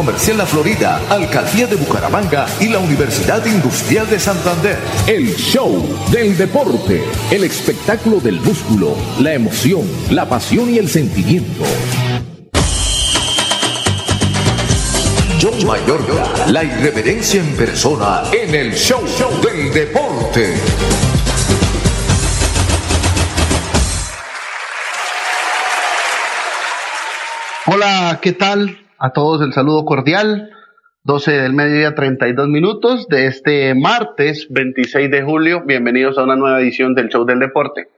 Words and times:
Comercial 0.00 0.38
La 0.38 0.46
Florida, 0.46 0.98
Alcaldía 1.10 1.66
de 1.66 1.76
Bucaramanga 1.76 2.46
y 2.58 2.68
la 2.68 2.78
Universidad 2.78 3.44
Industrial 3.44 4.08
de 4.08 4.18
Santander. 4.18 4.78
El 5.06 5.36
show 5.36 5.86
del 6.10 6.38
deporte, 6.38 7.04
el 7.30 7.44
espectáculo 7.44 8.18
del 8.18 8.40
músculo, 8.40 8.96
la 9.18 9.34
emoción, 9.34 9.82
la 10.08 10.26
pasión 10.26 10.70
y 10.70 10.78
el 10.78 10.88
sentimiento. 10.88 11.64
John 15.38 15.66
Mayorga, 15.66 16.46
la 16.46 16.64
irreverencia 16.64 17.42
en 17.42 17.54
persona 17.54 18.22
en 18.32 18.54
el 18.54 18.72
show 18.72 19.02
del 19.42 19.70
deporte. 19.70 20.54
Hola, 27.66 28.18
¿qué 28.22 28.32
tal? 28.32 28.89
A 29.02 29.14
todos 29.14 29.40
el 29.40 29.54
saludo 29.54 29.86
cordial. 29.86 30.50
12 31.04 31.32
del 31.32 31.54
mediodía, 31.54 31.94
32 31.94 32.48
minutos 32.48 33.08
de 33.08 33.28
este 33.28 33.74
martes 33.74 34.46
26 34.50 35.10
de 35.10 35.22
julio. 35.22 35.62
Bienvenidos 35.64 36.18
a 36.18 36.24
una 36.24 36.36
nueva 36.36 36.60
edición 36.60 36.94
del 36.94 37.08
Show 37.08 37.24
del 37.24 37.38
Deporte. 37.38 37.88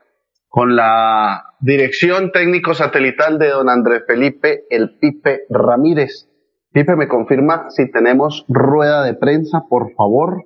Con 0.47 0.77
la 0.77 1.43
dirección 1.59 2.31
técnico 2.31 2.73
satelital 2.73 3.37
de 3.37 3.49
don 3.49 3.67
Andrés 3.67 4.03
Felipe 4.07 4.63
El 4.69 4.97
Pipe 4.97 5.41
Ramírez. 5.49 6.29
Pipe, 6.71 6.95
¿me 6.95 7.09
confirma 7.09 7.65
si 7.67 7.91
tenemos 7.91 8.45
rueda 8.47 9.03
de 9.03 9.13
prensa, 9.13 9.63
por 9.67 9.91
favor? 9.95 10.45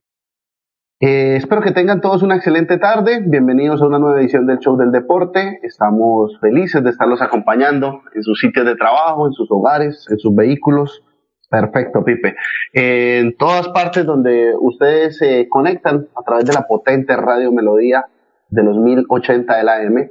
Eh, 1.00 1.36
espero 1.36 1.62
que 1.62 1.72
tengan 1.72 2.02
todos 2.02 2.24
una 2.24 2.38
excelente 2.38 2.80
tarde. 2.80 3.22
Bienvenidos 3.24 3.84
a 3.84 3.86
una 3.86 4.00
nueva 4.00 4.20
edición 4.20 4.48
del 4.48 4.58
Show 4.58 4.78
del 4.78 4.92
Deporte. 4.92 5.60
Estamos 5.62 6.40
felices 6.40 6.84
de 6.84 6.90
estarlos 6.90 7.22
acompañando 7.22 8.02
en 8.16 8.24
sus 8.24 8.40
sitios 8.40 8.66
de 8.66 8.76
trabajo, 8.76 9.28
en 9.28 9.34
sus 9.34 9.48
hogares, 9.52 10.08
en 10.10 10.18
sus 10.18 10.34
vehículos. 10.34 11.04
Perfecto, 11.50 12.04
Pipe. 12.04 12.36
en 12.74 13.38
todas 13.38 13.70
partes 13.70 14.06
donde 14.06 14.54
ustedes 14.60 15.18
se 15.20 15.48
conectan 15.48 16.08
a 16.16 16.24
través 16.24 16.46
de 16.46 16.54
la 16.54 16.64
potente 16.64 17.16
radio 17.16 17.52
Melodía 17.52 18.08
de 18.50 18.64
los 18.64 18.78
1080 18.78 19.56
de 19.56 19.64
la 19.64 19.76
AM 19.76 20.10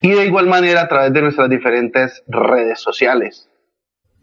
y 0.00 0.10
de 0.10 0.26
igual 0.26 0.46
manera 0.46 0.82
a 0.82 0.88
través 0.88 1.12
de 1.12 1.20
nuestras 1.20 1.50
diferentes 1.50 2.24
redes 2.26 2.80
sociales. 2.80 3.50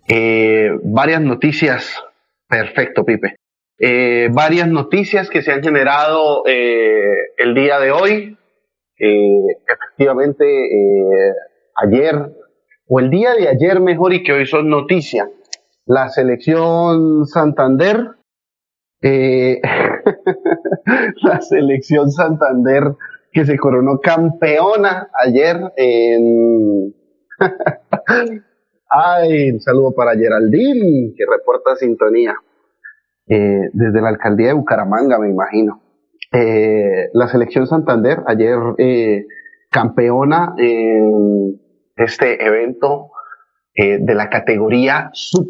Eh, 0.08 0.72
varias 0.84 1.22
noticias. 1.22 2.03
Perfecto, 2.50 3.06
Pipe. 3.06 3.35
Eh, 3.79 4.29
varias 4.31 4.67
noticias 4.67 5.29
que 5.29 5.41
se 5.41 5.51
han 5.51 5.63
generado 5.63 6.44
eh, 6.45 7.31
el 7.38 7.56
día 7.56 7.79
de 7.79 7.91
hoy. 7.91 8.38
efectivamente, 8.97 10.45
ayer, 11.84 12.16
o 12.88 13.00
el 13.00 13.09
día 13.09 13.34
de 13.34 13.50
ayer 13.50 13.81
mejor 13.81 14.13
y 14.13 14.23
que 14.23 14.34
hoy 14.34 14.45
son 14.45 14.69
noticias 14.69 15.28
la 15.85 16.07
selección 16.07 17.25
Santander, 17.25 18.11
la 19.01 19.59
selección 21.41 22.09
Santander 22.09 22.95
que 23.34 23.45
se 23.45 23.57
coronó 23.57 24.00
campeona 24.00 25.09
ayer 25.25 25.59
en... 25.75 26.95
Ay, 28.90 29.50
un 29.50 29.59
saludo 29.59 29.94
para 29.94 30.16
Geraldine, 30.16 31.13
que 31.17 31.25
reporta 31.29 31.75
sintonía 31.75 32.34
eh, 33.28 33.69
desde 33.72 34.01
la 34.01 34.09
alcaldía 34.09 34.47
de 34.47 34.53
Bucaramanga, 34.53 35.17
me 35.17 35.29
imagino. 35.29 35.81
Eh, 36.31 37.09
la 37.13 37.28
selección 37.28 37.67
Santander 37.67 38.19
ayer 38.28 38.57
eh, 38.78 39.28
campeona 39.69 40.56
en 40.57 41.59
este 41.95 42.44
evento 42.45 43.11
de 43.75 44.13
la 44.13 44.29
categoría 44.29 45.09
sub 45.13 45.47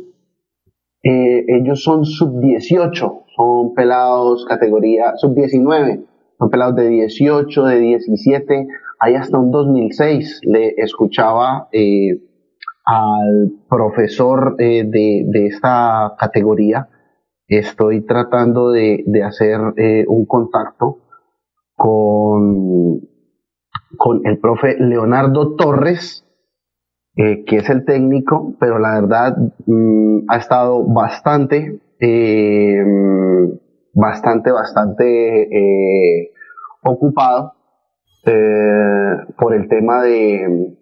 ellos 1.02 1.84
son 1.84 2.06
sub 2.06 2.40
18, 2.40 3.26
son 3.36 3.74
pelados 3.74 4.46
categoría 4.46 5.18
sub 5.18 5.36
19, 5.36 6.00
son 6.40 6.50
pelados 6.50 6.76
de 6.78 6.88
18, 6.88 7.66
de 7.66 7.80
17, 7.80 8.68
hay 9.00 9.16
hasta 9.16 9.38
un 9.38 9.52
2006. 9.52 10.40
Le 10.44 10.74
escuchaba 10.78 11.68
al 12.86 13.52
profesor 13.70 14.56
de, 14.56 15.26
esta 15.48 16.16
categoría, 16.18 16.88
estoy 17.48 18.06
tratando 18.06 18.72
de, 18.72 19.04
de 19.06 19.24
hacer 19.24 19.60
un 20.08 20.26
contacto 20.26 21.00
con, 21.76 23.02
con 23.98 24.26
el 24.26 24.40
profe 24.40 24.76
Leonardo 24.80 25.56
Torres, 25.56 26.26
eh, 27.16 27.44
que 27.46 27.58
es 27.58 27.70
el 27.70 27.86
técnico, 27.86 28.56
pero 28.60 28.80
la 28.80 29.00
verdad 29.02 29.38
mm, 29.66 30.26
ha 30.30 30.38
estado 30.38 30.84
bastante, 30.84 31.80
eh, 32.00 32.84
bastante, 33.94 34.52
bastante 34.52 35.44
eh, 35.44 36.32
ocupado 36.84 37.54
por 39.38 39.54
el 39.54 39.68
tema 39.68 40.02
de, 40.02 40.78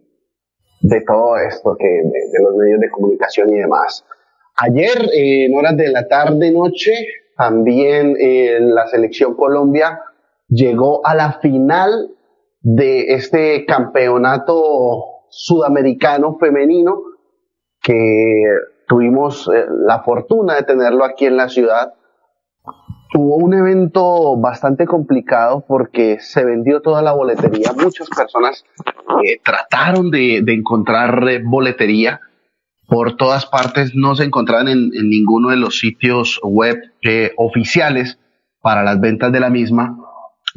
de 0.81 1.01
todo 1.01 1.37
esto, 1.37 1.75
que, 1.75 1.87
de, 1.87 2.43
los 2.43 2.55
medios 2.55 2.79
de 2.79 2.89
comunicación 2.91 3.49
y 3.49 3.57
demás. 3.57 4.05
Ayer, 4.57 5.09
en 5.13 5.55
horas 5.55 5.75
de 5.77 5.89
la 5.89 6.07
tarde-noche, 6.07 6.93
también 7.35 8.15
la 8.75 8.87
selección 8.87 9.35
Colombia 9.35 9.99
llegó 10.47 11.05
a 11.05 11.15
la 11.15 11.39
final 11.39 12.11
de 12.61 13.13
este 13.13 13.65
campeonato 13.65 15.05
sudamericano 15.29 16.37
femenino 16.39 17.01
que 17.81 18.43
tuvimos 18.87 19.49
eh, 19.53 19.65
la 19.87 20.03
fortuna 20.03 20.55
de 20.55 20.63
tenerlo 20.63 21.05
aquí 21.05 21.25
en 21.25 21.37
la 21.37 21.49
ciudad. 21.49 21.93
Tuvo 23.11 23.37
un 23.37 23.53
evento 23.53 24.37
bastante 24.37 24.85
complicado 24.85 25.65
porque 25.67 26.19
se 26.19 26.45
vendió 26.45 26.81
toda 26.81 27.01
la 27.01 27.13
boletería. 27.13 27.71
Muchas 27.73 28.09
personas 28.09 28.63
eh, 29.25 29.39
trataron 29.43 30.11
de, 30.11 30.37
encontrar 30.47 31.27
eh, 31.27 31.41
boletería 31.43 32.21
por 32.91 33.15
todas 33.15 33.45
partes. 33.45 33.95
No 33.95 34.15
se 34.15 34.25
encontraban 34.25 34.67
en, 34.67 34.89
ninguno 34.89 35.49
de 35.49 35.55
los 35.55 35.79
sitios 35.79 36.39
web 36.43 36.77
oficiales 37.37 38.19
para 38.61 38.83
las 38.83 38.99
ventas 38.99 39.31
de 39.31 39.39
la 39.39 39.49
misma, 39.49 39.97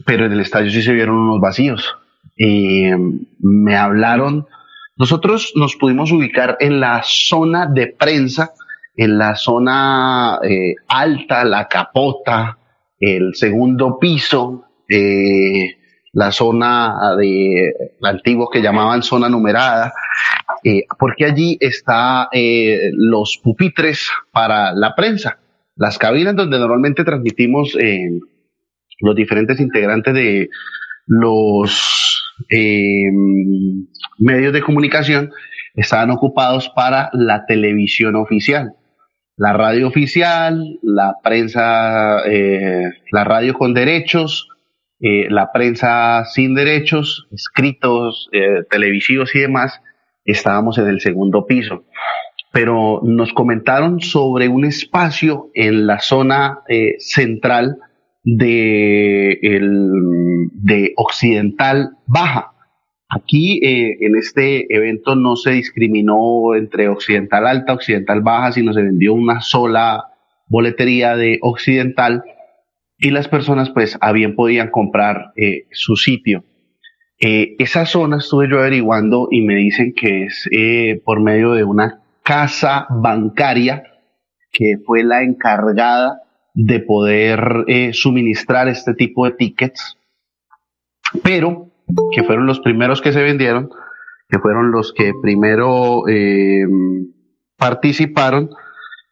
pero 0.04 0.26
en 0.26 0.32
el 0.32 0.40
estadio 0.40 0.70
sí 0.70 0.82
se 0.82 0.92
vieron 0.92 1.16
unos 1.16 1.40
vacíos. 1.40 1.96
me 2.36 3.76
hablaron 3.76 4.48
nosotros 4.96 5.52
nos 5.56 5.75
pudimos 5.75 6.12
ubicar 6.12 6.56
en 6.60 6.78
la 6.78 7.02
zona 7.04 7.66
de 7.66 7.88
prensa, 7.88 8.52
en 8.96 9.19
la 9.19 9.34
zona 9.34 10.38
eh, 10.42 10.76
alta, 10.87 11.44
la 11.44 11.66
capota, 11.66 12.58
el 13.00 13.34
segundo 13.34 13.98
piso, 13.98 14.66
eh, 14.88 15.78
la 16.14 16.32
zona 16.32 17.14
de 17.19 17.75
antiguos 18.02 18.49
que 18.50 18.62
llamaban 18.62 19.02
zona 19.02 19.28
numerada, 19.28 19.93
eh, 20.62 20.84
porque 20.99 21.26
allí 21.26 21.58
está 21.61 22.28
los 22.93 23.38
pupitres 23.43 24.08
para 24.32 24.72
la 24.72 24.94
prensa, 24.94 25.38
las 25.76 25.99
cabinas 25.99 26.37
donde 26.37 26.58
normalmente 26.58 27.05
transmitimos 27.05 27.76
los 29.00 29.14
diferentes 29.16 29.61
integrantes 29.61 30.14
de 30.14 30.49
los 31.06 32.34
medios 34.19 34.52
de 34.52 34.62
comunicación, 34.62 35.31
estaban 35.75 36.11
ocupados 36.11 36.70
para 36.70 37.11
la 37.12 37.46
televisión 37.46 38.16
oficial, 38.16 38.75
la 39.37 39.52
radio 39.52 39.88
oficial, 39.88 40.78
la 40.82 41.16
prensa, 41.22 42.20
eh, 42.26 42.93
la 43.11 43.25
radio 43.25 43.55
con 43.55 43.75
derechos, 43.75 44.49
eh, 45.04 45.28
la 45.30 45.52
prensa 45.52 46.24
sin 46.24 46.54
derechos, 46.54 47.28
escritos, 47.32 48.28
eh, 48.32 48.64
televisivos 48.70 49.34
y 49.34 49.40
demás, 49.40 49.80
estábamos 50.24 50.78
en 50.78 50.88
el 50.88 51.00
segundo 51.00 51.46
piso. 51.46 51.84
Pero 52.52 53.00
nos 53.02 53.32
comentaron 53.32 54.00
sobre 54.00 54.48
un 54.48 54.64
espacio 54.64 55.50
en 55.54 55.86
la 55.86 55.98
zona 55.98 56.60
central 56.98 57.78
de, 58.22 59.38
de 60.52 60.92
Occidental 60.96 61.96
Baja, 62.06 62.54
Aquí 63.14 63.60
eh, 63.64 63.96
en 64.00 64.16
este 64.16 64.74
evento 64.74 65.14
no 65.14 65.36
se 65.36 65.52
discriminó 65.52 66.56
entre 66.56 66.88
occidental 66.88 67.46
alta, 67.46 67.74
occidental 67.74 68.22
baja, 68.22 68.50
sino 68.50 68.72
se 68.72 68.82
vendió 68.82 69.14
una 69.14 69.40
sola 69.40 70.08
boletería 70.48 71.14
de 71.14 71.38
occidental 71.40 72.24
y 72.99 73.11
las 73.11 73.29
personas 73.29 73.70
pues 73.70 73.99
a 74.00 74.12
bien 74.12 74.35
podían 74.35 74.70
comprar 74.70 75.32
eh, 75.37 75.67
su 75.73 75.96
sitio. 75.96 76.44
Eh, 77.20 77.56
esa 77.58 77.87
zona 77.87 78.19
estuve 78.19 78.49
yo 78.49 78.58
averiguando 78.58 79.29
y 79.31 79.43
me 79.43 79.55
dicen 79.55 79.94
que 79.94 80.25
es 80.25 80.49
por 81.05 81.20
medio 81.20 81.52
de 81.52 81.64
una 81.64 82.02
casa 82.23 82.87
bancaria 82.91 83.85
que 84.50 84.79
fue 84.85 85.05
la 85.05 85.23
encargada 85.23 86.23
de 86.55 86.81
poder 86.81 87.64
suministrar 87.93 88.69
este 88.69 88.94
tipo 88.94 89.25
de 89.26 89.32
tickets, 89.32 89.99
pero 91.23 91.70
que 92.12 92.23
fueron 92.23 92.47
los 92.47 92.61
primeros 92.61 93.00
que 93.00 93.12
se 93.12 93.23
vendieron, 93.23 93.70
que 94.29 94.38
fueron 94.38 94.70
los 94.70 94.93
que 94.93 95.12
primero 95.20 96.08
eh, 96.08 96.64
participaron 97.56 98.50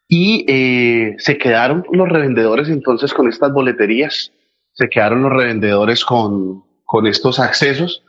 y 0.07 0.45
eh, 0.47 1.15
se 1.17 1.37
quedaron 1.37 1.85
los 1.91 2.09
revendedores 2.09 2.69
entonces 2.69 3.13
con 3.13 3.27
estas 3.27 3.51
boleterías, 3.51 4.31
se 4.73 4.89
quedaron 4.89 5.23
los 5.23 5.31
revendedores 5.31 6.03
con, 6.05 6.63
con 6.85 7.07
estos 7.07 7.39
accesos 7.39 8.03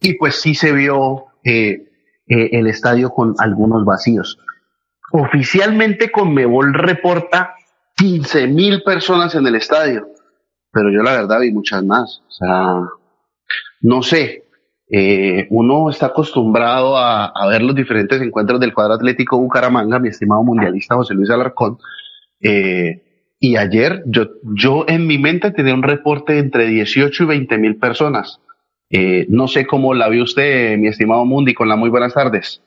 y 0.00 0.14
pues 0.14 0.40
sí 0.40 0.54
se 0.54 0.72
vio 0.72 1.26
eh, 1.44 1.84
el 2.26 2.66
estadio 2.66 3.10
con 3.10 3.34
algunos 3.38 3.84
vacíos. 3.84 4.38
Oficialmente 5.12 6.10
Conmebol 6.10 6.74
reporta 6.74 7.54
15 7.96 8.46
mil 8.48 8.82
personas 8.82 9.34
en 9.34 9.46
el 9.46 9.54
estadio, 9.54 10.08
pero 10.70 10.90
yo 10.90 11.02
la 11.02 11.12
verdad 11.12 11.40
vi 11.40 11.50
muchas 11.50 11.82
más. 11.84 12.22
O 12.28 12.30
sea, 12.30 12.82
no 13.80 14.02
sé, 14.02 14.44
eh, 14.90 15.46
uno 15.50 15.90
está 15.90 16.06
acostumbrado 16.06 16.96
a, 16.96 17.32
ver 17.48 17.62
los 17.62 17.74
diferentes 17.74 18.20
encuentros 18.22 18.58
del 18.58 18.72
cuadro 18.72 18.94
atlético 18.94 19.38
Bucaramanga, 19.38 19.98
mi 19.98 20.08
estimado 20.08 20.42
mundialista 20.42 20.94
José 20.94 21.14
Luis 21.14 21.30
Alarcón, 21.30 21.78
eh, 22.40 23.02
y 23.40 23.56
ayer 23.56 24.02
yo, 24.06 24.84
en 24.88 25.06
mi 25.06 25.18
mente 25.18 25.50
tenía 25.50 25.74
un 25.74 25.82
reporte 25.82 26.38
entre 26.38 26.66
18 26.66 27.22
y 27.22 27.26
20 27.26 27.58
mil 27.58 27.76
personas. 27.76 28.40
Eh, 28.90 29.26
no 29.28 29.46
sé 29.46 29.66
cómo 29.66 29.94
la 29.94 30.08
vio 30.08 30.24
usted, 30.24 30.76
mi 30.78 30.88
estimado 30.88 31.24
Mundi, 31.24 31.54
con 31.54 31.68
la 31.68 31.76
muy 31.76 31.90
buenas 31.90 32.14
tardes. 32.14 32.62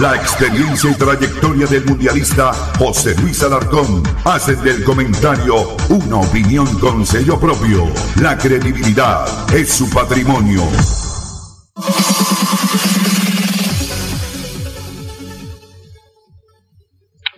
La 0.00 0.14
experiencia 0.14 0.90
y 0.90 0.94
trayectoria 0.94 1.66
del 1.66 1.86
mundialista 1.86 2.52
José 2.78 3.14
Luis 3.18 3.42
Alarcón 3.42 4.02
hacen 4.26 4.62
del 4.62 4.84
comentario 4.84 5.54
una 5.88 6.16
opinión 6.16 6.66
con 6.78 7.06
sello 7.06 7.40
propio. 7.40 7.84
La 8.20 8.36
credibilidad 8.36 9.24
es 9.54 9.72
su 9.72 9.88
patrimonio. 9.88 10.60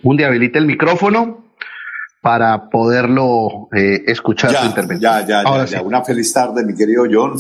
Mundi, 0.03 0.25
habilita 0.25 0.59
el 0.59 0.67
micrófono 0.67 1.53
para 2.21 2.71
poderlo 2.71 3.69
eh, 3.73 4.03
escuchar 4.07 4.53
su 4.53 4.67
intervención. 4.67 5.27
Ya, 5.29 5.45
ya, 5.45 5.65
ya, 5.65 5.83
Una 5.83 6.03
feliz 6.03 6.33
tarde, 6.33 6.65
mi 6.65 6.75
querido 6.75 7.05
John. 7.09 7.37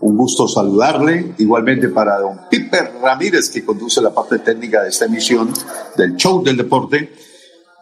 Un 0.00 0.16
gusto 0.16 0.48
saludarle, 0.48 1.34
igualmente 1.38 1.88
para 1.88 2.18
don 2.18 2.40
Piper 2.50 2.94
Ramírez, 3.02 3.50
que 3.50 3.64
conduce 3.64 4.00
la 4.00 4.14
parte 4.14 4.38
técnica 4.38 4.82
de 4.82 4.88
esta 4.88 5.04
emisión 5.04 5.52
del 5.96 6.16
show 6.16 6.42
del 6.42 6.56
deporte, 6.56 7.12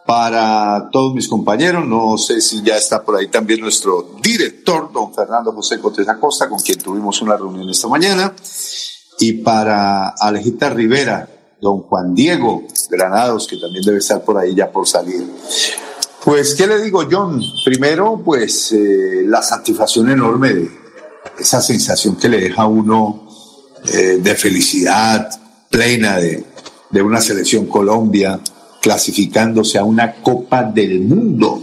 para 0.05 0.89
todos 0.91 1.13
mis 1.13 1.27
compañeros, 1.27 1.85
no 1.85 2.17
sé 2.17 2.41
si 2.41 2.63
ya 2.63 2.75
está 2.75 3.03
por 3.03 3.15
ahí 3.15 3.27
también 3.27 3.61
nuestro 3.61 4.15
director, 4.21 4.91
don 4.91 5.13
Fernando 5.13 5.53
José 5.53 5.79
Cotes 5.79 6.09
Acosta, 6.09 6.49
con 6.49 6.59
quien 6.59 6.79
tuvimos 6.79 7.21
una 7.21 7.37
reunión 7.37 7.69
esta 7.69 7.87
mañana, 7.87 8.33
y 9.19 9.33
para 9.33 10.09
Alejita 10.09 10.71
Rivera, 10.71 11.29
don 11.61 11.81
Juan 11.83 12.15
Diego 12.15 12.63
Granados, 12.89 13.47
que 13.47 13.57
también 13.57 13.85
debe 13.85 13.99
estar 13.99 14.23
por 14.23 14.37
ahí 14.37 14.55
ya 14.55 14.71
por 14.71 14.87
salir. 14.87 15.25
Pues, 16.23 16.53
¿qué 16.55 16.67
le 16.67 16.81
digo, 16.81 17.03
John? 17.09 17.41
Primero, 17.63 18.21
pues, 18.23 18.71
eh, 18.73 19.23
la 19.25 19.41
satisfacción 19.41 20.09
enorme 20.09 20.53
de 20.53 20.78
esa 21.39 21.61
sensación 21.61 22.15
que 22.15 22.29
le 22.29 22.39
deja 22.39 22.63
a 22.63 22.67
uno 22.67 23.27
eh, 23.93 24.19
de 24.21 24.35
felicidad 24.35 25.29
plena 25.69 26.17
de, 26.17 26.43
de 26.89 27.01
una 27.01 27.21
selección 27.21 27.67
Colombia 27.67 28.39
clasificándose 28.81 29.77
a 29.77 29.83
una 29.83 30.15
Copa 30.15 30.63
del 30.63 31.01
Mundo. 31.01 31.61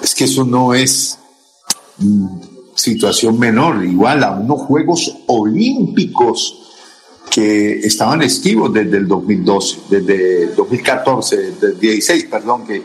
Es 0.00 0.14
que 0.14 0.24
eso 0.24 0.44
no 0.44 0.74
es 0.74 1.18
mm, 1.98 2.26
situación 2.74 3.38
menor, 3.38 3.84
igual 3.84 4.24
a 4.24 4.32
unos 4.32 4.62
Juegos 4.62 5.18
Olímpicos 5.26 6.58
que 7.30 7.78
estaban 7.78 8.20
esquivos 8.22 8.72
desde 8.72 8.98
el 8.98 9.08
2012, 9.08 9.78
desde 9.88 10.42
el 10.44 10.54
2014, 10.54 11.36
desde 11.36 11.66
el 11.68 11.80
16, 11.80 12.24
perdón, 12.24 12.66
que, 12.66 12.82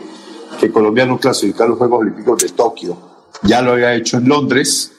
que 0.58 0.70
Colombia 0.70 1.04
no 1.04 1.18
clasificó 1.18 1.64
a 1.64 1.68
los 1.68 1.78
Juegos 1.78 2.00
Olímpicos 2.00 2.42
de 2.42 2.48
Tokio. 2.50 2.96
Ya 3.42 3.60
lo 3.60 3.72
había 3.72 3.94
hecho 3.94 4.16
en 4.16 4.28
Londres, 4.28 4.92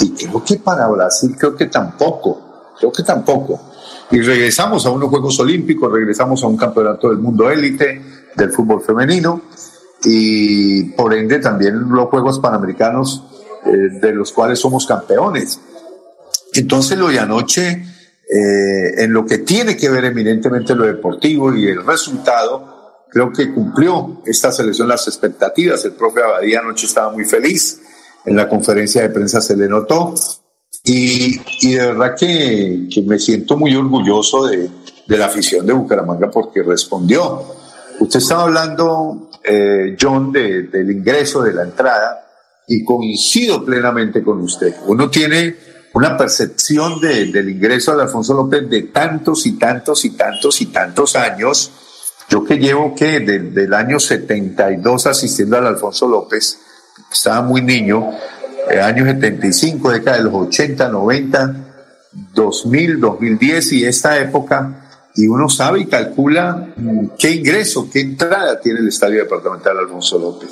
y 0.00 0.10
creo 0.10 0.44
que 0.44 0.56
para 0.56 0.88
Brasil, 0.88 1.34
creo 1.38 1.54
que 1.54 1.66
tampoco, 1.66 2.72
creo 2.78 2.92
que 2.92 3.02
tampoco. 3.02 3.60
Y 4.10 4.20
regresamos 4.20 4.84
a 4.86 4.90
unos 4.90 5.08
Juegos 5.08 5.38
Olímpicos, 5.40 5.92
regresamos 5.92 6.42
a 6.42 6.46
un 6.46 6.56
campeonato 6.56 7.08
del 7.08 7.18
mundo 7.18 7.50
élite 7.50 8.00
del 8.36 8.50
fútbol 8.50 8.82
femenino 8.82 9.42
y 10.04 10.84
por 10.92 11.14
ende 11.14 11.38
también 11.38 11.88
los 11.88 12.08
Juegos 12.08 12.40
Panamericanos 12.40 13.24
eh, 13.64 13.70
de 14.00 14.12
los 14.12 14.32
cuales 14.32 14.58
somos 14.58 14.86
campeones. 14.86 15.60
Entonces 16.54 16.98
lo 16.98 17.08
de 17.08 17.20
anoche, 17.20 17.70
eh, 17.70 19.04
en 19.04 19.12
lo 19.12 19.24
que 19.24 19.38
tiene 19.38 19.76
que 19.76 19.88
ver 19.88 20.04
eminentemente 20.06 20.74
lo 20.74 20.84
deportivo 20.84 21.54
y 21.54 21.68
el 21.68 21.84
resultado, 21.84 23.04
creo 23.10 23.32
que 23.32 23.52
cumplió 23.52 24.22
esta 24.26 24.52
selección 24.52 24.88
las 24.88 25.06
expectativas. 25.06 25.84
El 25.84 25.92
propio 25.92 26.24
Abadía 26.24 26.60
anoche 26.60 26.86
estaba 26.86 27.12
muy 27.12 27.24
feliz 27.24 27.80
en 28.24 28.36
la 28.36 28.48
conferencia 28.48 29.02
de 29.02 29.10
prensa 29.10 29.40
se 29.40 29.56
le 29.56 29.68
notó. 29.68 30.14
Y, 30.84 31.40
y 31.60 31.74
de 31.74 31.86
verdad 31.86 32.16
que, 32.18 32.88
que, 32.92 33.02
me 33.02 33.18
siento 33.18 33.56
muy 33.56 33.74
orgulloso 33.76 34.46
de, 34.46 34.68
de, 35.06 35.16
la 35.16 35.26
afición 35.26 35.64
de 35.64 35.72
Bucaramanga 35.72 36.30
porque 36.30 36.62
respondió. 36.62 37.40
Usted 38.00 38.18
estaba 38.18 38.44
hablando, 38.44 39.30
eh, 39.44 39.96
John, 40.00 40.32
de, 40.32 40.64
del 40.64 40.90
ingreso, 40.90 41.42
de 41.42 41.52
la 41.52 41.62
entrada, 41.62 42.26
y 42.66 42.84
coincido 42.84 43.64
plenamente 43.64 44.24
con 44.24 44.40
usted. 44.40 44.74
Uno 44.86 45.08
tiene 45.08 45.56
una 45.94 46.16
percepción 46.16 47.00
de, 47.00 47.26
del 47.26 47.50
ingreso 47.50 47.94
de 47.94 48.02
Alfonso 48.02 48.34
López 48.34 48.68
de 48.68 48.82
tantos 48.84 49.46
y 49.46 49.58
tantos 49.58 50.04
y 50.04 50.10
tantos 50.10 50.60
y 50.60 50.66
tantos 50.66 51.16
años. 51.16 51.70
Yo 52.28 52.44
que 52.44 52.56
llevo 52.56 52.94
que 52.94 53.20
desde 53.20 53.64
el 53.64 53.74
año 53.74 54.00
72 54.00 55.06
asistiendo 55.06 55.58
al 55.58 55.66
Alfonso 55.66 56.08
López, 56.08 56.58
estaba 57.12 57.42
muy 57.42 57.62
niño, 57.62 58.10
eh, 58.70 58.80
años 58.80 59.08
75, 59.08 59.90
década 59.90 60.18
de 60.18 60.24
los 60.24 60.34
80, 60.34 60.88
90, 60.88 61.56
2000, 62.34 63.00
2010 63.00 63.72
y 63.72 63.84
esta 63.84 64.18
época, 64.18 64.88
y 65.14 65.26
uno 65.26 65.48
sabe 65.48 65.80
y 65.80 65.86
calcula 65.86 66.68
mm, 66.76 67.08
qué 67.18 67.30
ingreso, 67.30 67.88
qué 67.90 68.00
entrada 68.00 68.58
tiene 68.60 68.80
el 68.80 68.88
Estadio 68.88 69.18
Departamental 69.18 69.78
Alfonso 69.78 70.18
López. 70.18 70.50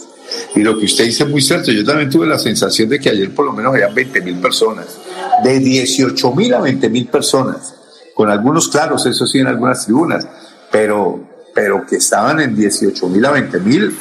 Y 0.54 0.60
lo 0.60 0.78
que 0.78 0.84
usted 0.84 1.04
dice 1.04 1.24
es 1.24 1.30
muy 1.30 1.40
cierto, 1.40 1.72
yo 1.72 1.84
también 1.84 2.10
tuve 2.10 2.26
la 2.26 2.38
sensación 2.38 2.88
de 2.88 2.98
que 2.98 3.10
ayer 3.10 3.34
por 3.34 3.46
lo 3.46 3.52
menos 3.52 3.72
habían 3.72 3.94
20 3.94 4.20
mil 4.20 4.36
personas, 4.36 4.98
de 5.42 5.58
18 5.58 6.32
mil 6.34 6.54
a 6.54 6.60
20 6.60 6.88
mil 6.88 7.06
personas, 7.06 7.74
con 8.14 8.30
algunos 8.30 8.68
claros, 8.68 9.06
eso 9.06 9.26
sí, 9.26 9.38
en 9.38 9.46
algunas 9.46 9.84
tribunas, 9.84 10.26
pero, 10.70 11.26
pero 11.54 11.86
que 11.86 11.96
estaban 11.96 12.40
en 12.40 12.54
18 12.54 13.08
mil 13.08 13.24
a 13.24 13.30
20 13.30 13.60
mil, 13.60 13.96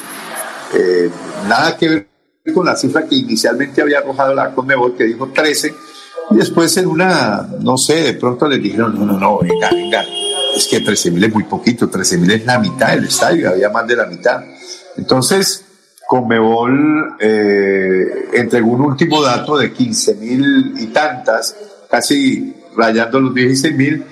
eh, 0.74 1.10
nada 1.48 1.78
que 1.78 1.90
ver 1.90 2.10
con 2.54 2.66
la 2.66 2.76
cifra 2.76 3.06
que 3.06 3.16
inicialmente 3.16 3.82
había 3.82 4.00
arrojado 4.00 4.34
la 4.34 4.54
Conmebol, 4.54 4.96
que 4.96 5.04
dijo 5.04 5.28
13, 5.28 5.74
y 6.32 6.36
después 6.36 6.76
en 6.78 6.88
una, 6.88 7.48
no 7.60 7.78
sé, 7.78 8.02
de 8.04 8.14
pronto 8.14 8.48
le 8.48 8.58
dijeron, 8.58 8.98
no, 8.98 9.06
no, 9.06 9.20
no, 9.20 9.40
venga, 9.40 9.70
venga, 9.72 10.04
es 10.56 10.68
que 10.68 10.80
13 10.80 11.12
mil 11.12 11.24
es 11.24 11.34
muy 11.34 11.44
poquito, 11.44 11.90
13 11.90 12.18
mil 12.18 12.32
es 12.32 12.46
la 12.46 12.60
mitad 12.60 12.90
del 12.90 13.06
estadio, 13.06 13.50
había 13.50 13.70
más 13.70 13.88
de 13.88 13.96
la 13.96 14.06
mitad. 14.06 14.44
Entonces, 14.98 15.66
Conmebol 16.08 17.18
eh, 17.20 18.30
entregó 18.34 18.72
un 18.72 18.82
último 18.82 19.22
dato 19.22 19.58
de 19.58 19.72
15 19.72 20.16
mil 20.16 20.74
y 20.78 20.88
tantas, 20.88 21.56
casi 21.90 22.56
rayando 22.76 23.20
los 23.20 23.34
16 23.34 23.76
mil, 23.76 24.04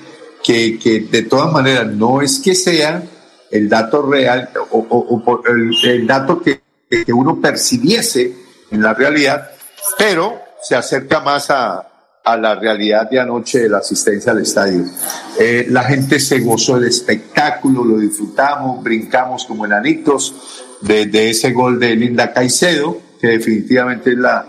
que, 0.44 0.78
que 0.80 1.02
de 1.02 1.24
todas 1.24 1.52
maneras 1.52 1.88
no 1.88 2.22
es 2.22 2.40
que 2.40 2.56
sea 2.56 3.04
el 3.52 3.70
dato 3.70 4.02
real 4.02 4.50
o, 4.72 5.44
el, 5.84 6.08
dato 6.08 6.42
que, 6.42 6.62
que, 6.90 7.14
uno 7.14 7.40
percibiese 7.42 8.34
en 8.72 8.82
la 8.82 8.94
realidad, 8.94 9.52
pero 9.98 10.40
se 10.62 10.76
acerca 10.76 11.20
más 11.20 11.50
a, 11.50 11.88
a 12.24 12.38
la 12.38 12.56
realidad 12.56 13.10
de 13.10 13.20
anoche 13.20 13.60
de 13.60 13.70
la 13.70 13.78
asistencia 13.80 14.32
al 14.32 14.42
estadio. 14.42 14.86
Eh, 15.40 15.68
la 15.70 15.84
gente 15.84 16.20
se 16.20 16.40
gozó 16.40 16.80
del 16.80 16.90
espectáculo, 16.90 17.84
lo 17.84 17.98
disfrutamos, 17.98 18.84
brincamos 18.84 19.46
como 19.46 19.66
enanitos 19.66 20.36
de, 20.82 21.06
de 21.06 21.30
ese 21.30 21.52
gol 21.52 21.80
de 21.80 21.96
Linda 21.96 22.34
Caicedo, 22.34 23.00
que 23.20 23.28
definitivamente 23.28 24.12
es 24.12 24.18
la, 24.18 24.46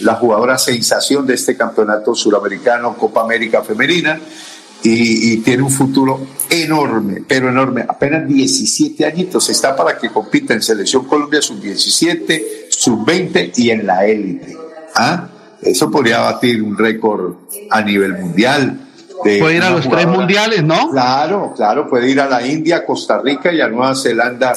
la 0.00 0.14
jugadora 0.14 0.58
sensación 0.58 1.26
de 1.26 1.34
este 1.34 1.56
campeonato 1.56 2.14
suramericano 2.14 2.96
Copa 2.96 3.22
América 3.22 3.62
Femenina 3.62 4.20
y, 4.82 5.38
tiene 5.38 5.62
un 5.62 5.70
futuro 5.70 6.26
enorme, 6.48 7.22
pero 7.26 7.48
enorme. 7.48 7.84
Apenas 7.88 8.28
17 8.28 9.04
añitos 9.04 9.48
está 9.50 9.74
para 9.74 9.98
que 9.98 10.10
compita 10.10 10.54
en 10.54 10.62
Selección 10.62 11.04
Colombia 11.04 11.42
sub-17, 11.42 12.68
sub-20 12.70 13.52
y 13.56 13.70
en 13.70 13.86
la 13.86 14.06
élite. 14.06 14.56
¿Ah? 14.94 15.28
Eso 15.62 15.90
podría 15.90 16.20
batir 16.20 16.62
un 16.62 16.76
récord 16.76 17.34
a 17.70 17.82
nivel 17.82 18.12
mundial. 18.12 18.80
puede 19.22 19.56
ir 19.56 19.62
a 19.62 19.70
los 19.70 19.88
tres 19.88 20.06
mundiales, 20.06 20.62
¿no? 20.62 20.90
Claro, 20.90 21.52
claro, 21.56 21.88
puede 21.88 22.10
ir 22.10 22.20
a 22.20 22.28
la 22.28 22.46
India, 22.46 22.84
Costa 22.84 23.20
Rica 23.20 23.52
y 23.52 23.60
a 23.60 23.68
Nueva 23.68 23.94
Zelanda 23.96 24.52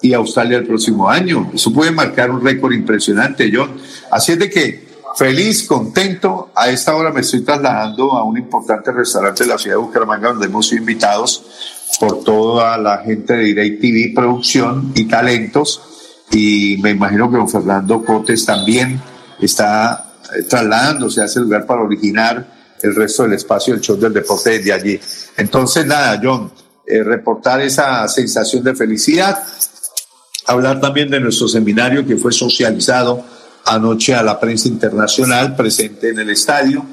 y 0.00 0.12
Australia 0.14 0.58
el 0.58 0.66
próximo 0.66 1.08
año. 1.08 1.50
Eso 1.54 1.72
puede 1.72 1.90
marcar 1.90 2.30
un 2.30 2.42
récord 2.42 2.72
impresionante, 2.72 3.50
John. 3.52 3.72
Así 4.10 4.32
es 4.32 4.38
de 4.38 4.50
que 4.50 4.93
feliz, 5.16 5.66
contento. 5.66 6.50
A 6.54 6.70
esta 6.70 6.94
hora 6.94 7.10
me 7.10 7.20
estoy 7.20 7.42
trasladando 7.42 8.12
a 8.12 8.24
un 8.24 8.36
importante 8.38 8.92
restaurante 8.92 9.44
de 9.44 9.50
la 9.50 9.58
ciudad 9.58 9.76
de 9.76 9.82
Bucaramanga 9.82 10.28
donde 10.30 10.46
hemos 10.46 10.68
sido 10.68 10.80
invitados 10.80 11.44
por 12.00 12.24
toda 12.24 12.76
la 12.78 12.98
gente 12.98 13.34
de 13.34 13.44
DirecTV 13.44 14.14
Producción 14.14 14.92
y 14.94 15.04
Talentos. 15.04 15.80
Y 16.30 16.78
me 16.82 16.90
imagino 16.90 17.30
que 17.30 17.36
don 17.36 17.48
Fernando 17.48 18.04
Cotes 18.04 18.44
también 18.44 19.00
está 19.40 20.12
eh, 20.34 20.42
trasladándose 20.42 21.22
a 21.22 21.24
ese 21.26 21.40
lugar 21.40 21.66
para 21.66 21.82
originar 21.82 22.46
el 22.82 22.94
resto 22.94 23.22
del 23.22 23.34
espacio 23.34 23.74
del 23.74 23.82
show 23.82 23.96
del 23.96 24.12
deporte 24.12 24.58
de 24.58 24.72
allí. 24.72 25.00
Entonces, 25.36 25.86
nada, 25.86 26.20
John, 26.22 26.50
eh, 26.86 27.02
reportar 27.02 27.60
esa 27.60 28.06
sensación 28.08 28.64
de 28.64 28.74
felicidad 28.74 29.38
hablar 30.46 30.80
también 30.80 31.10
de 31.10 31.20
nuestro 31.20 31.48
seminario 31.48 32.06
que 32.06 32.16
fue 32.16 32.32
socializado 32.32 33.24
anoche 33.66 34.14
a 34.14 34.22
la 34.22 34.38
prensa 34.38 34.68
internacional 34.68 35.56
presente 35.56 36.10
en 36.10 36.18
el 36.18 36.30
estadio. 36.30 36.84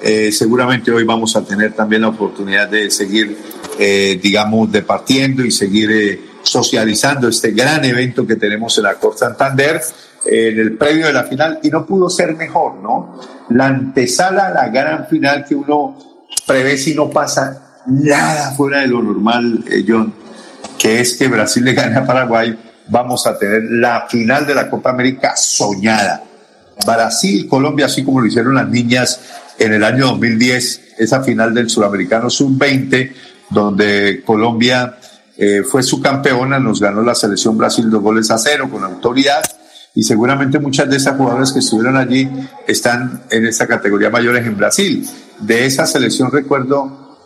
Eh, 0.00 0.32
seguramente 0.32 0.90
hoy 0.90 1.04
vamos 1.04 1.36
a 1.36 1.44
tener 1.44 1.72
también 1.72 2.02
la 2.02 2.08
oportunidad 2.08 2.68
de 2.68 2.90
seguir, 2.90 3.36
eh, 3.78 4.18
digamos, 4.22 4.70
departiendo 4.70 5.44
y 5.44 5.50
seguir 5.50 5.90
eh, 5.90 6.20
socializando 6.42 7.28
este 7.28 7.52
gran 7.52 7.84
evento 7.84 8.26
que 8.26 8.36
tenemos 8.36 8.76
en 8.78 8.84
la 8.84 8.94
Corte 8.94 9.20
Santander 9.20 9.80
en 10.26 10.58
el 10.58 10.76
previo 10.76 11.06
de 11.06 11.12
la 11.12 11.24
final 11.24 11.58
y 11.62 11.68
no 11.68 11.84
pudo 11.84 12.08
ser 12.08 12.34
mejor, 12.34 12.76
¿no? 12.76 13.20
La 13.50 13.66
antesala 13.66 14.50
la 14.50 14.68
gran 14.68 15.06
final 15.06 15.44
que 15.46 15.54
uno 15.54 15.98
prevé 16.46 16.78
si 16.78 16.94
no 16.94 17.10
pasa 17.10 17.82
nada 17.86 18.52
fuera 18.52 18.80
de 18.80 18.86
lo 18.86 19.02
normal, 19.02 19.62
John, 19.86 20.14
que 20.78 21.00
es 21.00 21.14
que 21.16 21.28
Brasil 21.28 21.62
le 21.62 21.74
gane 21.74 21.96
a 21.96 22.06
Paraguay 22.06 22.56
vamos 22.88 23.26
a 23.26 23.38
tener 23.38 23.62
la 23.70 24.06
final 24.08 24.46
de 24.46 24.54
la 24.54 24.68
Copa 24.68 24.90
América 24.90 25.34
soñada. 25.36 26.22
Brasil, 26.84 27.46
Colombia, 27.48 27.86
así 27.86 28.04
como 28.04 28.20
lo 28.20 28.26
hicieron 28.26 28.54
las 28.54 28.68
niñas 28.68 29.20
en 29.58 29.72
el 29.72 29.84
año 29.84 30.06
2010, 30.06 30.94
esa 30.98 31.22
final 31.22 31.54
del 31.54 31.70
Sudamericano 31.70 32.28
Sub-20, 32.28 33.12
donde 33.50 34.22
Colombia 34.24 34.96
eh, 35.36 35.62
fue 35.62 35.82
su 35.82 36.00
campeona, 36.00 36.58
nos 36.58 36.80
ganó 36.80 37.02
la 37.02 37.14
selección 37.14 37.56
Brasil 37.56 37.90
dos 37.90 38.02
goles 38.02 38.30
a 38.30 38.38
cero 38.38 38.68
con 38.70 38.84
autoridad 38.84 39.42
y 39.94 40.02
seguramente 40.02 40.58
muchas 40.58 40.88
de 40.90 40.96
esas 40.96 41.16
jugadoras 41.16 41.52
que 41.52 41.60
estuvieron 41.60 41.96
allí 41.96 42.28
están 42.66 43.22
en 43.30 43.46
esta 43.46 43.66
categoría 43.66 44.10
mayores 44.10 44.44
en 44.46 44.56
Brasil. 44.56 45.08
De 45.38 45.66
esa 45.66 45.86
selección 45.86 46.30
recuerdo, 46.32 47.18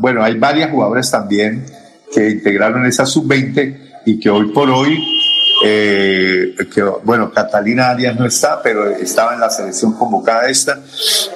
bueno, 0.00 0.22
hay 0.22 0.38
varias 0.38 0.70
jugadoras 0.70 1.10
también 1.10 1.64
que 2.12 2.30
integraron 2.30 2.86
esa 2.86 3.06
sub-20 3.06 3.91
y 4.04 4.18
que 4.18 4.30
hoy 4.30 4.46
por 4.52 4.70
hoy, 4.70 5.02
eh, 5.64 6.54
bueno, 7.04 7.30
Catalina 7.30 7.90
Arias 7.90 8.18
no 8.18 8.26
está, 8.26 8.60
pero 8.62 8.88
estaba 8.90 9.34
en 9.34 9.40
la 9.40 9.50
selección 9.50 9.92
convocada 9.94 10.48
esta. 10.48 10.80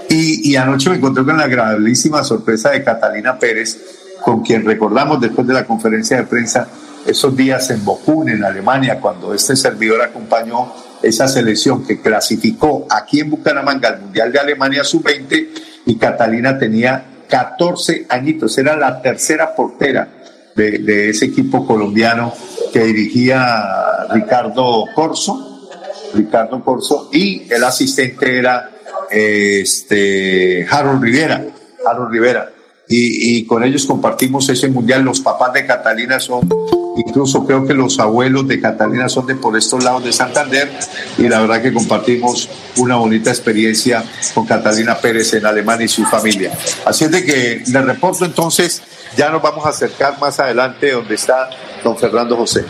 Y, 0.08 0.50
y 0.50 0.56
anoche 0.56 0.90
me 0.90 0.96
encontré 0.96 1.24
con 1.24 1.36
la 1.36 1.44
agradabilísima 1.44 2.24
sorpresa 2.24 2.70
de 2.70 2.82
Catalina 2.82 3.38
Pérez, 3.38 3.78
con 4.22 4.42
quien 4.42 4.64
recordamos 4.64 5.20
después 5.20 5.46
de 5.46 5.54
la 5.54 5.64
conferencia 5.64 6.16
de 6.16 6.24
prensa 6.24 6.66
esos 7.06 7.36
días 7.36 7.70
en 7.70 7.84
Bocún, 7.84 8.28
en 8.28 8.44
Alemania, 8.44 8.98
cuando 9.00 9.32
este 9.32 9.54
servidor 9.54 10.02
acompañó 10.02 10.72
esa 11.02 11.28
selección 11.28 11.86
que 11.86 12.00
clasificó 12.00 12.86
aquí 12.90 13.20
en 13.20 13.30
Bucaramanga 13.30 13.90
al 13.90 14.00
Mundial 14.00 14.32
de 14.32 14.40
Alemania 14.40 14.82
sub-20 14.82 15.48
y 15.86 15.96
Catalina 15.96 16.58
tenía 16.58 17.04
14 17.28 18.06
añitos, 18.08 18.58
era 18.58 18.76
la 18.76 19.00
tercera 19.02 19.54
portera 19.54 20.08
de, 20.56 21.10
ese 21.10 21.26
equipo 21.26 21.66
colombiano 21.66 22.32
que 22.72 22.84
dirigía 22.84 24.06
Ricardo 24.10 24.86
Corso, 24.94 25.68
Ricardo 26.14 26.64
Corso, 26.64 27.10
y 27.12 27.52
el 27.52 27.62
asistente 27.62 28.38
era 28.38 28.70
este 29.10 30.66
Harold 30.68 31.02
Rivera, 31.02 31.44
Harold 31.84 32.10
Rivera. 32.10 32.50
Y, 32.88 33.38
y, 33.38 33.46
con 33.46 33.64
ellos 33.64 33.84
compartimos 33.84 34.48
ese 34.48 34.68
mundial. 34.68 35.02
Los 35.02 35.20
papás 35.20 35.52
de 35.52 35.66
Catalina 35.66 36.20
son, 36.20 36.48
incluso 36.96 37.44
creo 37.44 37.66
que 37.66 37.74
los 37.74 37.98
abuelos 37.98 38.46
de 38.46 38.60
Catalina 38.60 39.08
son 39.08 39.26
de 39.26 39.34
por 39.34 39.56
estos 39.56 39.82
lados 39.82 40.04
de 40.04 40.12
Santander. 40.12 40.70
Y 41.18 41.28
la 41.28 41.40
verdad 41.40 41.62
que 41.62 41.72
compartimos 41.72 42.48
una 42.76 42.96
bonita 42.96 43.30
experiencia 43.30 44.04
con 44.34 44.46
Catalina 44.46 44.96
Pérez 44.98 45.34
en 45.34 45.46
Alemania 45.46 45.86
y 45.86 45.88
su 45.88 46.04
familia. 46.04 46.52
Así 46.84 47.04
es 47.04 47.10
de 47.10 47.24
que 47.24 47.62
le 47.66 47.82
reporto 47.82 48.24
entonces 48.24 48.82
ya 49.16 49.30
nos 49.30 49.42
vamos 49.42 49.64
a 49.66 49.70
acercar 49.70 50.20
más 50.20 50.38
adelante 50.38 50.92
donde 50.92 51.14
está 51.14 51.50
don 51.82 51.96
Fernando 51.96 52.36
José. 52.36 52.64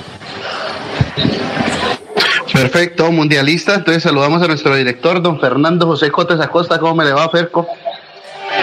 Perfecto, 2.52 3.12
mundialista. 3.12 3.74
Entonces 3.74 4.02
saludamos 4.02 4.40
a 4.42 4.46
nuestro 4.46 4.74
director, 4.74 5.20
don 5.20 5.38
Fernando 5.40 5.86
José 5.86 6.10
Cotes 6.10 6.40
Acosta. 6.40 6.78
¿Cómo 6.78 6.94
me 6.94 7.04
le 7.04 7.12
va, 7.12 7.28
Ferco? 7.28 7.66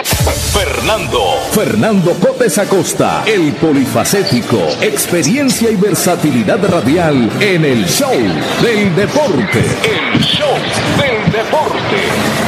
Fernando, 0.04 1.20
Fernando 1.52 2.14
Cotes 2.14 2.58
Acosta, 2.58 3.24
el 3.26 3.54
polifacético, 3.54 4.58
experiencia 4.82 5.72
y 5.72 5.76
versatilidad 5.76 6.64
radial 6.70 7.30
en 7.40 7.64
el 7.64 7.86
show 7.86 8.12
del 8.62 8.96
deporte. 8.96 9.60
El 9.60 10.20
show 10.22 10.56
del 10.98 11.32
deporte. 11.32 12.44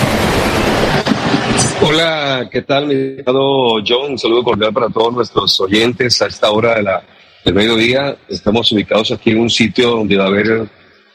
Hola, 1.81 2.49
¿qué 2.51 2.61
tal, 2.61 2.87
mi 2.87 2.93
estimado 2.93 3.81
John? 3.85 4.11
Un 4.11 4.19
saludo 4.19 4.43
cordial 4.43 4.73
para 4.73 4.89
todos 4.89 5.13
nuestros 5.13 5.59
oyentes 5.61 6.21
a 6.21 6.27
esta 6.27 6.51
hora 6.51 6.75
de 6.75 6.83
la, 6.83 7.03
del 7.43 7.53
mediodía. 7.53 8.17
Estamos 8.27 8.71
ubicados 8.71 9.11
aquí 9.11 9.31
en 9.31 9.39
un 9.39 9.49
sitio 9.49 9.91
donde 9.91 10.17
va 10.17 10.25
a 10.25 10.27
haber 10.27 10.67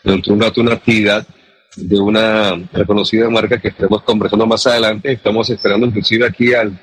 dentro 0.03 0.33
de 0.33 0.33
un 0.33 0.41
rato 0.41 0.61
una 0.61 0.75
actividad 0.75 1.27
de 1.77 2.01
una 2.01 2.57
reconocida 2.73 3.29
marca 3.31 3.61
que 3.61 3.69
estaremos 3.69 4.03
conversando 4.03 4.47
más 4.47 4.67
adelante. 4.67 5.13
Estamos 5.13 5.49
esperando 5.51 5.87
inclusive 5.87 6.27
aquí 6.27 6.55
al, 6.55 6.79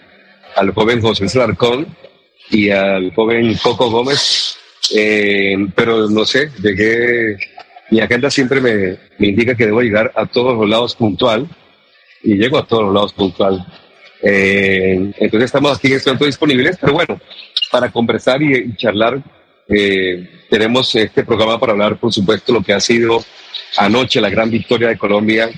al 0.55 0.71
joven 0.73 1.01
José 1.01 1.27
Salarcón 1.27 1.87
y 2.49 2.69
al 2.69 3.13
joven 3.13 3.55
Coco 3.61 3.89
Gómez. 3.89 4.57
Eh, 4.95 5.55
pero 5.75 6.09
no 6.09 6.25
sé, 6.25 6.49
llegué, 6.61 7.37
mi 7.91 7.99
agenda 7.99 8.29
siempre 8.29 8.61
me, 8.61 8.97
me 9.17 9.27
indica 9.27 9.55
que 9.55 9.65
debo 9.65 9.81
llegar 9.81 10.11
a 10.15 10.25
todos 10.25 10.57
los 10.57 10.69
lados 10.69 10.95
puntual 10.95 11.47
y 12.23 12.35
llego 12.35 12.57
a 12.57 12.65
todos 12.65 12.83
los 12.85 12.93
lados 12.93 13.13
puntual. 13.13 13.65
Eh, 14.21 15.13
entonces 15.17 15.45
estamos 15.45 15.77
aquí 15.77 15.87
en 15.87 15.93
este 15.93 16.09
momento 16.09 16.25
disponibles, 16.25 16.77
pero 16.79 16.93
bueno, 16.93 17.19
para 17.71 17.91
conversar 17.91 18.41
y, 18.41 18.75
charlar, 18.75 19.21
eh, 19.69 20.45
tenemos 20.49 20.93
este 20.95 21.23
programa 21.23 21.59
para 21.59 21.73
hablar, 21.73 21.99
por 21.99 22.13
supuesto, 22.13 22.53
lo 22.53 22.61
que 22.61 22.73
ha 22.73 22.79
sido 22.79 23.23
anoche 23.77 24.21
la 24.21 24.29
gran 24.29 24.49
victoria 24.49 24.87
de 24.87 24.97
Colombia, 24.97 25.49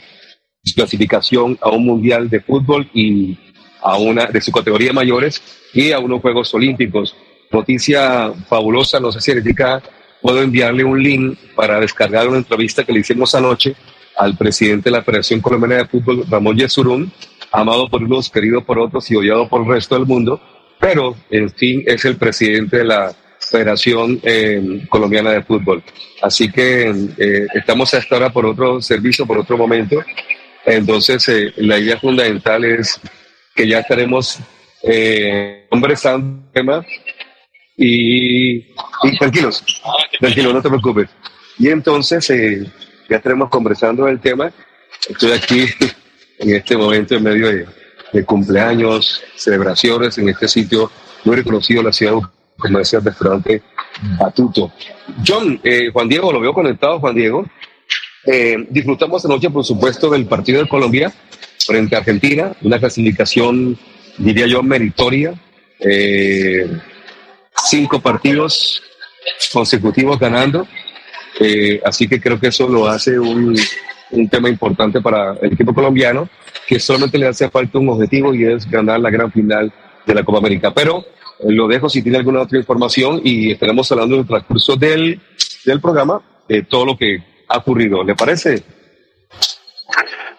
su 0.64 0.74
clasificación 0.74 1.58
a 1.62 1.70
un 1.70 1.86
mundial 1.86 2.30
de 2.30 2.42
fútbol 2.42 2.90
y 2.94 3.38
a 3.82 3.98
una 3.98 4.26
de 4.26 4.42
su 4.42 4.52
categoría 4.52 4.94
mayores 4.94 5.42
y 5.74 5.92
a 5.92 6.00
unos 6.00 6.22
Juegos 6.22 6.54
Olímpicos. 6.54 7.16
Noticia 7.52 8.32
fabulosa, 8.48 9.00
no 9.00 9.12
sé 9.12 9.22
si 9.22 9.32
Erika 9.32 9.82
puedo 10.22 10.42
enviarle 10.42 10.84
un 10.84 11.02
link 11.02 11.38
para 11.56 11.80
descargar 11.80 12.28
una 12.28 12.38
entrevista 12.38 12.84
que 12.84 12.92
le 12.92 13.00
hicimos 13.00 13.34
anoche 13.36 13.76
al 14.18 14.36
presidente 14.38 14.90
de 14.90 14.98
la 14.98 15.04
Federación 15.04 15.40
Colombiana 15.40 15.78
de 15.78 15.86
Fútbol, 15.86 16.26
Ramón 16.30 16.58
Yesurún, 16.58 17.12
amado 17.52 17.90
por 17.90 18.04
unos, 18.04 18.30
querido 18.30 18.64
por 18.64 18.78
otros 18.78 19.10
y 19.10 19.16
odiado 19.16 19.48
por 19.48 19.62
el 19.62 19.68
resto 19.68 19.96
del 19.96 20.06
mundo, 20.06 20.42
pero 20.80 21.16
en 21.30 21.50
fin 21.50 21.84
es 21.86 22.04
el 22.06 22.18
presidente 22.18 22.80
de 22.80 22.86
la 22.86 23.16
Federación 23.50 24.20
eh, 24.24 24.86
Colombiana 24.90 25.32
de 25.32 25.44
Fútbol. 25.44 25.84
Así 26.22 26.52
que 26.52 26.90
eh, 27.18 27.48
estamos 27.54 27.94
a 27.94 27.98
esta 27.98 28.18
hora 28.18 28.30
por 28.32 28.46
otro 28.46 28.82
servicio, 28.82 29.26
por 29.26 29.38
otro 29.38 29.58
momento. 29.58 30.04
Entonces, 30.66 31.28
eh, 31.30 31.54
la 31.58 31.80
idea 31.80 32.00
fundamental 32.00 32.64
es 32.66 33.00
que 33.56 33.68
ya 33.68 33.80
estaremos 33.80 34.40
eh, 34.84 35.66
conversando 35.70 36.44
tema 36.54 36.86
y, 37.76 38.58
y 38.58 39.18
tranquilos, 39.20 39.64
tranquilos, 40.20 40.54
no 40.54 40.62
te 40.62 40.70
preocupes. 40.70 41.10
Y 41.58 41.68
entonces 41.70 42.30
eh, 42.30 42.66
ya 43.10 43.18
estaremos 43.18 43.50
conversando 43.50 44.08
el 44.08 44.20
tema. 44.20 44.52
Estoy 45.08 45.32
aquí 45.32 45.66
en 46.40 46.56
este 46.56 46.78
momento 46.78 47.16
en 47.16 47.24
medio 47.24 47.48
de, 47.48 48.26
cumpleaños, 48.26 49.22
celebraciones 49.36 50.18
en 50.18 50.30
este 50.30 50.48
sitio 50.48 50.92
muy 51.26 51.36
reconocido 51.36 51.84
la 51.84 51.94
ciudad 51.94 52.14
comercial 52.60 53.04
restaurante 53.04 53.64
Batuto. 54.20 54.72
John, 55.26 55.60
eh, 55.64 55.90
Juan 55.92 56.08
Diego, 56.08 56.32
lo 56.32 56.40
veo 56.40 56.54
conectado, 56.54 57.00
Juan 57.00 57.16
Diego. 57.16 57.46
Eh, 58.26 58.68
disfrutamos 58.70 59.26
anoche, 59.26 59.50
por 59.50 59.64
supuesto, 59.64 60.10
del 60.10 60.26
partido 60.26 60.62
de 60.62 60.70
Colombia 60.70 61.12
frente 61.66 61.96
a 61.96 62.00
Argentina, 62.00 62.54
una 62.62 62.80
clasificación, 62.80 63.78
diría 64.18 64.48
yo, 64.48 64.62
meritoria. 64.64 65.34
Eh, 65.80 66.68
cinco 67.66 68.00
partidos 68.00 68.82
consecutivos 69.52 70.20
ganando. 70.20 70.68
Eh, 71.40 71.82
así 71.86 72.08
que 72.08 72.20
creo 72.20 72.40
que 72.40 72.48
eso 72.48 72.68
lo 72.68 72.88
hace 72.88 73.18
un, 73.18 73.58
un 74.12 74.30
tema 74.30 74.50
importante 74.50 75.02
para 75.02 75.34
el 75.42 75.54
equipo 75.54 75.74
colombiano, 75.74 76.30
que 76.68 76.80
solamente 76.80 77.18
le 77.18 77.28
hace 77.28 77.50
falta 77.50 77.80
un 77.80 77.90
objetivo 77.90 78.34
y 78.34 78.46
es 78.46 78.70
ganar 78.70 79.00
la 79.00 79.10
gran 79.10 79.32
final 79.32 79.72
de 80.10 80.16
la 80.16 80.24
Copa 80.24 80.40
América. 80.40 80.74
Pero 80.74 81.06
eh, 81.40 81.52
lo 81.52 81.68
dejo 81.68 81.90
si 81.90 82.02
tiene 82.02 82.18
alguna 82.18 82.42
otra 82.42 82.58
información 82.58 83.22
y 83.24 83.52
estaremos 83.52 83.92
hablando 83.92 84.16
en 84.16 84.22
el 84.22 84.28
transcurso 84.28 84.76
del, 84.76 85.22
del 85.66 85.80
programa 85.80 86.22
de 86.48 86.64
todo 86.64 86.86
lo 86.86 86.98
que 86.98 87.24
ha 87.48 87.58
ocurrido. 87.58 88.04
¿Le 88.04 88.16
parece? 88.16 88.64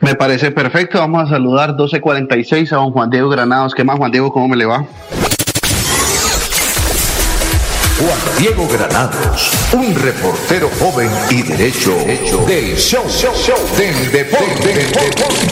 Me 0.00 0.15
parece 0.15 0.50
perfecto. 0.50 0.99
Vamos 0.99 1.25
a 1.25 1.35
saludar 1.35 1.71
1246 1.71 2.73
a 2.73 2.77
don 2.77 2.91
Juan 2.93 3.11
Diego 3.11 3.29
Granados. 3.29 3.75
¿Qué 3.75 3.85
más, 3.85 3.99
Juan 3.99 4.11
Diego? 4.11 4.33
¿Cómo 4.33 4.49
me 4.49 4.57
le 4.57 4.67
va? 4.67 4.87
Juan 7.99 8.19
Diego 8.39 8.67
Granados, 8.67 9.53
un 9.75 9.95
reportero 9.95 10.71
joven 10.81 11.11
y 11.31 11.43
derecho 11.43 11.91
del 12.47 12.75
show, 12.79 13.05
show, 13.11 13.35
show 13.35 13.59
del 13.77 14.11
deporte. 14.11 14.69
Del 14.69 14.91
deporte. 14.91 15.50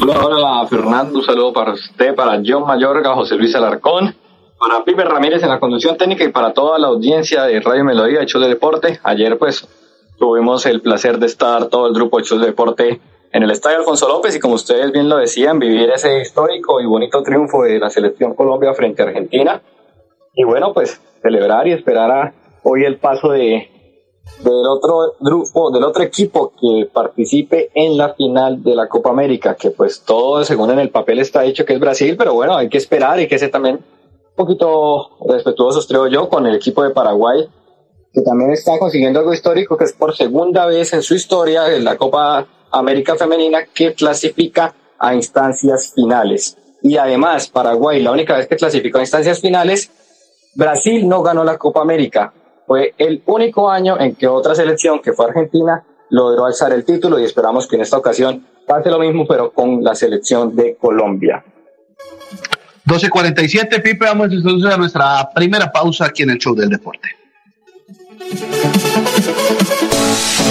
Hola, 0.00 0.24
hola 0.24 0.66
Fernando, 0.68 1.18
un 1.18 1.24
saludo 1.24 1.52
para 1.52 1.72
usted, 1.72 2.14
para 2.14 2.40
John 2.44 2.64
Mayorga, 2.64 3.14
José 3.14 3.34
Luis 3.34 3.54
Alarcón, 3.56 4.14
para 4.56 4.84
Pipe 4.84 5.04
Ramírez 5.04 5.42
en 5.42 5.48
la 5.48 5.58
conducción 5.58 5.96
técnica 5.96 6.22
y 6.22 6.28
para 6.28 6.52
toda 6.52 6.78
la 6.78 6.86
audiencia 6.86 7.42
de 7.42 7.60
Radio 7.60 7.84
Melodía, 7.84 8.22
Hecho 8.22 8.38
de 8.38 8.48
Deporte. 8.48 9.00
Ayer 9.02 9.36
pues 9.38 9.66
tuvimos 10.16 10.66
el 10.66 10.82
placer 10.82 11.18
de 11.18 11.26
estar 11.26 11.66
todo 11.66 11.88
el 11.88 11.94
grupo 11.94 12.20
Hechos 12.20 12.40
de 12.40 12.46
Deporte 12.46 13.00
en 13.32 13.42
el 13.42 13.50
Estadio 13.50 13.78
Alfonso 13.78 14.06
López 14.06 14.36
y 14.36 14.40
como 14.40 14.54
ustedes 14.54 14.92
bien 14.92 15.08
lo 15.08 15.16
decían, 15.16 15.58
vivir 15.58 15.90
ese 15.90 16.20
histórico 16.20 16.80
y 16.80 16.86
bonito 16.86 17.20
triunfo 17.24 17.64
de 17.64 17.80
la 17.80 17.90
selección 17.90 18.34
Colombia 18.34 18.74
frente 18.74 19.02
a 19.02 19.06
Argentina. 19.06 19.60
Y 20.32 20.44
bueno, 20.44 20.72
pues 20.72 21.00
celebrar 21.22 21.66
y 21.66 21.72
esperar 21.72 22.10
a 22.12 22.34
hoy 22.62 22.84
el 22.84 22.98
paso 22.98 23.30
de 23.30 23.68
del 24.42 24.66
otro 24.68 25.14
grupo, 25.20 25.70
del 25.70 25.84
otro 25.84 26.02
equipo 26.02 26.52
que 26.60 26.88
participe 26.92 27.70
en 27.74 27.96
la 27.96 28.14
final 28.14 28.62
de 28.62 28.74
la 28.74 28.88
Copa 28.88 29.10
América, 29.10 29.56
que 29.56 29.70
pues 29.70 30.02
todo 30.02 30.44
según 30.44 30.70
en 30.70 30.78
el 30.78 30.90
papel 30.90 31.18
está 31.18 31.42
dicho 31.42 31.64
que 31.64 31.74
es 31.74 31.80
Brasil, 31.80 32.16
pero 32.16 32.34
bueno, 32.34 32.56
hay 32.56 32.68
que 32.68 32.78
esperar 32.78 33.18
y 33.20 33.26
que 33.26 33.38
ser 33.38 33.50
también 33.50 33.76
un 33.76 34.36
poquito 34.36 35.10
respetuosos, 35.26 35.86
creo 35.86 36.06
yo, 36.06 36.28
con 36.28 36.46
el 36.46 36.54
equipo 36.54 36.82
de 36.84 36.90
Paraguay, 36.90 37.48
que 38.12 38.22
también 38.22 38.52
está 38.52 38.78
consiguiendo 38.78 39.18
algo 39.18 39.32
histórico, 39.32 39.76
que 39.76 39.84
es 39.84 39.92
por 39.92 40.16
segunda 40.16 40.66
vez 40.66 40.92
en 40.92 41.02
su 41.02 41.14
historia 41.14 41.74
en 41.74 41.84
la 41.84 41.96
Copa 41.96 42.46
América 42.70 43.16
Femenina 43.16 43.64
que 43.74 43.94
clasifica 43.94 44.74
a 44.98 45.14
instancias 45.14 45.92
finales. 45.94 46.56
Y 46.82 46.96
además, 46.96 47.48
Paraguay, 47.48 48.00
la 48.02 48.12
única 48.12 48.36
vez 48.36 48.46
que 48.46 48.56
clasificó 48.56 48.98
a 48.98 49.02
instancias 49.02 49.40
finales, 49.40 49.90
Brasil 50.54 51.08
no 51.08 51.22
ganó 51.22 51.44
la 51.44 51.58
Copa 51.58 51.80
América. 51.80 52.32
Fue 52.68 52.94
el 52.98 53.22
único 53.24 53.70
año 53.70 53.98
en 53.98 54.14
que 54.14 54.26
otra 54.26 54.54
selección, 54.54 55.00
que 55.00 55.14
fue 55.14 55.24
Argentina, 55.24 55.82
logró 56.10 56.44
alzar 56.44 56.70
el 56.74 56.84
título 56.84 57.18
y 57.18 57.24
esperamos 57.24 57.66
que 57.66 57.76
en 57.76 57.82
esta 57.82 57.96
ocasión 57.96 58.46
pase 58.66 58.90
lo 58.90 58.98
mismo, 58.98 59.26
pero 59.26 59.50
con 59.52 59.82
la 59.82 59.94
selección 59.94 60.54
de 60.54 60.76
Colombia. 60.76 61.42
12.47, 62.84 63.82
Pipe, 63.82 64.04
vamos 64.04 64.28
entonces 64.30 64.70
a 64.70 64.76
nuestra 64.76 65.30
primera 65.34 65.72
pausa 65.72 66.04
aquí 66.04 66.24
en 66.24 66.30
el 66.30 66.38
show 66.38 66.54
del 66.54 66.68
deporte. 66.68 67.08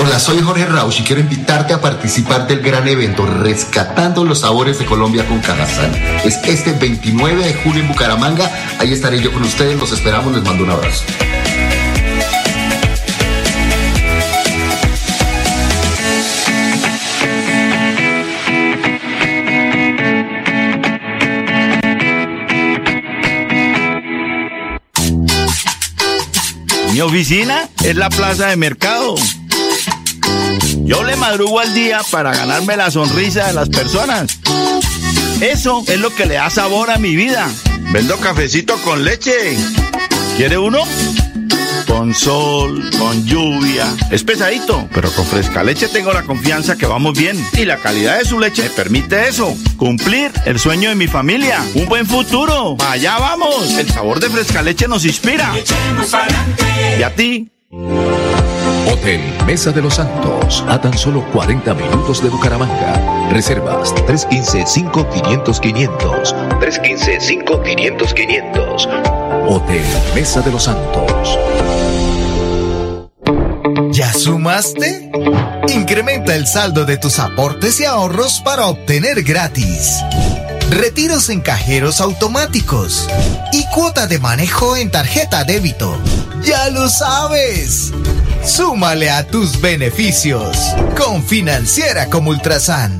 Hola, 0.01 0.19
soy 0.19 0.41
Jorge 0.41 0.65
Rausch 0.65 1.01
y 1.01 1.03
quiero 1.03 1.21
invitarte 1.21 1.75
a 1.75 1.82
participar 1.82 2.47
del 2.47 2.62
gran 2.62 2.88
evento 2.88 3.27
Rescatando 3.27 4.25
los 4.25 4.39
Sabores 4.39 4.80
de 4.80 4.86
Colombia 4.86 5.23
con 5.27 5.39
Cajazán. 5.39 5.93
Es 6.25 6.43
este 6.45 6.73
29 6.73 7.43
de 7.43 7.53
julio 7.53 7.82
en 7.82 7.88
Bucaramanga. 7.88 8.49
Ahí 8.80 8.91
estaré 8.91 9.21
yo 9.21 9.32
con 9.32 9.43
ustedes. 9.43 9.80
Los 9.80 9.91
esperamos. 9.91 10.34
Les 10.34 10.43
mando 10.43 10.63
un 10.63 10.71
abrazo. 10.71 11.03
Mi 26.97 27.01
oficina 27.01 27.69
es 27.83 27.95
la 27.95 28.10
plaza 28.10 28.47
de 28.47 28.55
mercado. 28.55 29.13
Yo 30.77 31.03
le 31.03 31.15
madrugo 31.15 31.60
al 31.60 31.71
día 31.75 32.01
para 32.10 32.33
ganarme 32.33 32.75
la 32.75 32.89
sonrisa 32.89 33.45
de 33.45 33.53
las 33.53 33.69
personas. 33.69 34.39
Eso 35.39 35.83
es 35.86 35.99
lo 35.99 36.10
que 36.15 36.25
le 36.25 36.33
da 36.33 36.49
sabor 36.49 36.89
a 36.89 36.97
mi 36.97 37.15
vida. 37.15 37.47
Vendo 37.91 38.17
cafecito 38.17 38.75
con 38.77 39.05
leche. 39.05 39.55
¿Quiere 40.38 40.57
uno? 40.57 40.79
Con 41.88 42.13
sol, 42.13 42.88
con 43.00 43.26
lluvia. 43.26 43.88
Es 44.12 44.23
pesadito, 44.23 44.88
pero 44.93 45.10
con 45.12 45.26
fresca 45.26 45.63
leche 45.63 45.88
tengo 45.88 46.13
la 46.13 46.21
confianza 46.23 46.76
que 46.76 46.86
vamos 46.86 47.17
bien. 47.17 47.43
Y 47.54 47.65
la 47.65 47.78
calidad 47.78 48.19
de 48.19 48.26
su 48.26 48.39
leche 48.39 48.62
me 48.63 48.69
permite 48.69 49.28
eso. 49.28 49.56
Cumplir 49.78 50.32
el 50.45 50.60
sueño 50.60 50.89
de 50.89 50.95
mi 50.95 51.08
familia. 51.08 51.63
Un 51.73 51.88
buen 51.88 52.06
futuro. 52.06 52.76
Allá 52.88 53.17
vamos. 53.17 53.73
El 53.78 53.89
sabor 53.89 54.19
de 54.19 54.30
fresca 54.30 54.62
leche 54.62 54.88
nos 54.88 55.06
inspira. 55.06 55.52
¿Y 57.00 57.04
a 57.04 57.15
ti? 57.15 57.50
Hotel 58.91 59.21
Mesa 59.45 59.71
de 59.71 59.82
los 59.82 59.93
Santos, 59.95 60.63
a 60.67 60.80
tan 60.80 60.97
solo 60.97 61.26
40 61.32 61.73
minutos 61.73 62.21
de 62.23 62.30
Bucaramanga. 62.30 63.30
Reservas 63.30 63.93
315-5500-500. 63.95 66.60
315-5500-500. 66.60 69.47
Hotel 69.50 69.84
Mesa 70.15 70.41
de 70.41 70.52
los 70.52 70.63
Santos. 70.63 71.38
¿Ya 74.17 74.23
sumaste? 74.23 75.12
Incrementa 75.67 76.36
el 76.36 76.47
saldo 76.47 76.86
de 76.86 76.97
tus 76.97 77.19
aportes 77.19 77.80
y 77.80 77.86
ahorros 77.86 78.41
para 78.43 78.65
obtener 78.65 79.21
gratis. 79.21 79.99
Retiros 80.71 81.30
en 81.30 81.41
cajeros 81.41 82.01
automáticos 82.01 83.08
y 83.53 83.63
cuota 83.67 84.08
de 84.08 84.17
manejo 84.17 84.75
en 84.75 84.89
tarjeta 84.89 85.43
débito. 85.43 86.01
¡Ya 86.43 86.69
lo 86.71 86.89
sabes! 86.89 87.91
Súmale 88.43 89.12
a 89.12 89.27
tus 89.27 89.62
beneficios 89.62 90.58
con 90.97 91.23
Financiera 91.23 92.08
como 92.08 92.32
Ultrasan. 92.32 92.99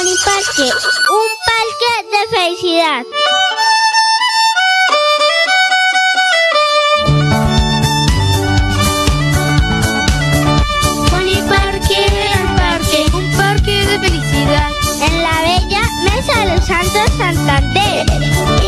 Parque, 0.00 0.62
un 0.62 1.30
parque 1.44 1.92
de 2.10 2.34
felicidad. 2.34 3.04
Parque, 11.48 12.00
un 12.40 12.56
parque, 12.56 13.00
un 13.12 13.36
parque 13.36 13.84
de 13.84 13.98
felicidad. 13.98 14.70
En 15.02 15.22
la 15.22 15.42
bella 15.42 15.82
Mesa 16.04 16.34
de 16.40 16.56
los 16.56 16.66
Santos 16.66 17.10
Santander. 17.18 18.59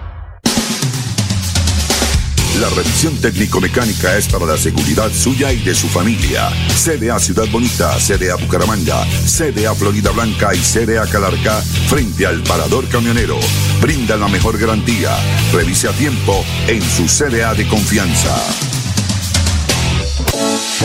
La 2.59 2.69
revisión 2.69 3.15
técnico-mecánica 3.17 4.17
es 4.17 4.27
para 4.27 4.45
la 4.45 4.57
seguridad 4.57 5.09
suya 5.11 5.53
y 5.53 5.59
de 5.59 5.73
su 5.73 5.87
familia. 5.87 6.49
CDA 6.75 7.17
Ciudad 7.19 7.47
Bonita, 7.49 7.97
CDA 7.97 8.35
Bucaramanga, 8.35 9.05
CDA 9.25 9.73
Florida 9.73 10.11
Blanca 10.11 10.53
y 10.53 10.59
CDA 10.59 11.07
Calarca 11.07 11.61
frente 11.87 12.25
al 12.25 12.43
parador 12.43 12.87
camionero. 12.89 13.39
Brinda 13.81 14.17
la 14.17 14.27
mejor 14.27 14.57
garantía. 14.57 15.15
Revise 15.53 15.87
a 15.87 15.93
tiempo 15.93 16.43
en 16.67 16.81
su 16.81 17.05
CDA 17.05 17.53
de 17.53 17.67
confianza. 17.67 18.70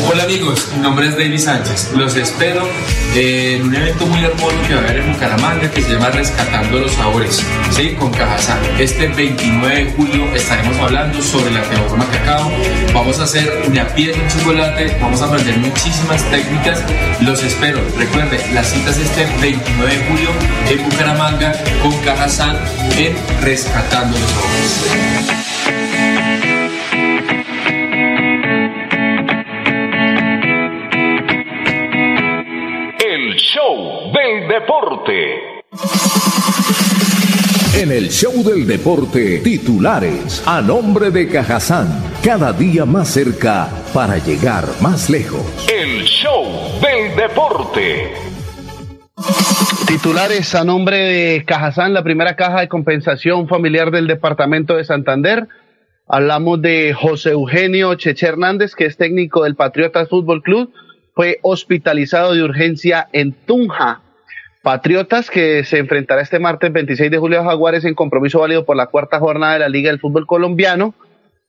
Hola 0.04 0.24
amigos, 0.24 0.68
mi 0.74 0.82
nombre 0.82 1.08
es 1.08 1.16
David 1.16 1.38
Sánchez. 1.38 1.92
Los 1.94 2.16
espero 2.16 2.68
en 3.14 3.62
un 3.62 3.74
evento 3.74 4.06
muy 4.06 4.22
hermoso 4.22 4.54
que 4.68 4.74
va 4.74 4.82
a 4.82 4.84
haber 4.84 4.98
en 4.98 5.12
Bucaramanga 5.12 5.70
que 5.70 5.82
se 5.82 5.92
llama 5.94 6.10
Rescatando 6.10 6.80
los 6.80 6.92
Sabores, 6.92 7.42
¿sí? 7.70 7.94
con 7.98 8.10
Cajazán. 8.10 8.58
Este 8.78 9.08
29 9.08 9.74
de 9.74 9.92
julio 9.92 10.34
estaremos 10.34 10.76
hablando 10.76 11.22
sobre 11.22 11.50
la 11.50 11.62
teorema 11.62 12.06
cacao. 12.10 12.52
Vamos 12.92 13.18
a 13.20 13.24
hacer 13.24 13.50
una 13.66 13.88
piel 13.88 14.12
de 14.12 14.28
chocolate, 14.28 14.98
vamos 15.00 15.22
a 15.22 15.26
aprender 15.26 15.56
muchísimas 15.58 16.22
técnicas. 16.30 16.82
Los 17.22 17.42
espero. 17.42 17.80
Recuerden, 17.96 18.54
la 18.54 18.62
cita 18.64 18.90
es 18.90 18.98
este 18.98 19.26
29 19.40 19.96
de 19.96 20.04
julio 20.04 20.28
en 20.68 20.84
Bucaramanga 20.84 21.52
con 21.82 21.96
Cajazán 22.00 22.58
en 22.98 23.16
Rescatando 23.42 24.16
los 24.18 24.30
Sabores. 24.30 25.45
Del 34.46 34.60
deporte. 34.60 35.62
En 37.74 37.92
el 37.92 38.08
show 38.08 38.32
del 38.42 38.66
deporte, 38.66 39.38
titulares 39.38 40.42
a 40.46 40.60
nombre 40.60 41.10
de 41.10 41.28
Cajazán, 41.28 41.88
cada 42.24 42.52
día 42.52 42.84
más 42.84 43.08
cerca 43.08 43.68
para 43.92 44.18
llegar 44.18 44.64
más 44.80 45.10
lejos. 45.10 45.42
El 45.72 46.02
show 46.04 46.44
del 46.80 47.16
deporte. 47.16 48.12
Titulares 49.86 50.54
a 50.54 50.64
nombre 50.64 50.98
de 50.98 51.44
Cajazán, 51.44 51.94
la 51.94 52.02
primera 52.02 52.36
caja 52.36 52.60
de 52.60 52.68
compensación 52.68 53.48
familiar 53.48 53.90
del 53.90 54.06
departamento 54.06 54.76
de 54.76 54.84
Santander. 54.84 55.48
Hablamos 56.08 56.62
de 56.62 56.94
José 56.94 57.30
Eugenio 57.30 57.94
Cheche 57.94 58.26
Hernández, 58.26 58.74
que 58.74 58.86
es 58.86 58.96
técnico 58.96 59.44
del 59.44 59.56
Patriotas 59.56 60.08
Fútbol 60.08 60.42
Club 60.42 60.72
fue 61.16 61.38
hospitalizado 61.40 62.34
de 62.34 62.42
urgencia 62.42 63.08
en 63.12 63.32
Tunja. 63.32 64.02
Patriotas 64.66 65.30
que 65.30 65.62
se 65.62 65.78
enfrentará 65.78 66.22
este 66.22 66.40
martes 66.40 66.72
26 66.72 67.08
de 67.08 67.18
julio 67.18 67.40
a 67.40 67.44
Jaguares 67.44 67.84
en 67.84 67.94
compromiso 67.94 68.40
válido 68.40 68.64
por 68.64 68.76
la 68.76 68.88
cuarta 68.88 69.20
jornada 69.20 69.52
de 69.52 69.58
la 69.60 69.68
Liga 69.68 69.92
del 69.92 70.00
Fútbol 70.00 70.26
Colombiano. 70.26 70.92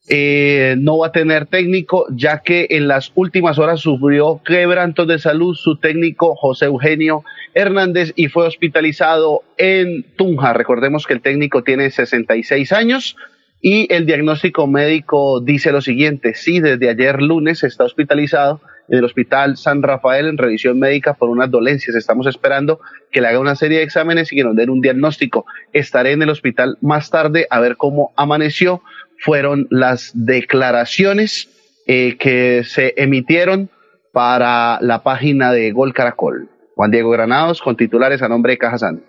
Eh, 0.08 0.76
no 0.78 1.00
va 1.00 1.08
a 1.08 1.12
tener 1.12 1.48
técnico 1.48 2.06
ya 2.12 2.44
que 2.44 2.68
en 2.70 2.88
las 2.88 3.12
últimas 3.16 3.58
horas 3.58 3.80
sufrió 3.80 4.40
quebrantos 4.46 5.08
de 5.08 5.18
salud 5.18 5.56
su 5.56 5.80
técnico 5.80 6.36
José 6.36 6.66
Eugenio 6.66 7.24
Hernández 7.56 8.14
y 8.16 8.28
fue 8.28 8.46
hospitalizado 8.46 9.42
en 9.58 10.06
Tunja. 10.16 10.54
Recordemos 10.54 11.08
que 11.08 11.14
el 11.14 11.22
técnico 11.22 11.64
tiene 11.64 11.90
66 11.90 12.72
años 12.72 13.18
y 13.64 13.92
el 13.92 14.06
diagnóstico 14.06 14.68
médico 14.68 15.42
dice 15.42 15.72
lo 15.72 15.82
siguiente, 15.82 16.36
sí, 16.36 16.60
desde 16.60 16.88
ayer 16.88 17.20
lunes 17.20 17.64
está 17.64 17.84
hospitalizado 17.84 18.62
en 18.88 18.98
el 18.98 19.06
Hospital 19.06 19.58
San 19.58 19.84
Rafael 19.84 20.28
en 20.28 20.38
revisión 20.38 20.80
médica 20.80 21.14
por 21.14 21.30
unas 21.30 21.52
dolencias. 21.52 21.96
Estamos 21.96 22.28
esperando 22.28 22.80
que 23.12 23.22
le 23.22 23.28
haga 23.28 23.40
una 23.40 23.56
serie 23.56 23.80
de 23.80 23.84
exámenes 23.84 24.32
y 24.32 24.36
que 24.36 24.44
nos 24.44 24.56
den 24.56 24.70
un 24.70 24.82
diagnóstico. 24.82 25.46
Estaré 25.74 26.12
en 26.14 26.22
el 26.22 26.30
hospital 26.30 26.78
más 26.82 27.10
tarde 27.10 27.48
a 27.50 27.60
ver 27.60 27.78
cómo 27.78 28.14
amaneció. 28.16 28.82
Fueron 29.20 29.68
las 29.70 30.12
declaraciones 30.14 31.50
eh, 31.88 32.18
que 32.18 32.64
se 32.64 32.94
emitieron 32.98 33.70
para 34.14 34.80
la 34.82 35.04
página 35.04 35.52
de 35.52 35.72
Gol 35.72 35.94
Caracol. 35.94 36.50
Juan 36.76 36.92
Diego 36.92 37.10
Granados 37.10 37.62
con 37.62 37.76
titulares 37.76 38.22
a 38.22 38.28
nombre 38.28 38.54
de 38.54 38.58
Cajazán. 38.58 39.04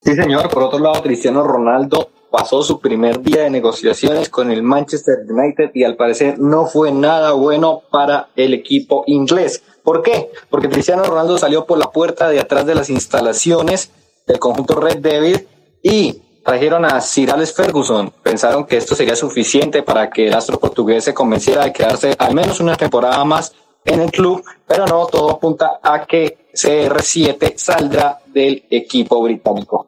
Sí, 0.00 0.14
señor. 0.14 0.48
Por 0.48 0.62
otro 0.62 0.78
lado, 0.78 1.02
Cristiano 1.02 1.42
Ronaldo 1.42 2.10
pasó 2.30 2.62
su 2.62 2.80
primer 2.80 3.20
día 3.20 3.42
de 3.42 3.50
negociaciones 3.50 4.28
con 4.28 4.50
el 4.50 4.62
Manchester 4.62 5.18
United 5.28 5.70
y 5.74 5.84
al 5.84 5.96
parecer 5.96 6.38
no 6.38 6.66
fue 6.66 6.92
nada 6.92 7.32
bueno 7.32 7.82
para 7.90 8.28
el 8.36 8.54
equipo 8.54 9.04
inglés. 9.06 9.62
¿Por 9.82 10.02
qué? 10.02 10.30
Porque 10.50 10.68
Cristiano 10.68 11.04
Ronaldo 11.04 11.38
salió 11.38 11.64
por 11.64 11.78
la 11.78 11.90
puerta 11.90 12.28
de 12.28 12.40
atrás 12.40 12.66
de 12.66 12.74
las 12.74 12.90
instalaciones 12.90 13.90
del 14.26 14.38
conjunto 14.38 14.74
Red 14.74 14.98
Devil 14.98 15.48
y 15.82 16.22
trajeron 16.44 16.84
a 16.84 17.00
Sir 17.00 17.30
Alex 17.30 17.54
Ferguson. 17.54 18.12
Pensaron 18.22 18.66
que 18.66 18.76
esto 18.76 18.94
sería 18.94 19.16
suficiente 19.16 19.82
para 19.82 20.10
que 20.10 20.28
el 20.28 20.34
astro 20.34 20.58
portugués 20.58 21.04
se 21.04 21.14
convenciera 21.14 21.64
de 21.64 21.72
quedarse 21.72 22.14
al 22.18 22.34
menos 22.34 22.60
una 22.60 22.76
temporada 22.76 23.24
más 23.24 23.54
en 23.84 24.00
el 24.00 24.10
club, 24.10 24.44
pero 24.66 24.86
no, 24.86 25.06
todo 25.06 25.30
apunta 25.30 25.80
a 25.82 26.04
que 26.04 26.50
CR7 26.52 27.56
saldrá 27.56 28.18
del 28.26 28.64
equipo 28.70 29.22
británico. 29.22 29.86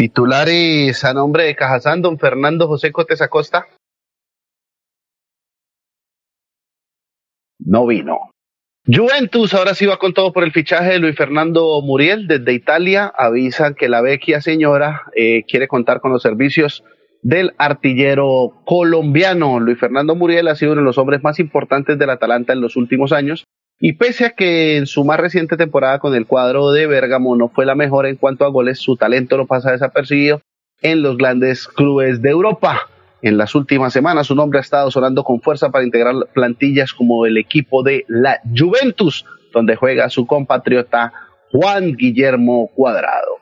Titulares 0.00 1.04
a 1.04 1.12
nombre 1.12 1.44
de 1.44 1.54
Cajazán, 1.54 2.00
don 2.00 2.18
Fernando 2.18 2.66
José 2.66 2.90
Cotes 2.90 3.20
Acosta. 3.20 3.66
No 7.58 7.86
vino. 7.86 8.30
Juventus 8.86 9.52
ahora 9.52 9.74
sí 9.74 9.84
va 9.84 9.98
con 9.98 10.14
todo 10.14 10.32
por 10.32 10.42
el 10.42 10.52
fichaje 10.52 10.92
de 10.92 11.00
Luis 11.00 11.14
Fernando 11.18 11.82
Muriel 11.82 12.26
desde 12.26 12.54
Italia. 12.54 13.12
Avisan 13.14 13.74
que 13.74 13.90
la 13.90 14.00
vecchia 14.00 14.40
señora 14.40 15.02
eh, 15.14 15.44
quiere 15.46 15.68
contar 15.68 16.00
con 16.00 16.12
los 16.12 16.22
servicios 16.22 16.82
del 17.20 17.52
artillero 17.58 18.62
colombiano. 18.64 19.60
Luis 19.60 19.78
Fernando 19.78 20.14
Muriel 20.14 20.48
ha 20.48 20.56
sido 20.56 20.72
uno 20.72 20.80
de 20.80 20.86
los 20.86 20.96
hombres 20.96 21.22
más 21.22 21.38
importantes 21.38 21.98
del 21.98 22.08
Atalanta 22.08 22.54
en 22.54 22.62
los 22.62 22.74
últimos 22.76 23.12
años 23.12 23.44
y 23.82 23.94
pese 23.94 24.26
a 24.26 24.30
que 24.30 24.76
en 24.76 24.86
su 24.86 25.04
más 25.04 25.18
reciente 25.18 25.56
temporada 25.56 25.98
con 25.98 26.14
el 26.14 26.26
cuadro 26.26 26.70
de 26.70 26.86
Bergamo 26.86 27.34
no 27.34 27.48
fue 27.48 27.64
la 27.64 27.74
mejor 27.74 28.06
en 28.06 28.16
cuanto 28.16 28.44
a 28.44 28.50
goles, 28.50 28.78
su 28.78 28.96
talento 28.96 29.38
no 29.38 29.46
pasa 29.46 29.72
desapercibido 29.72 30.42
en 30.82 31.02
los 31.02 31.16
grandes 31.16 31.66
clubes 31.66 32.20
de 32.20 32.28
Europa. 32.28 32.88
En 33.22 33.38
las 33.38 33.54
últimas 33.54 33.94
semanas 33.94 34.26
su 34.26 34.34
nombre 34.34 34.58
ha 34.58 34.62
estado 34.62 34.90
sonando 34.90 35.24
con 35.24 35.40
fuerza 35.40 35.70
para 35.70 35.84
integrar 35.84 36.14
plantillas 36.34 36.92
como 36.92 37.24
el 37.24 37.38
equipo 37.38 37.82
de 37.82 38.04
la 38.06 38.40
Juventus, 38.54 39.24
donde 39.52 39.76
juega 39.76 40.10
su 40.10 40.26
compatriota 40.26 41.12
Juan 41.50 41.96
Guillermo 41.96 42.70
Cuadrado. 42.74 43.39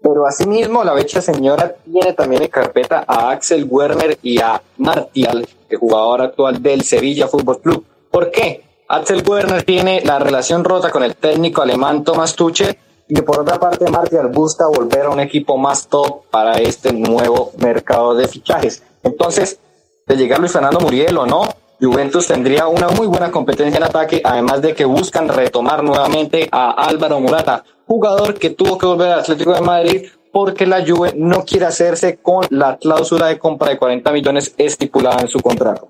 Pero 0.00 0.26
asimismo, 0.26 0.84
la 0.84 0.94
becha 0.94 1.20
señora 1.20 1.74
tiene 1.84 2.12
también 2.12 2.42
en 2.42 2.48
carpeta 2.48 3.04
a 3.06 3.30
Axel 3.30 3.66
Werner 3.68 4.18
y 4.22 4.40
a 4.40 4.62
Martial, 4.76 5.46
el 5.68 5.78
jugador 5.78 6.22
actual 6.22 6.62
del 6.62 6.82
Sevilla 6.82 7.26
Fútbol 7.26 7.60
Club. 7.60 7.84
¿Por 8.10 8.30
qué? 8.30 8.64
Axel 8.88 9.22
Werner 9.28 9.64
tiene 9.64 10.00
la 10.04 10.18
relación 10.18 10.64
rota 10.64 10.90
con 10.90 11.02
el 11.02 11.16
técnico 11.16 11.62
alemán 11.62 12.04
Thomas 12.04 12.34
Tuchel 12.34 12.78
y 13.08 13.20
por 13.22 13.40
otra 13.40 13.58
parte 13.58 13.90
Martial 13.90 14.28
busca 14.28 14.66
volver 14.66 15.06
a 15.06 15.10
un 15.10 15.20
equipo 15.20 15.56
más 15.56 15.88
top 15.88 16.24
para 16.30 16.58
este 16.58 16.92
nuevo 16.92 17.52
mercado 17.58 18.14
de 18.14 18.28
fichajes. 18.28 18.82
Entonces, 19.02 19.58
de 20.06 20.16
llegar 20.16 20.38
Luis 20.38 20.52
Fernando 20.52 20.80
Muriel 20.80 21.18
o 21.18 21.26
no, 21.26 21.42
Juventus 21.80 22.26
tendría 22.26 22.66
una 22.66 22.88
muy 22.88 23.06
buena 23.06 23.30
competencia 23.30 23.78
en 23.78 23.84
ataque, 23.84 24.20
además 24.24 24.62
de 24.62 24.74
que 24.74 24.84
buscan 24.84 25.28
retomar 25.28 25.84
nuevamente 25.84 26.48
a 26.50 26.70
Álvaro 26.70 27.20
Murata, 27.20 27.64
jugador 27.88 28.34
que 28.34 28.50
tuvo 28.50 28.78
que 28.78 28.86
volver 28.86 29.08
al 29.10 29.20
Atlético 29.20 29.54
de 29.54 29.60
Madrid 29.60 30.06
porque 30.32 30.66
la 30.66 30.86
Juve 30.86 31.14
no 31.16 31.44
quiere 31.44 31.66
hacerse 31.66 32.18
con 32.22 32.44
la 32.50 32.76
cláusula 32.76 33.26
de 33.26 33.38
compra 33.38 33.70
de 33.70 33.78
40 33.78 34.12
millones 34.12 34.54
estipulada 34.56 35.22
en 35.22 35.28
su 35.28 35.40
contrato. 35.40 35.88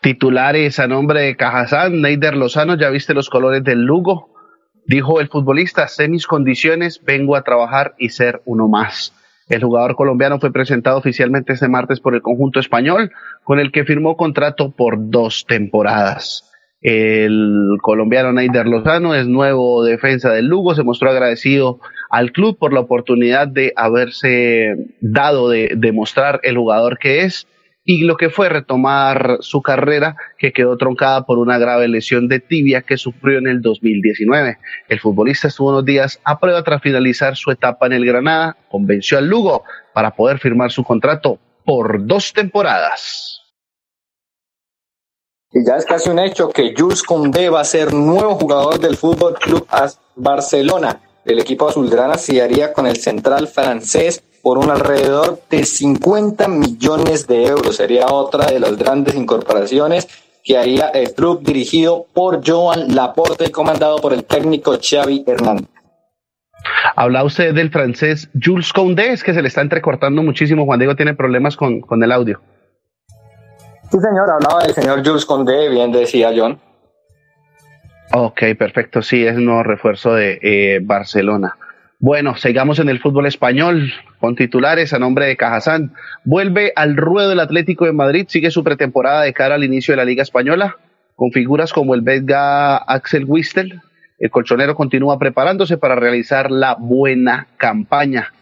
Titulares 0.00 0.80
a 0.80 0.88
nombre 0.88 1.20
de 1.20 1.36
Cajazán, 1.36 2.00
Neider 2.00 2.36
Lozano, 2.36 2.76
ya 2.76 2.90
viste 2.90 3.14
los 3.14 3.30
colores 3.30 3.62
del 3.62 3.82
Lugo, 3.84 4.32
Dijo 4.84 5.20
el 5.20 5.28
futbolista, 5.28 5.86
sé 5.86 6.08
mis 6.08 6.26
condiciones, 6.26 7.02
vengo 7.04 7.36
a 7.36 7.42
trabajar 7.42 7.94
y 7.98 8.08
ser 8.08 8.42
uno 8.44 8.68
más. 8.68 9.14
El 9.48 9.62
jugador 9.62 9.94
colombiano 9.94 10.40
fue 10.40 10.52
presentado 10.52 10.98
oficialmente 10.98 11.52
este 11.52 11.68
martes 11.68 12.00
por 12.00 12.14
el 12.14 12.22
conjunto 12.22 12.58
español, 12.58 13.12
con 13.44 13.60
el 13.60 13.70
que 13.70 13.84
firmó 13.84 14.16
contrato 14.16 14.72
por 14.72 15.10
dos 15.10 15.44
temporadas. 15.46 16.51
El 16.82 17.78
colombiano 17.80 18.32
Neider 18.32 18.66
Lozano 18.66 19.14
es 19.14 19.28
nuevo 19.28 19.84
defensa 19.84 20.32
del 20.32 20.46
Lugo, 20.46 20.74
se 20.74 20.82
mostró 20.82 21.10
agradecido 21.10 21.78
al 22.10 22.32
club 22.32 22.58
por 22.58 22.72
la 22.72 22.80
oportunidad 22.80 23.46
de 23.46 23.72
haberse 23.76 24.74
dado 25.00 25.48
de 25.48 25.74
demostrar 25.76 26.40
el 26.42 26.56
jugador 26.56 26.98
que 26.98 27.22
es 27.22 27.46
y 27.84 28.04
lo 28.04 28.16
que 28.16 28.30
fue 28.30 28.48
retomar 28.48 29.38
su 29.40 29.62
carrera 29.62 30.16
que 30.38 30.52
quedó 30.52 30.76
troncada 30.76 31.24
por 31.24 31.38
una 31.38 31.58
grave 31.58 31.88
lesión 31.88 32.28
de 32.28 32.40
tibia 32.40 32.82
que 32.82 32.96
sufrió 32.96 33.38
en 33.38 33.46
el 33.46 33.60
2019. 33.60 34.58
El 34.88 35.00
futbolista 35.00 35.48
estuvo 35.48 35.70
unos 35.70 35.84
días 35.84 36.20
a 36.24 36.38
prueba 36.38 36.62
tras 36.62 36.82
finalizar 36.82 37.36
su 37.36 37.50
etapa 37.50 37.86
en 37.86 37.92
el 37.92 38.04
Granada, 38.04 38.56
convenció 38.68 39.18
al 39.18 39.28
Lugo 39.28 39.64
para 39.94 40.12
poder 40.12 40.38
firmar 40.38 40.70
su 40.70 40.84
contrato 40.84 41.38
por 41.64 42.06
dos 42.06 42.32
temporadas. 42.32 43.41
Y 45.54 45.64
ya 45.66 45.76
es 45.76 45.84
casi 45.84 46.08
un 46.08 46.18
hecho 46.18 46.48
que 46.48 46.74
Jules 46.76 47.02
Condé 47.02 47.50
va 47.50 47.60
a 47.60 47.64
ser 47.64 47.92
nuevo 47.92 48.36
jugador 48.36 48.78
del 48.78 48.96
Fútbol 48.96 49.34
Club 49.34 49.66
Barcelona. 50.16 51.00
El 51.24 51.38
equipo 51.38 51.68
azulgrana 51.68 52.16
se 52.16 52.40
haría 52.40 52.72
con 52.72 52.86
el 52.86 52.96
central 52.96 53.48
francés 53.48 54.22
por 54.42 54.58
un 54.58 54.70
alrededor 54.70 55.40
de 55.50 55.64
50 55.64 56.48
millones 56.48 57.26
de 57.26 57.46
euros. 57.46 57.76
Sería 57.76 58.06
otra 58.06 58.46
de 58.46 58.60
las 58.60 58.76
grandes 58.76 59.14
incorporaciones 59.14 60.08
que 60.42 60.56
haría 60.56 60.88
el 60.88 61.12
club 61.12 61.42
dirigido 61.42 62.06
por 62.12 62.40
Joan 62.44 62.94
Laporte 62.94 63.44
y 63.46 63.50
comandado 63.50 63.98
por 63.98 64.12
el 64.12 64.24
técnico 64.24 64.76
Xavi 64.82 65.24
Hernández. 65.26 65.68
Habla 66.96 67.24
usted 67.24 67.54
del 67.54 67.70
francés 67.70 68.28
Jules 68.42 68.72
Condé, 68.72 69.12
es 69.12 69.22
que 69.22 69.34
se 69.34 69.42
le 69.42 69.48
está 69.48 69.60
entrecortando 69.60 70.22
muchísimo. 70.22 70.64
Juan 70.64 70.78
Diego 70.78 70.96
tiene 70.96 71.14
problemas 71.14 71.56
con, 71.56 71.80
con 71.80 72.02
el 72.02 72.10
audio. 72.10 72.40
Sí, 73.92 73.98
señor, 74.00 74.30
hablaba 74.30 74.62
del 74.62 74.72
señor 74.72 75.06
Jules 75.06 75.26
Condé, 75.26 75.68
bien 75.68 75.92
decía 75.92 76.32
John. 76.34 76.58
Ok, 78.14 78.40
perfecto, 78.58 79.02
sí, 79.02 79.26
es 79.26 79.36
un 79.36 79.44
nuevo 79.44 79.62
refuerzo 79.62 80.14
de 80.14 80.38
eh, 80.40 80.80
Barcelona. 80.82 81.58
Bueno, 81.98 82.34
sigamos 82.36 82.78
en 82.78 82.88
el 82.88 83.00
fútbol 83.00 83.26
español 83.26 83.92
con 84.18 84.34
titulares 84.34 84.94
a 84.94 84.98
nombre 84.98 85.26
de 85.26 85.36
Cajazán. 85.36 85.92
Vuelve 86.24 86.72
al 86.74 86.96
ruedo 86.96 87.28
del 87.28 87.40
Atlético 87.40 87.84
de 87.84 87.92
Madrid, 87.92 88.24
sigue 88.30 88.50
su 88.50 88.64
pretemporada 88.64 89.20
de 89.20 89.34
cara 89.34 89.56
al 89.56 89.64
inicio 89.64 89.92
de 89.92 89.98
la 89.98 90.06
Liga 90.06 90.22
Española, 90.22 90.78
con 91.14 91.30
figuras 91.30 91.74
como 91.74 91.94
el 91.94 92.00
belga 92.00 92.78
Axel 92.78 93.26
Wistel. 93.26 93.82
El 94.18 94.30
colchonero 94.30 94.74
continúa 94.74 95.18
preparándose 95.18 95.76
para 95.76 95.96
realizar 95.96 96.50
la 96.50 96.76
buena 96.78 97.46
campaña. 97.58 98.32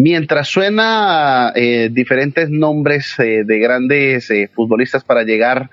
Mientras 0.00 0.46
suena 0.46 1.52
eh, 1.56 1.88
diferentes 1.90 2.50
nombres 2.50 3.18
eh, 3.18 3.42
de 3.44 3.58
grandes 3.58 4.30
eh, 4.30 4.48
futbolistas 4.54 5.02
para 5.02 5.24
llegar 5.24 5.70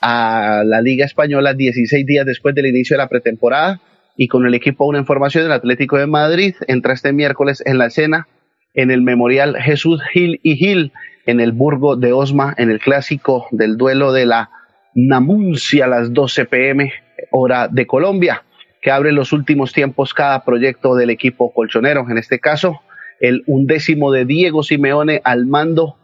a 0.00 0.62
la 0.64 0.80
Liga 0.80 1.04
Española 1.04 1.54
16 1.54 2.06
días 2.06 2.24
después 2.24 2.54
del 2.54 2.66
inicio 2.66 2.94
de 2.94 2.98
la 2.98 3.08
pretemporada, 3.08 3.80
y 4.16 4.28
con 4.28 4.46
el 4.46 4.54
equipo 4.54 4.86
Una 4.86 5.00
Información 5.00 5.42
del 5.42 5.50
Atlético 5.50 5.96
de 5.96 6.06
Madrid 6.06 6.54
entra 6.68 6.92
este 6.92 7.12
miércoles 7.12 7.60
en 7.66 7.78
la 7.78 7.86
escena 7.86 8.28
en 8.74 8.92
el 8.92 9.02
Memorial 9.02 9.56
Jesús 9.56 10.00
Gil 10.12 10.38
y 10.44 10.54
Gil 10.54 10.92
en 11.26 11.40
el 11.40 11.50
Burgo 11.50 11.96
de 11.96 12.12
Osma 12.12 12.54
en 12.58 12.70
el 12.70 12.78
clásico 12.78 13.48
del 13.50 13.76
duelo 13.76 14.12
de 14.12 14.26
la 14.26 14.50
Namuncia 14.94 15.86
a 15.86 15.88
las 15.88 16.12
12 16.12 16.44
pm 16.44 16.92
hora 17.32 17.66
de 17.66 17.88
Colombia 17.88 18.44
que 18.80 18.92
abre 18.92 19.10
los 19.10 19.32
últimos 19.32 19.72
tiempos 19.72 20.14
cada 20.14 20.44
proyecto 20.44 20.94
del 20.94 21.10
equipo 21.10 21.52
colchonero. 21.52 22.06
En 22.08 22.18
este 22.18 22.38
caso 22.38 22.82
el 23.20 23.42
undécimo 23.46 24.12
de 24.12 24.24
Diego 24.24 24.62
Simeone 24.62 25.20
al 25.24 25.46
mando 25.46 25.96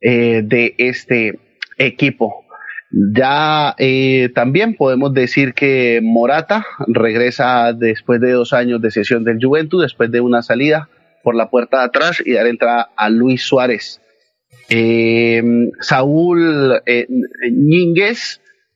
eh, 0.00 0.42
de 0.44 0.74
este 0.78 1.38
equipo 1.78 2.44
ya 2.90 3.74
eh, 3.78 4.30
también 4.34 4.74
podemos 4.74 5.14
decir 5.14 5.54
que 5.54 6.00
Morata 6.02 6.66
regresa 6.88 7.72
después 7.72 8.20
de 8.20 8.32
dos 8.32 8.52
años 8.52 8.82
de 8.82 8.90
sesión 8.90 9.22
del 9.22 9.38
Juventus, 9.40 9.82
después 9.82 10.10
de 10.10 10.20
una 10.20 10.42
salida 10.42 10.88
por 11.22 11.36
la 11.36 11.50
puerta 11.50 11.78
de 11.78 11.84
atrás 11.84 12.22
y 12.24 12.32
dar 12.32 12.46
entrada 12.46 12.90
a 12.96 13.08
Luis 13.08 13.42
Suárez. 13.42 14.00
Eh, 14.68 15.42
Saúl 15.80 16.82
eh, 16.86 17.06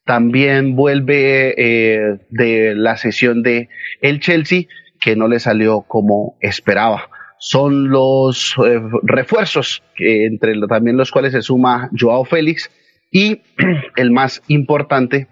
también 0.05 0.77
vuelve 0.77 1.55
eh, 1.57 2.19
de 2.31 2.75
la 2.77 2.97
sesión 2.97 3.43
de 3.43 3.69
el 4.01 4.21
Chelsea, 4.21 4.65
que 5.01 5.17
no 5.17 5.27
le 5.27 5.41
salió 5.41 5.83
como 5.83 6.37
esperaba. 6.41 7.11
Son 7.39 7.91
los 7.91 8.55
refuerzos, 9.03 9.83
entre 9.99 10.55
también 10.67 10.97
los 10.97 11.11
cuales 11.11 11.33
se 11.33 11.43
suma 11.43 11.91
Joao 11.99 12.25
Félix, 12.25 12.71
y 13.11 13.43
el 13.97 14.11
más 14.11 14.43
importante, 14.49 15.29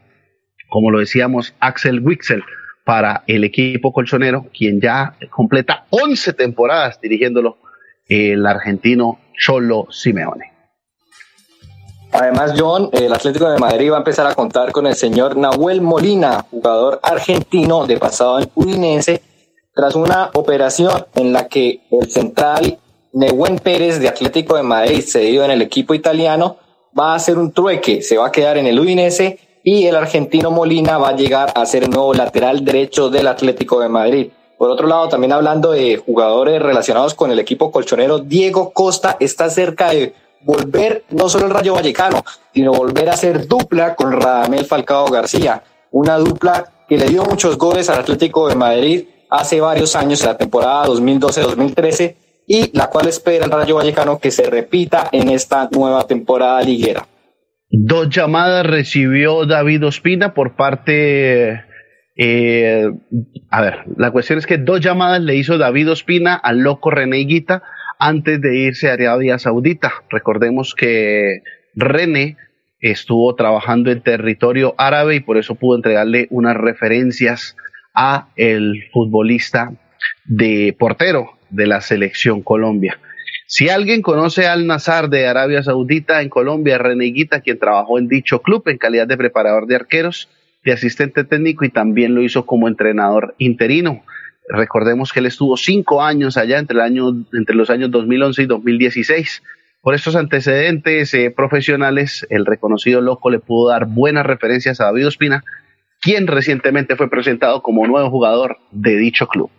como 0.69 0.91
lo 0.91 1.01
decíamos, 1.01 1.55
Axel 1.61 2.01
Wixel 2.01 2.43
para 2.85 3.23
el 3.27 3.45
equipo 3.45 3.93
colchonero, 3.93 4.47
quien 4.57 4.81
ya 4.81 5.17
completa 5.31 5.87
11 5.91 6.33
temporadas 6.33 7.01
dirigiéndolo, 7.01 7.59
el 8.09 8.45
argentino 8.47 9.19
Cholo 9.38 9.87
Simeone. 9.91 10.53
Además, 12.12 12.53
John, 12.59 12.91
el 12.93 13.11
Atlético 13.12 13.51
de 13.51 13.59
Madrid 13.59 13.91
va 13.91 13.97
a 13.97 13.99
empezar 13.99 14.27
a 14.27 14.35
contar 14.35 14.71
con 14.71 14.87
el 14.87 14.95
señor 14.95 15.37
Nahuel 15.37 15.81
Molina, 15.81 16.45
jugador 16.51 17.01
argentino 17.03 17.87
de 17.87 17.97
pasado 17.97 18.38
en 18.38 18.51
Udinese, 18.55 19.23
tras 19.75 19.95
una 19.95 20.31
operación 20.35 21.07
en 21.15 21.33
la 21.33 21.49
que 21.49 21.81
el 21.91 22.11
central 22.11 22.79
Nehuen 23.13 23.59
Pérez 23.59 23.99
de 24.01 24.09
Atlético 24.09 24.57
de 24.57 24.63
Madrid, 24.63 25.03
cedido 25.03 25.45
en 25.45 25.51
el 25.51 25.63
equipo 25.63 25.95
italiano, 25.95 26.57
va 26.99 27.13
a 27.13 27.17
hacer 27.17 27.39
un 27.39 27.53
trueque, 27.53 28.03
se 28.03 28.19
va 28.19 28.29
a 28.29 28.33
quedar 28.33 28.59
en 28.59 28.67
el 28.67 28.79
Udinese 28.79 29.39
y 29.65 29.87
el 29.87 29.97
argentino 29.97 30.51
Molina 30.51 30.99
va 30.99 31.11
a 31.11 31.17
llegar 31.17 31.53
a 31.55 31.65
ser 31.65 31.85
el 31.85 31.91
nuevo 31.91 32.13
lateral 32.13 32.65
derecho 32.65 33.09
del 33.09 33.27
Atlético 33.27 33.81
de 33.81 33.89
Madrid. 33.89 34.31
Por 34.59 34.71
otro 34.71 34.87
lado, 34.87 35.09
también 35.09 35.33
hablando 35.33 35.73
de 35.73 35.97
jugadores 35.97 36.61
relacionados 36.61 37.15
con 37.15 37.31
el 37.31 37.39
equipo 37.39 37.71
colchonero, 37.71 38.19
Diego 38.19 38.73
Costa 38.73 39.17
está 39.21 39.49
cerca 39.51 39.91
de 39.91 40.15
volver 40.43 41.05
no 41.11 41.29
solo 41.29 41.47
el 41.47 41.53
Rayo 41.53 41.75
Vallecano, 41.75 42.23
sino 42.53 42.73
volver 42.73 43.09
a 43.09 43.17
ser 43.17 43.47
dupla 43.47 43.95
con 43.95 44.13
Radamel 44.13 44.67
Falcao 44.67 45.07
García, 45.07 45.63
una 45.91 46.19
dupla 46.19 46.71
que 46.89 46.99
le 46.99 47.07
dio 47.07 47.25
muchos 47.25 47.57
goles 47.57 47.89
al 47.89 48.01
Atlético 48.01 48.49
de 48.49 48.55
Madrid 48.55 49.05
hace 49.33 49.61
varios 49.61 49.97
años, 49.97 50.25
la 50.25 50.37
temporada 50.37 50.87
2012-2013, 50.87 52.14
y 52.47 52.77
la 52.77 52.88
cual 52.88 53.09
espera 53.09 53.47
el 53.47 53.51
Rayo 53.51 53.77
Vallecano 53.77 54.18
que 54.18 54.31
se 54.31 54.49
repita 54.49 55.09
en 55.12 55.31
esta 55.31 55.68
nueva 55.73 56.07
temporada 56.07 56.61
liguera. 56.62 57.07
Dos 57.71 58.11
llamadas 58.11 58.66
recibió 58.66 59.47
David 59.47 59.87
Ospina 59.87 60.35
por 60.35 60.55
parte... 60.57 61.64
Eh, 62.14 62.90
a 63.49 63.62
ver, 63.62 63.85
la 63.97 64.11
cuestión 64.11 64.38
es 64.38 64.47
que 64.47 64.59
dos 64.59 64.81
llamadas 64.81 65.23
le 65.23 65.35
hizo 65.37 65.57
David 65.57 65.92
Ospina 65.92 66.35
al 66.35 66.59
loco 66.59 66.90
René 66.90 67.18
Guita 67.18 67.62
antes 67.99 68.38
de 68.42 68.59
irse 68.59 68.90
a 68.90 68.95
Arabia 68.95 69.38
Saudita. 69.38 69.92
Recordemos 70.11 70.75
que 70.75 71.42
René 71.75 72.37
estuvo 72.81 73.35
trabajando 73.35 73.90
en 73.90 74.03
territorio 74.03 74.75
árabe 74.77 75.14
y 75.14 75.21
por 75.21 75.38
eso 75.38 75.55
pudo 75.55 75.77
entregarle 75.77 76.27
unas 76.31 76.57
referencias 76.57 77.57
a 77.95 78.29
el 78.37 78.85
futbolista 78.93 79.73
de 80.25 80.75
portero 80.79 81.39
de 81.51 81.67
la 81.67 81.81
selección 81.81 82.43
Colombia. 82.43 82.99
Si 83.47 83.69
alguien 83.69 84.01
conoce 84.01 84.47
al 84.47 84.67
Nazar 84.67 85.11
de 85.11 85.27
Arabia 85.27 85.63
Saudita 85.63 86.23
en 86.23 86.31
Colombia, 86.31 86.79
Reneguita, 86.79 87.41
quien 87.41 87.59
trabajó 87.59 87.99
en 87.99 88.09
dicho 88.09 88.41
club 88.41 88.63
en 88.67 88.79
calidad 88.79 89.07
de 89.07 89.19
preparador 89.19 89.67
de 89.67 89.77
arqueros, 89.77 90.29
de 90.65 90.73
asistente 90.73 91.25
técnico 91.25 91.65
y 91.65 91.69
también 91.69 92.15
lo 92.15 92.23
hizo 92.23 92.47
como 92.47 92.67
entrenador 92.67 93.35
interino. 93.39 94.05
Recordemos 94.49 95.13
que 95.13 95.21
él 95.21 95.27
estuvo 95.27 95.57
cinco 95.57 96.03
años 96.03 96.37
allá 96.37 96.59
entre, 96.59 96.77
el 96.77 96.81
año, 96.81 97.27
entre 97.33 97.55
los 97.55 97.71
años 97.71 97.91
2011 97.91 98.43
y 98.43 98.47
2016. 98.47 99.43
Por 99.83 99.95
estos 99.95 100.17
antecedentes 100.17 101.13
eh, 101.13 101.31
profesionales, 101.31 102.27
el 102.31 102.47
reconocido 102.47 103.01
loco 103.01 103.31
le 103.31 103.41
pudo 103.41 103.71
dar 103.71 103.87
buenas 103.87 104.25
referencias 104.25 104.81
a 104.81 104.85
David 104.85 105.09
Ospina, 105.09 105.45
quien 106.03 106.27
recientemente 106.27 106.97
fue 106.97 107.09
presentado 107.09 107.62
como 107.62 107.87
nuevo 107.87 108.11
jugador 108.11 108.59
de 108.73 108.97
dicho 108.97 109.29
club. 109.29 109.51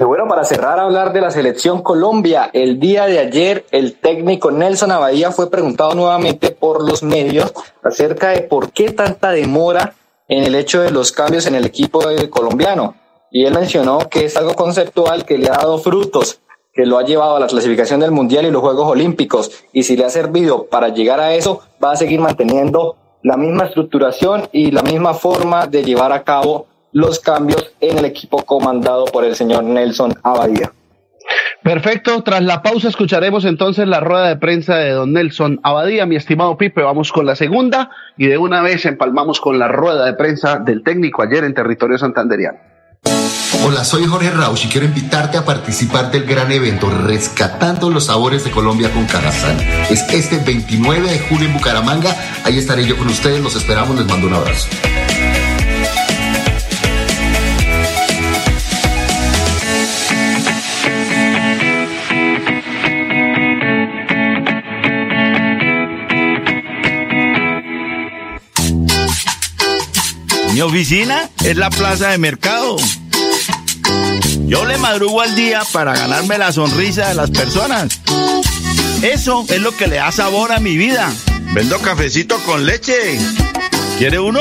Y 0.00 0.04
bueno, 0.04 0.26
para 0.26 0.44
cerrar 0.44 0.80
hablar 0.80 1.12
de 1.12 1.20
la 1.20 1.30
selección 1.30 1.82
Colombia, 1.82 2.50
el 2.54 2.80
día 2.80 3.06
de 3.06 3.18
ayer 3.18 3.66
el 3.70 3.94
técnico 3.94 4.50
Nelson 4.50 4.90
Abadía 4.90 5.30
fue 5.30 5.50
preguntado 5.50 5.94
nuevamente 5.94 6.50
por 6.50 6.82
los 6.88 7.02
medios 7.02 7.52
acerca 7.84 8.30
de 8.30 8.40
por 8.40 8.72
qué 8.72 8.90
tanta 8.90 9.30
demora 9.30 9.94
en 10.26 10.44
el 10.44 10.54
hecho 10.54 10.80
de 10.80 10.90
los 10.90 11.12
cambios 11.12 11.46
en 11.46 11.54
el 11.54 11.66
equipo 11.66 12.02
colombiano. 12.30 12.96
Y 13.30 13.44
él 13.44 13.54
mencionó 13.54 14.08
que 14.08 14.24
es 14.24 14.36
algo 14.36 14.54
conceptual 14.54 15.26
que 15.26 15.38
le 15.38 15.48
ha 15.48 15.52
dado 15.52 15.78
frutos, 15.78 16.40
que 16.72 16.86
lo 16.86 16.98
ha 16.98 17.04
llevado 17.04 17.36
a 17.36 17.40
la 17.40 17.46
clasificación 17.46 18.00
del 18.00 18.10
Mundial 18.10 18.46
y 18.46 18.50
los 18.50 18.62
Juegos 18.62 18.88
Olímpicos. 18.88 19.52
Y 19.72 19.82
si 19.82 19.96
le 19.96 20.06
ha 20.06 20.10
servido 20.10 20.66
para 20.66 20.88
llegar 20.88 21.20
a 21.20 21.34
eso, 21.34 21.60
va 21.82 21.92
a 21.92 21.96
seguir 21.96 22.18
manteniendo 22.18 22.96
la 23.22 23.36
misma 23.36 23.64
estructuración 23.64 24.48
y 24.52 24.70
la 24.70 24.82
misma 24.82 25.14
forma 25.14 25.66
de 25.66 25.84
llevar 25.84 26.12
a 26.12 26.22
cabo 26.22 26.66
los 26.92 27.20
cambios 27.20 27.72
en 27.80 27.98
el 27.98 28.04
equipo 28.04 28.42
comandado 28.44 29.04
por 29.06 29.24
el 29.24 29.34
señor 29.34 29.64
Nelson 29.64 30.14
Abadía. 30.22 30.72
Perfecto, 31.62 32.22
tras 32.22 32.42
la 32.42 32.62
pausa 32.62 32.88
escucharemos 32.88 33.44
entonces 33.44 33.86
la 33.86 34.00
rueda 34.00 34.28
de 34.28 34.36
prensa 34.36 34.76
de 34.76 34.90
don 34.90 35.12
Nelson 35.12 35.60
Abadía, 35.62 36.06
mi 36.06 36.16
estimado 36.16 36.58
Pipe, 36.58 36.82
vamos 36.82 37.12
con 37.12 37.24
la 37.24 37.36
segunda 37.36 37.90
y 38.16 38.26
de 38.26 38.36
una 38.36 38.62
vez 38.62 38.84
empalmamos 38.84 39.40
con 39.40 39.58
la 39.58 39.68
rueda 39.68 40.04
de 40.04 40.14
prensa 40.14 40.58
del 40.58 40.82
técnico 40.82 41.22
ayer 41.22 41.44
en 41.44 41.54
territorio 41.54 41.96
santanderiano. 41.98 42.71
Hola, 43.64 43.84
soy 43.84 44.06
Jorge 44.06 44.30
Rausch 44.30 44.64
y 44.64 44.68
quiero 44.68 44.86
invitarte 44.86 45.36
a 45.36 45.44
participar 45.44 46.10
del 46.10 46.24
gran 46.24 46.50
evento 46.52 46.90
Rescatando 46.90 47.90
los 47.90 48.06
Sabores 48.06 48.44
de 48.44 48.50
Colombia 48.50 48.92
con 48.92 49.06
Cajazán. 49.06 49.58
Es 49.90 50.02
este 50.10 50.38
29 50.38 51.10
de 51.10 51.18
julio 51.20 51.46
en 51.46 51.54
Bucaramanga. 51.54 52.16
Ahí 52.44 52.58
estaré 52.58 52.84
yo 52.86 52.96
con 52.96 53.08
ustedes. 53.08 53.40
Los 53.40 53.56
esperamos. 53.56 53.96
Les 53.96 54.06
mando 54.06 54.26
un 54.26 54.34
abrazo. 54.34 54.68
Mi 70.52 70.60
oficina 70.60 71.30
es 71.44 71.56
la 71.56 71.70
plaza 71.70 72.10
de 72.10 72.18
mercado. 72.18 72.76
Yo 74.44 74.66
le 74.66 74.76
madrugo 74.76 75.22
al 75.22 75.34
día 75.34 75.62
para 75.72 75.94
ganarme 75.94 76.36
la 76.36 76.52
sonrisa 76.52 77.08
de 77.08 77.14
las 77.14 77.30
personas. 77.30 77.88
Eso 79.02 79.46
es 79.48 79.60
lo 79.60 79.74
que 79.74 79.86
le 79.86 79.96
da 79.96 80.12
sabor 80.12 80.52
a 80.52 80.60
mi 80.60 80.76
vida. 80.76 81.10
Vendo 81.54 81.78
cafecito 81.78 82.38
con 82.40 82.66
leche. 82.66 83.18
¿Quiere 83.96 84.20
uno? 84.20 84.40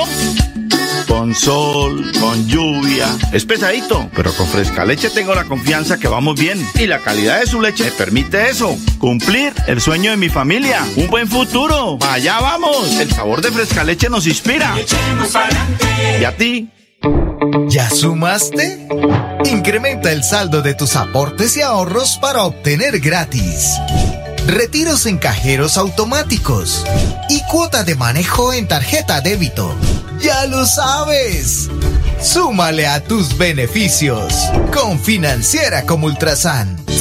Con 1.11 1.35
sol, 1.35 2.09
con 2.21 2.47
lluvia. 2.47 3.05
Es 3.33 3.43
pesadito, 3.43 4.09
pero 4.15 4.31
con 4.33 4.47
fresca 4.47 4.85
leche 4.85 5.09
tengo 5.09 5.35
la 5.35 5.43
confianza 5.43 5.99
que 5.99 6.07
vamos 6.07 6.39
bien. 6.39 6.65
Y 6.75 6.87
la 6.87 6.99
calidad 6.99 7.41
de 7.41 7.47
su 7.47 7.59
leche 7.59 7.83
me 7.83 7.91
permite 7.91 8.49
eso. 8.49 8.77
Cumplir 8.97 9.53
el 9.67 9.81
sueño 9.81 10.11
de 10.11 10.17
mi 10.17 10.29
familia. 10.29 10.85
Un 10.95 11.07
buen 11.07 11.27
futuro. 11.27 11.99
Allá 12.09 12.39
vamos. 12.39 12.97
El 12.97 13.11
sabor 13.11 13.41
de 13.41 13.51
fresca 13.51 13.83
leche 13.83 14.09
nos 14.09 14.25
inspira. 14.25 14.73
¿Y 16.17 16.23
a 16.23 16.37
ti? 16.37 16.69
¿Ya 17.67 17.89
sumaste? 17.89 18.87
Incrementa 19.51 20.13
el 20.13 20.23
saldo 20.23 20.61
de 20.61 20.75
tus 20.75 20.95
aportes 20.95 21.57
y 21.57 21.61
ahorros 21.61 22.19
para 22.21 22.43
obtener 22.43 23.01
gratis. 23.01 23.81
Retiros 24.47 25.05
en 25.05 25.17
cajeros 25.17 25.77
automáticos 25.77 26.83
y 27.29 27.41
cuota 27.49 27.83
de 27.83 27.95
manejo 27.95 28.53
en 28.53 28.67
tarjeta 28.67 29.21
débito. 29.21 29.75
Ya 30.19 30.45
lo 30.47 30.65
sabes. 30.65 31.69
Súmale 32.21 32.87
a 32.87 33.03
tus 33.03 33.37
beneficios 33.37 34.33
con 34.73 34.99
Financiera 34.99 35.85
como 35.85 36.07
Ultrasan. 36.07 36.77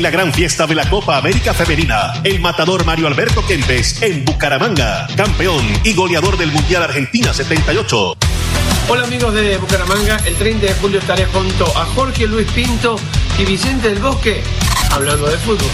En 0.00 0.04
la 0.04 0.10
gran 0.10 0.32
fiesta 0.32 0.66
de 0.66 0.74
la 0.74 0.88
Copa 0.88 1.18
América 1.18 1.52
Femenina, 1.52 2.22
el 2.24 2.40
matador 2.40 2.86
Mario 2.86 3.06
Alberto 3.06 3.44
Kempes 3.46 4.00
en 4.00 4.24
Bucaramanga, 4.24 5.06
campeón 5.14 5.62
y 5.84 5.92
goleador 5.92 6.38
del 6.38 6.50
Mundial 6.50 6.84
Argentina 6.84 7.34
78. 7.34 8.16
Hola 8.88 9.04
amigos 9.04 9.34
de 9.34 9.58
Bucaramanga, 9.58 10.16
el 10.24 10.36
30 10.36 10.68
de 10.68 10.72
julio 10.72 11.00
estaré 11.00 11.26
junto 11.26 11.66
a 11.76 11.84
Jorge 11.84 12.26
Luis 12.26 12.50
Pinto 12.52 12.96
y 13.38 13.44
Vicente 13.44 13.90
del 13.90 13.98
Bosque 13.98 14.42
hablando 14.90 15.26
de 15.26 15.36
fútbol. 15.36 15.68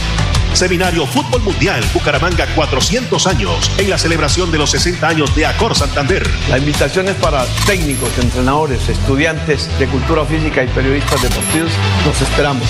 Seminario 0.55 1.07
Fútbol 1.07 1.43
Mundial 1.43 1.85
Bucaramanga 1.95 2.47
400 2.53 3.29
años 3.29 3.71
en 3.79 3.91
la 3.91 3.97
celebración 3.97 4.51
de 4.51 4.59
los 4.59 4.73
60 4.73 5.07
años 5.07 5.37
de 5.37 5.47
Acor 5.47 5.77
Santander. 5.77 6.29
La 6.51 6.59
invitación 6.59 7.07
es 7.07 7.15
para 7.15 7.47
técnicos, 7.65 8.11
entrenadores, 8.19 8.89
estudiantes 8.89 9.71
de 9.79 9.87
cultura 9.87 10.25
física 10.25 10.65
y 10.65 10.67
periodistas 10.67 11.23
deportivos. 11.23 11.71
Los 12.05 12.21
esperamos. 12.21 12.67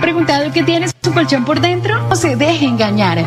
Preguntado 0.00 0.50
qué 0.52 0.62
tiene 0.62 0.88
su 1.02 1.12
colchón 1.12 1.44
por 1.44 1.60
dentro? 1.60 2.00
No 2.08 2.16
se 2.16 2.36
deje 2.36 2.64
engañar. 2.64 3.18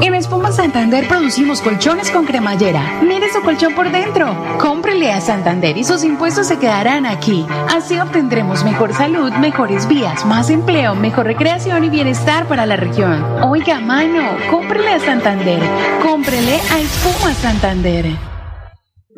En 0.00 0.14
Espuma 0.14 0.52
Santander 0.52 1.06
producimos 1.06 1.60
colchones 1.60 2.10
con 2.10 2.24
cremallera. 2.24 3.00
Mire 3.02 3.32
su 3.32 3.40
colchón 3.42 3.74
por 3.74 3.90
dentro. 3.90 4.34
Cómprele 4.58 5.12
a 5.12 5.20
Santander 5.20 5.76
y 5.76 5.84
sus 5.84 6.04
impuestos 6.04 6.48
se 6.48 6.58
quedarán 6.58 7.06
aquí. 7.06 7.46
Así 7.74 7.98
obtendremos 7.98 8.64
mejor 8.64 8.92
salud, 8.92 9.32
mejores 9.32 9.86
vías, 9.88 10.24
más 10.26 10.50
empleo, 10.50 10.94
mejor 10.94 11.26
recreación 11.26 11.84
y 11.84 11.90
bienestar 11.90 12.46
para 12.46 12.66
la 12.66 12.76
región. 12.76 13.24
Oiga, 13.42 13.80
mano, 13.80 14.36
cómprele 14.50 14.90
a 14.90 15.00
Santander. 15.00 15.60
Cómprele 16.02 16.54
a 16.70 16.80
Espuma 16.80 17.32
Santander. 17.34 18.06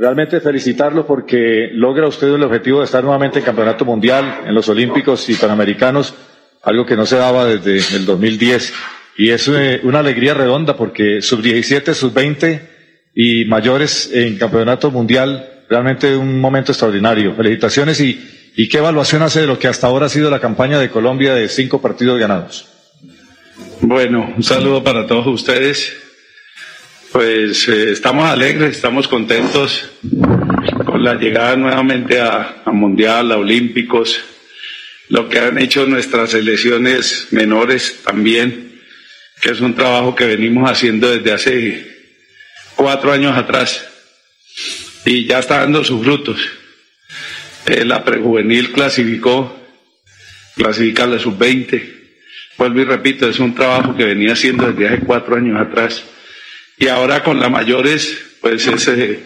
Realmente 0.01 0.41
felicitarlo 0.41 1.05
porque 1.05 1.71
logra 1.73 2.07
usted 2.07 2.29
el 2.29 2.45
objetivo 2.45 2.79
de 2.79 2.85
estar 2.85 3.03
nuevamente 3.03 3.41
en 3.41 3.45
Campeonato 3.45 3.85
Mundial, 3.85 4.43
en 4.47 4.55
los 4.55 4.69
Olímpicos 4.69 5.29
y 5.29 5.35
Panamericanos, 5.35 6.15
algo 6.63 6.87
que 6.87 6.97
no 6.97 7.07
se 7.07 7.17
daba 7.17 7.47
desde 7.47 7.97
el 7.97 8.07
2010. 8.07 8.73
Y 9.17 9.31
es 9.31 9.49
eh, 9.49 9.81
una 9.83 9.99
alegría 9.99 10.35
redonda 10.35 10.77
porque 10.77 11.21
sub-17, 11.23 11.93
sub-20 11.95 12.61
y 13.15 13.45
mayores 13.47 14.11
en 14.13 14.39
Campeonato 14.39 14.91
Mundial, 14.91 15.65
realmente 15.69 16.17
un 16.17 16.41
momento 16.41 16.73
extraordinario. 16.73 17.35
Felicitaciones 17.35 18.01
y, 18.01 18.53
y 18.57 18.69
qué 18.69 18.79
evaluación 18.79 19.23
hace 19.23 19.41
de 19.41 19.47
lo 19.47 19.59
que 19.59 19.69
hasta 19.69 19.87
ahora 19.87 20.07
ha 20.07 20.09
sido 20.09 20.31
la 20.31 20.41
campaña 20.41 20.79
de 20.79 20.91
Colombia 20.91 21.35
de 21.35 21.49
cinco 21.49 21.81
partidos 21.83 22.19
ganados. 22.19 22.69
Bueno, 23.81 24.33
un 24.37 24.43
saludo 24.43 24.85
para 24.85 25.07
todos 25.07 25.27
ustedes. 25.27 25.93
Pues 27.13 27.69
eh, 27.69 27.93
estamos 27.93 28.29
alegres, 28.29 28.77
estamos 28.77 29.09
contentos 29.09 29.89
con 30.85 31.03
la 31.03 31.15
llegada 31.15 31.57
nuevamente 31.57 32.21
a, 32.21 32.63
a 32.65 32.71
Mundial, 32.71 33.33
a 33.33 33.39
Olímpicos, 33.39 34.23
lo 35.09 35.29
que 35.29 35.39
han 35.39 35.59
hecho 35.59 35.87
nuestras 35.87 36.31
selecciones 36.31 37.29
menores 37.31 38.01
también, 38.05 38.81
que 39.41 39.51
es 39.51 39.61
un 39.61 39.75
trabajo 39.75 40.15
que 40.15 40.27
venimos 40.27 40.71
haciendo 40.71 41.11
desde 41.11 41.33
hace 41.33 41.99
cuatro 42.77 43.13
años 43.13 43.37
atrás 43.37 43.85
y 45.05 45.27
ya 45.27 45.39
está 45.39 45.61
dando 45.61 45.83
sus 45.85 46.03
frutos. 46.05 46.41
Eh, 47.67 47.85
la 47.85 48.05
prejuvenil 48.05 48.73
clasificó, 48.73 49.59
clasifica 50.57 51.07
la 51.07 51.19
sub-20. 51.19 51.97
Vuelvo 52.59 52.81
y 52.81 52.85
repito, 52.85 53.29
es 53.29 53.39
un 53.39 53.55
trabajo 53.55 53.97
que 53.97 54.05
venía 54.05 54.33
haciendo 54.33 54.71
desde 54.71 54.89
hace 54.89 55.05
cuatro 55.05 55.37
años 55.37 55.61
atrás. 55.61 56.05
Y 56.77 56.89
ahora 56.89 57.23
con 57.23 57.41
las 57.41 57.51
mayores, 57.51 58.19
pues 58.41 58.67
es, 58.67 58.89
eh, 58.89 59.21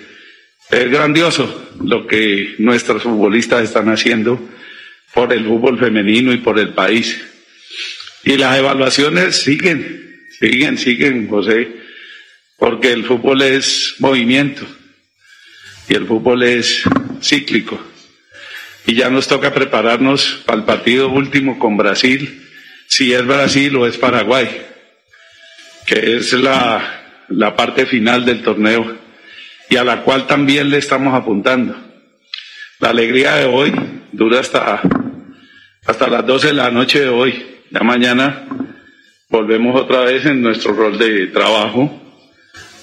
es 0.71 0.91
grandioso 0.91 1.71
lo 1.83 2.07
que 2.07 2.55
nuestros 2.59 3.03
futbolistas 3.03 3.63
están 3.63 3.89
haciendo 3.89 4.41
por 5.15 5.33
el 5.33 5.45
fútbol 5.45 5.79
femenino 5.79 6.33
y 6.33 6.39
por 6.39 6.59
el 6.59 6.71
país. 6.71 7.21
Y 8.25 8.37
las 8.37 8.59
evaluaciones 8.59 9.37
siguen, 9.37 10.27
siguen, 10.39 10.79
siguen, 10.79 11.29
José, 11.29 11.69
porque 12.59 12.93
el 12.93 13.05
fútbol 13.05 13.43
es 13.43 13.97
movimiento. 13.99 14.67
y 15.89 15.95
el 15.95 16.07
fútbol 16.07 16.45
es 16.45 16.83
cíclico. 17.21 17.79
Y 18.87 18.95
ya 18.95 19.11
nos 19.11 19.29
toca 19.29 19.53
prepararnos 19.53 20.43
para 20.47 20.59
el 20.59 20.65
partido 20.65 21.09
último 21.09 21.59
con 21.59 21.77
Brasil, 21.77 22.49
si 22.87 23.13
es 23.13 23.27
Brasil 23.27 23.77
o 23.77 23.87
es 23.87 23.99
Paraguay, 23.99 24.49
que 25.87 26.17
es 26.17 26.33
la, 26.33 27.25
la 27.29 27.57
parte 27.57 27.87
final 27.87 28.25
del 28.25 28.43
torneo 28.43 28.99
y 29.69 29.77
a 29.77 29.85
la 29.85 30.03
cual 30.03 30.27
también 30.27 30.71
le 30.71 30.79
estamos 30.79 31.15
apuntando. 31.15 31.77
La 32.79 32.91
alegría 32.91 33.37
de 33.37 33.47
hoy 33.47 33.73
dura 34.13 34.41
hasta, 34.41 34.83
hasta 35.87 36.09
las 36.09 36.27
12 36.27 36.49
de 36.49 36.53
la 36.53 36.71
noche 36.71 37.01
de 37.01 37.09
hoy. 37.09 37.45
Ya 37.71 37.81
mañana 37.81 38.47
volvemos 39.29 39.81
otra 39.81 40.01
vez 40.03 40.25
en 40.27 40.43
nuestro 40.43 40.75
rol 40.75 40.99
de 40.99 41.27
trabajo 41.29 41.91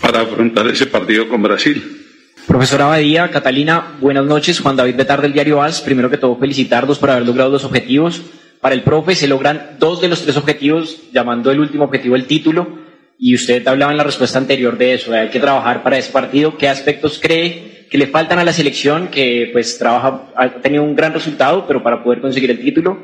para 0.01 0.21
afrontar 0.21 0.67
ese 0.67 0.85
partido 0.85 1.29
con 1.29 1.41
Brasil. 1.41 2.05
Profesora 2.47 2.85
Abadía, 2.85 3.29
Catalina, 3.29 3.95
buenas 4.01 4.25
noches. 4.25 4.59
Juan 4.59 4.75
David 4.75 4.95
Betar 4.95 5.21
del 5.21 5.33
diario 5.33 5.61
AS. 5.61 5.81
Primero 5.81 6.09
que 6.09 6.17
todo, 6.17 6.35
felicitarlos 6.37 6.97
por 6.97 7.11
haber 7.11 7.25
logrado 7.25 7.51
los 7.51 7.63
objetivos. 7.63 8.21
Para 8.59 8.75
el 8.75 8.83
profe 8.83 9.15
se 9.15 9.27
logran 9.27 9.77
dos 9.79 10.01
de 10.01 10.09
los 10.09 10.23
tres 10.23 10.35
objetivos, 10.35 10.97
llamando 11.13 11.51
el 11.51 11.59
último 11.59 11.85
objetivo 11.85 12.15
el 12.15 12.25
título. 12.25 12.79
Y 13.17 13.35
usted 13.35 13.65
hablaba 13.67 13.91
en 13.91 13.97
la 13.97 14.03
respuesta 14.03 14.39
anterior 14.39 14.77
de 14.77 14.95
eso, 14.95 15.13
hay 15.13 15.29
que 15.29 15.39
trabajar 15.39 15.83
para 15.83 15.97
ese 15.97 16.11
partido. 16.11 16.57
¿Qué 16.57 16.67
aspectos 16.67 17.19
cree 17.21 17.78
que 17.89 17.97
le 17.97 18.07
faltan 18.07 18.39
a 18.39 18.43
la 18.43 18.53
selección, 18.53 19.07
que 19.07 19.49
pues 19.51 19.77
trabaja, 19.77 20.29
ha 20.35 20.49
tenido 20.61 20.83
un 20.83 20.95
gran 20.95 21.13
resultado, 21.13 21.65
pero 21.67 21.81
para 21.81 22.03
poder 22.03 22.21
conseguir 22.21 22.51
el 22.51 22.59
título? 22.59 22.97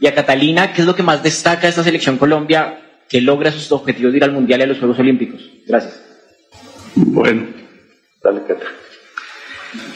Y 0.00 0.06
a 0.06 0.14
Catalina, 0.14 0.72
¿qué 0.72 0.80
es 0.82 0.86
lo 0.86 0.96
que 0.96 1.02
más 1.02 1.22
destaca 1.22 1.62
de 1.62 1.68
esta 1.68 1.84
selección 1.84 2.18
Colombia 2.18 2.80
que 3.08 3.20
logra 3.20 3.52
sus 3.52 3.70
objetivos 3.70 4.12
de 4.12 4.18
ir 4.18 4.24
al 4.24 4.32
Mundial 4.32 4.60
y 4.60 4.62
a 4.64 4.66
los 4.66 4.78
Juegos 4.78 4.98
Olímpicos? 4.98 5.40
Gracias. 5.66 6.02
Bueno, 6.94 7.46
dale, 8.22 8.40
Catalina. 8.40 8.82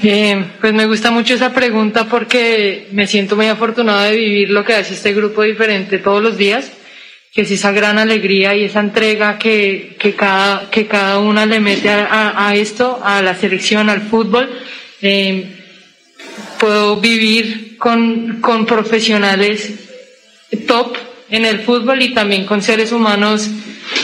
Eh, 0.02 0.44
pues 0.60 0.72
me 0.72 0.86
gusta 0.86 1.10
mucho 1.10 1.34
esa 1.34 1.52
pregunta 1.52 2.06
porque 2.08 2.88
me 2.92 3.06
siento 3.06 3.36
muy 3.36 3.46
afortunada 3.46 4.04
de 4.04 4.16
vivir 4.16 4.50
lo 4.50 4.64
que 4.64 4.74
hace 4.74 4.94
este 4.94 5.12
grupo 5.12 5.42
diferente 5.42 5.98
todos 5.98 6.22
los 6.22 6.38
días, 6.38 6.72
que 7.36 7.42
es 7.42 7.50
esa 7.50 7.70
gran 7.70 7.98
alegría 7.98 8.56
y 8.56 8.64
esa 8.64 8.80
entrega 8.80 9.38
que, 9.38 9.94
que, 9.98 10.14
cada, 10.14 10.70
que 10.70 10.86
cada 10.86 11.18
una 11.18 11.44
le 11.44 11.60
mete 11.60 11.90
a, 11.90 12.54
esto, 12.56 12.98
a 13.04 13.20
la 13.20 13.34
selección, 13.34 13.90
al 13.90 14.00
fútbol. 14.00 14.48
Eh, 15.02 15.44
puedo 16.58 16.96
vivir 16.96 17.76
con, 17.76 18.40
con 18.40 18.64
profesionales 18.64 19.74
top 20.66 20.96
en 21.28 21.44
el 21.44 21.60
fútbol 21.60 22.00
y 22.00 22.14
también 22.14 22.46
con 22.46 22.62
seres 22.62 22.90
humanos 22.90 23.50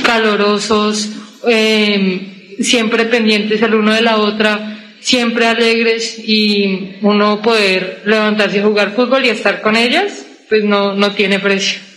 calorosos, 0.04 1.08
eh, 1.48 2.56
siempre 2.60 3.06
pendientes 3.06 3.62
el 3.62 3.74
uno 3.74 3.94
de 3.94 4.02
la 4.02 4.18
otra 4.18 4.78
siempre 5.00 5.46
alegres 5.46 6.18
y 6.18 6.96
uno 7.00 7.40
poder 7.40 8.02
levantarse 8.04 8.60
a 8.60 8.64
jugar 8.64 8.94
fútbol 8.94 9.24
y 9.24 9.30
estar 9.30 9.62
con 9.62 9.74
ellas, 9.74 10.26
pues 10.50 10.64
no, 10.64 10.94
no 10.94 11.12
tiene 11.12 11.40
precio. 11.40 11.91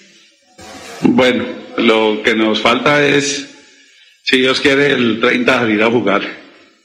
Bueno, 1.07 1.45
lo 1.77 2.23
que 2.23 2.33
nos 2.33 2.61
falta 2.61 3.05
es, 3.05 3.47
si 4.23 4.39
Dios 4.39 4.59
quiere, 4.59 4.87
el 4.87 5.19
30 5.19 5.59
salir 5.59 5.83
a 5.83 5.91
jugar. 5.91 6.23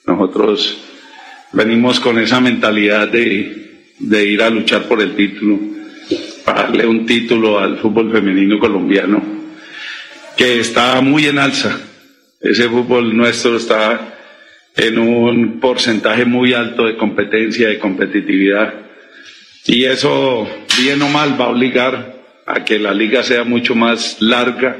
Nosotros 0.06 0.78
venimos 1.52 2.00
con 2.00 2.18
esa 2.18 2.38
mentalidad 2.38 3.08
de, 3.08 3.86
de 3.98 4.24
ir 4.26 4.42
a 4.42 4.50
luchar 4.50 4.82
por 4.84 5.00
el 5.00 5.16
título, 5.16 5.58
para 6.44 6.64
darle 6.64 6.86
un 6.86 7.06
título 7.06 7.58
al 7.58 7.78
fútbol 7.78 8.12
femenino 8.12 8.58
colombiano, 8.58 9.22
que 10.36 10.60
está 10.60 11.00
muy 11.00 11.26
en 11.26 11.38
alza. 11.38 11.80
Ese 12.42 12.68
fútbol 12.68 13.16
nuestro 13.16 13.56
está 13.56 14.18
en 14.76 14.98
un 14.98 15.60
porcentaje 15.60 16.26
muy 16.26 16.52
alto 16.52 16.84
de 16.84 16.96
competencia, 16.96 17.68
de 17.68 17.78
competitividad. 17.78 18.74
Y 19.64 19.84
eso, 19.84 20.46
bien 20.78 21.00
o 21.00 21.08
mal, 21.08 21.40
va 21.40 21.46
a 21.46 21.50
obligar 21.50 22.19
a 22.54 22.64
que 22.64 22.78
la 22.78 22.92
liga 22.92 23.22
sea 23.22 23.44
mucho 23.44 23.74
más 23.74 24.20
larga, 24.20 24.76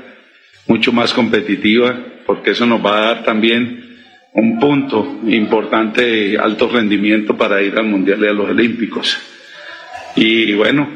mucho 0.66 0.92
más 0.92 1.12
competitiva, 1.12 1.98
porque 2.26 2.50
eso 2.50 2.66
nos 2.66 2.84
va 2.84 2.98
a 2.98 3.06
dar 3.06 3.24
también 3.24 3.98
un 4.32 4.58
punto 4.60 5.20
importante 5.26 6.02
de 6.02 6.38
alto 6.38 6.68
rendimiento 6.68 7.36
para 7.36 7.62
ir 7.62 7.76
al 7.76 7.86
Mundial 7.86 8.20
y 8.22 8.28
a 8.28 8.32
los 8.32 8.50
Olímpicos. 8.50 9.18
Y 10.16 10.54
bueno, 10.54 10.88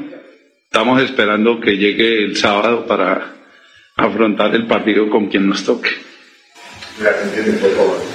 estamos 0.65 1.03
esperando 1.03 1.61
que 1.61 1.77
llegue 1.77 2.25
el 2.25 2.37
sábado 2.37 2.87
para 2.87 3.35
afrontar 3.97 4.55
el 4.55 4.67
partido 4.67 5.09
con 5.11 5.29
quien 5.29 5.49
nos 5.49 5.65
toque. 5.65 5.91
Gracias, 7.01 7.61
por 7.61 7.71
favor. 7.71 8.15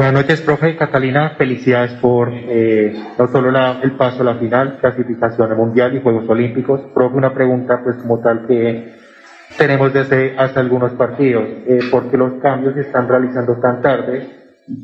Buenas 0.00 0.22
noches, 0.22 0.40
profe. 0.40 0.76
Catalina, 0.76 1.34
felicidades 1.36 1.92
por 2.00 2.30
eh, 2.32 2.90
no 3.18 3.28
solo 3.28 3.50
el 3.82 3.92
paso 3.98 4.22
a 4.22 4.24
la 4.24 4.36
final, 4.36 4.78
clasificación 4.80 5.54
mundial 5.54 5.94
y 5.94 6.00
Juegos 6.00 6.26
Olímpicos. 6.26 6.80
Profe, 6.94 7.18
una 7.18 7.34
pregunta, 7.34 7.82
pues 7.84 7.96
como 7.96 8.18
tal 8.18 8.46
que 8.46 8.94
tenemos 9.58 9.92
desde 9.92 10.38
hace 10.38 10.58
algunos 10.58 10.92
partidos. 10.92 11.44
Eh, 11.66 11.80
¿Por 11.90 12.10
qué 12.10 12.16
los 12.16 12.40
cambios 12.40 12.76
se 12.76 12.80
están 12.80 13.08
realizando 13.08 13.60
tan 13.60 13.82
tarde? 13.82 14.26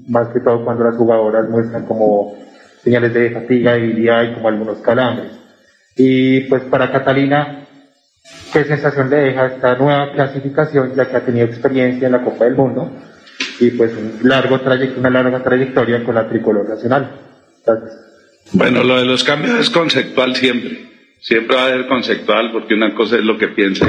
Más 0.07 0.29
que 0.29 0.41
todo 0.41 0.63
cuando 0.63 0.85
las 0.85 0.97
jugadoras 0.97 1.49
muestran 1.49 1.87
como 1.87 2.35
señales 2.83 3.15
de 3.15 3.31
fatiga, 3.31 3.73
debilidad 3.73 4.23
y 4.23 4.35
como 4.35 4.49
algunos 4.49 4.83
calambres. 4.83 5.33
Y 5.97 6.41
pues 6.41 6.63
para 6.65 6.93
Catalina, 6.93 7.65
¿qué 8.53 8.65
sensación 8.65 9.09
le 9.09 9.17
deja 9.17 9.47
esta 9.47 9.77
nueva 9.77 10.13
clasificación, 10.13 10.95
ya 10.95 11.09
que 11.09 11.17
ha 11.17 11.25
tenido 11.25 11.47
experiencia 11.47 12.05
en 12.05 12.13
la 12.13 12.21
Copa 12.21 12.45
del 12.45 12.55
Mundo? 12.55 12.93
Y 13.61 13.71
pues 13.71 13.93
un 13.93 14.29
largo 14.29 14.61
una 14.97 15.11
larga 15.11 15.43
trayectoria 15.43 16.05
con 16.05 16.15
la 16.15 16.29
tricolor 16.29 16.69
nacional. 16.69 17.11
Bueno, 18.53 18.85
lo 18.85 18.99
de 18.99 19.05
los 19.05 19.25
cambios 19.25 19.59
es 19.59 19.71
conceptual 19.71 20.37
siempre. 20.37 20.87
Siempre 21.21 21.57
va 21.57 21.67
a 21.67 21.71
ser 21.71 21.87
conceptual 21.87 22.53
porque 22.53 22.75
una 22.75 22.95
cosa 22.95 23.17
es 23.17 23.25
lo 23.25 23.39
que 23.39 23.49
piense 23.49 23.85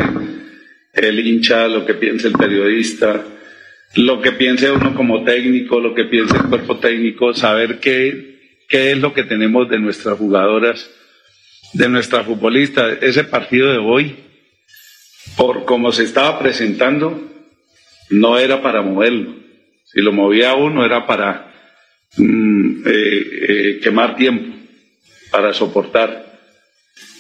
el 0.93 1.19
hincha, 1.19 1.67
lo 1.67 1.85
que 1.85 1.93
piense 1.93 2.27
el 2.27 2.33
periodista, 2.33 3.23
lo 3.95 4.21
que 4.21 4.31
piense 4.31 4.71
uno 4.71 4.95
como 4.95 5.23
técnico, 5.23 5.79
lo 5.79 5.93
que 5.93 6.05
piense 6.05 6.37
el 6.37 6.43
cuerpo 6.43 6.77
técnico, 6.77 7.33
saber 7.33 7.79
qué, 7.79 8.63
qué 8.67 8.91
es 8.91 8.97
lo 8.97 9.13
que 9.13 9.23
tenemos 9.23 9.69
de 9.69 9.79
nuestras 9.79 10.17
jugadoras, 10.17 10.89
de 11.73 11.89
nuestra 11.89 12.23
futbolista. 12.23 12.89
Ese 13.01 13.23
partido 13.25 13.71
de 13.71 13.77
hoy, 13.77 14.15
por 15.35 15.65
como 15.65 15.91
se 15.91 16.03
estaba 16.03 16.39
presentando, 16.39 17.21
no 18.09 18.39
era 18.39 18.61
para 18.61 18.81
moverlo 18.81 19.46
si 19.87 20.01
lo 20.01 20.11
movía 20.11 20.53
uno 20.55 20.85
era 20.85 21.07
para 21.07 21.53
mm, 22.17 22.81
eh, 22.85 23.25
eh, 23.47 23.79
quemar 23.81 24.15
tiempo, 24.15 24.55
para 25.31 25.53
soportar. 25.53 26.25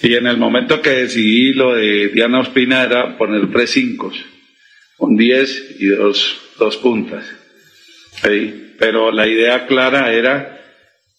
Y 0.01 0.13
en 0.13 0.27
el 0.27 0.37
momento 0.37 0.81
que 0.81 0.89
decidí 0.89 1.53
lo 1.53 1.75
de 1.75 2.09
Diana 2.09 2.41
Ospina 2.41 2.83
era 2.83 3.17
poner 3.17 3.51
tres 3.51 3.71
cinco, 3.71 4.11
con 4.97 5.15
diez 5.15 5.77
y 5.79 5.87
dos, 5.87 6.39
dos 6.59 6.77
puntas. 6.77 7.25
Pero 8.79 9.11
la 9.11 9.27
idea 9.27 9.65
clara 9.65 10.13
era 10.13 10.61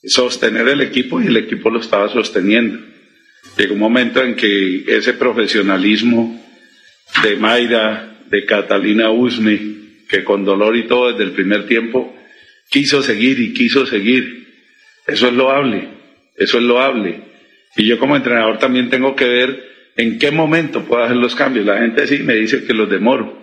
sostener 0.05 0.69
el 0.69 0.81
equipo 0.81 1.21
y 1.21 1.27
el 1.27 1.37
equipo 1.37 1.71
lo 1.71 1.81
estaba 1.81 2.09
sosteniendo. 2.09 2.79
Llegó 3.57 3.75
un 3.75 3.81
momento 3.81 4.23
en 4.23 4.37
que 4.37 4.85
ese 4.87 5.15
profesionalismo 5.15 6.45
de 7.23 7.37
Mayra, 7.37 8.19
de 8.29 8.45
Catalina 8.45 9.11
Usme, 9.11 9.78
que 10.09 10.25
con 10.25 10.45
dolor 10.45 10.77
y 10.77 10.87
todo 10.87 11.11
desde 11.11 11.25
el 11.25 11.33
primer 11.33 11.67
tiempo 11.67 12.15
quiso 12.71 13.03
seguir 13.03 13.39
y 13.41 13.53
quiso 13.53 13.87
seguir. 13.87 14.47
Eso 15.07 15.29
es 15.29 15.35
loable, 15.35 15.89
eso 16.37 16.59
es 16.59 16.65
loable. 16.65 17.21
Y 17.77 17.87
yo 17.87 17.99
como 17.99 18.17
entrenador 18.17 18.59
también 18.59 18.91
tengo 18.91 19.15
que 19.15 19.27
ver 19.27 19.69
en 19.97 20.19
qué 20.19 20.31
momento 20.31 20.85
puedo 20.85 21.03
hacer 21.03 21.17
los 21.17 21.35
cambios. 21.35 21.67
La 21.67 21.79
gente 21.79 22.07
sí 22.07 22.19
me 22.19 22.35
dice 22.35 22.65
que 22.65 22.75
los 22.75 22.89
demoro, 22.91 23.39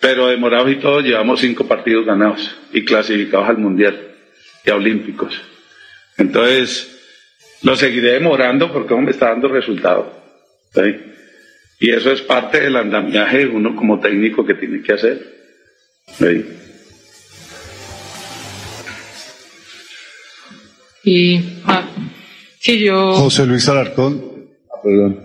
pero 0.00 0.28
demorados 0.28 0.70
y 0.70 0.76
todos 0.76 1.04
llevamos 1.04 1.40
cinco 1.40 1.66
partidos 1.66 2.06
ganados 2.06 2.56
y 2.72 2.84
clasificados 2.84 3.48
al 3.48 3.58
Mundial 3.58 3.98
y 4.64 4.70
a 4.70 4.76
Olímpicos. 4.76 5.40
Entonces, 6.18 6.92
lo 7.62 7.76
seguiré 7.76 8.12
demorando 8.12 8.72
porque 8.72 8.94
no 8.94 9.02
me 9.02 9.10
está 9.10 9.30
dando 9.30 9.48
resultado. 9.48 10.12
Y 11.78 11.90
eso 11.90 12.12
es 12.12 12.22
parte 12.22 12.60
del 12.60 12.76
andamiaje 12.76 13.46
uno 13.46 13.76
como 13.76 14.00
técnico 14.00 14.46
que 14.46 14.54
tiene 14.54 14.82
que 14.82 14.92
hacer. 14.92 15.35
Y 21.04 21.40
ah, 21.66 21.88
si 22.58 22.78
yo. 22.78 23.14
José 23.14 23.46
Luis 23.46 23.68
Alarcón. 23.68 24.48
Ah, 24.70 24.80
perdón. 24.82 25.20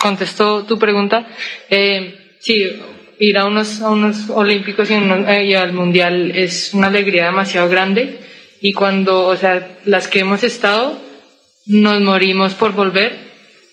Contesto 0.00 0.64
tu 0.64 0.78
pregunta. 0.78 1.28
Eh, 1.68 2.36
sí, 2.40 2.64
ir 3.18 3.38
a 3.38 3.46
unos, 3.46 3.80
a 3.80 3.90
unos 3.90 4.28
olímpicos 4.30 4.90
y, 4.90 4.94
eh, 4.94 5.44
y, 5.44 5.54
al 5.54 5.72
mundial 5.72 6.32
es 6.34 6.74
una 6.74 6.88
alegría 6.88 7.26
demasiado 7.26 7.68
grande. 7.68 8.18
Y 8.60 8.72
cuando, 8.72 9.26
o 9.26 9.36
sea, 9.36 9.78
las 9.84 10.08
que 10.08 10.20
hemos 10.20 10.42
estado, 10.42 11.00
nos 11.66 12.00
morimos 12.00 12.54
por 12.54 12.72
volver 12.72 13.29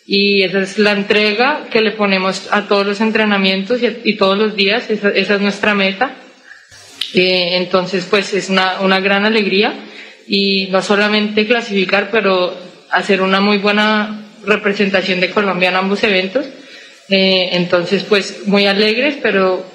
y 0.09 0.43
esa 0.43 0.61
es 0.61 0.79
la 0.79 0.93
entrega 0.93 1.67
que 1.69 1.81
le 1.81 1.91
ponemos 1.91 2.47
a 2.51 2.65
todos 2.69 2.85
los 2.87 3.01
entrenamientos 3.01 3.81
y, 3.81 4.15
todos 4.15 4.37
los 4.37 4.55
días, 4.55 4.89
esa, 4.89 5.09
es 5.09 5.41
nuestra 5.41 5.75
meta. 5.75 6.15
Eh, 7.13 7.57
entonces, 7.57 8.07
pues 8.09 8.33
es 8.33 8.49
una, 8.49 8.99
gran 9.01 9.25
alegría 9.25 9.73
y 10.25 10.67
no 10.67 10.81
solamente 10.81 11.45
clasificar, 11.45 12.07
pero 12.09 12.57
hacer 12.89 13.21
una 13.21 13.41
muy 13.41 13.57
buena 13.57 14.23
representación 14.45 15.19
de 15.19 15.29
Colombia 15.29 15.69
en 15.69 15.75
ambos 15.75 16.01
eventos. 16.05 16.45
Eh, 17.09 17.49
entonces, 17.51 18.03
pues 18.03 18.47
muy 18.47 18.65
alegres, 18.65 19.17
pero 19.21 19.65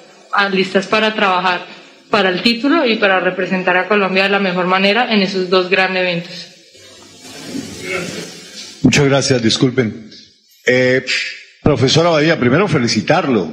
listas 0.51 0.87
para 0.87 1.13
trabajar 1.13 1.67
para 2.09 2.29
el 2.29 2.41
título 2.41 2.87
y 2.87 2.95
para 2.95 3.19
representar 3.19 3.77
a 3.77 3.87
Colombia 3.87 4.23
de 4.23 4.29
la 4.29 4.39
mejor 4.39 4.65
manera 4.65 5.13
en 5.13 5.21
esos 5.21 5.49
dos 5.51 5.69
grandes 5.69 6.01
eventos. 6.01 6.47
Muchas 8.81 9.05
gracias, 9.05 9.41
disculpen. 9.41 10.12
Eh, 10.65 11.03
profesor 11.61 12.07
Abadía, 12.07 12.39
primero 12.39 12.67
felicitarlo. 12.67 13.47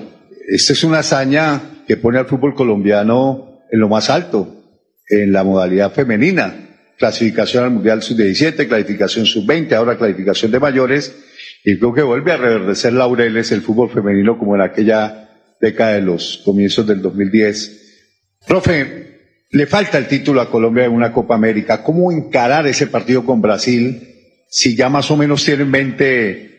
Esta 0.49 0.73
es 0.73 0.85
una 0.85 1.01
hazaña 1.01 1.83
que 1.87 1.97
pone 1.97 2.19
al 2.19 2.27
fútbol 2.27 2.55
colombiano 2.55 3.63
en 3.71 3.81
lo 3.81 3.89
más 3.89 4.11
alto, 4.11 4.65
en 5.09 5.33
la 5.33 5.43
modalidad 5.43 5.93
femenina. 5.93 6.69
Clasificación 6.99 7.65
al 7.65 7.71
Mundial 7.71 8.03
Sub-17, 8.03 8.69
clasificación 8.69 9.27
Sub-20, 9.27 9.73
ahora 9.73 9.97
clasificación 9.97 10.53
de 10.53 10.61
mayores. 10.61 11.17
Y 11.65 11.79
creo 11.79 11.95
que 11.95 12.03
vuelve 12.03 12.33
a 12.33 12.37
reverdecer 12.37 12.93
laureles 12.93 13.51
el 13.53 13.63
fútbol 13.63 13.91
femenino 13.91 14.39
como 14.39 14.55
en 14.55 14.63
aquella 14.63 15.31
década 15.61 15.95
de 15.95 16.03
los 16.03 16.43
comienzos 16.45 16.87
del 16.87 17.03
2010. 17.03 18.39
Profe, 18.47 19.47
le 19.51 19.67
falta 19.67 19.99
el 19.99 20.07
título 20.07 20.41
a 20.41 20.51
Colombia 20.51 20.85
en 20.85 20.93
una 20.93 21.13
Copa 21.13 21.35
América. 21.35 21.83
¿Cómo 21.83 22.13
encarar 22.13 22.67
ese 22.67 22.87
partido 22.87 23.25
con 23.25 23.43
Brasil 23.43 24.07
si 24.49 24.77
ya 24.77 24.89
más 24.89 25.11
o 25.11 25.17
menos 25.17 25.45
tiene 25.45 25.63
en 25.63 25.71
mente 25.71 26.50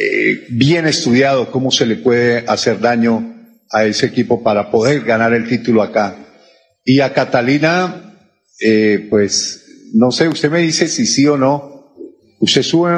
eh, 0.00 0.46
bien 0.50 0.86
estudiado 0.86 1.50
cómo 1.50 1.72
se 1.72 1.84
le 1.84 1.96
puede 1.96 2.44
hacer 2.46 2.78
daño 2.78 3.34
a 3.72 3.84
ese 3.84 4.06
equipo 4.06 4.44
para 4.44 4.70
poder 4.70 5.02
ganar 5.02 5.34
el 5.34 5.48
título 5.48 5.82
acá? 5.82 6.14
Y 6.84 7.00
a 7.00 7.12
Catalina, 7.12 8.14
eh, 8.60 9.08
pues 9.10 9.90
no 9.94 10.12
sé, 10.12 10.28
usted 10.28 10.52
me 10.52 10.60
dice 10.60 10.86
si 10.86 11.04
sí 11.04 11.26
o 11.26 11.36
no. 11.36 11.94
Usted 12.38 12.62
sube 12.62 12.92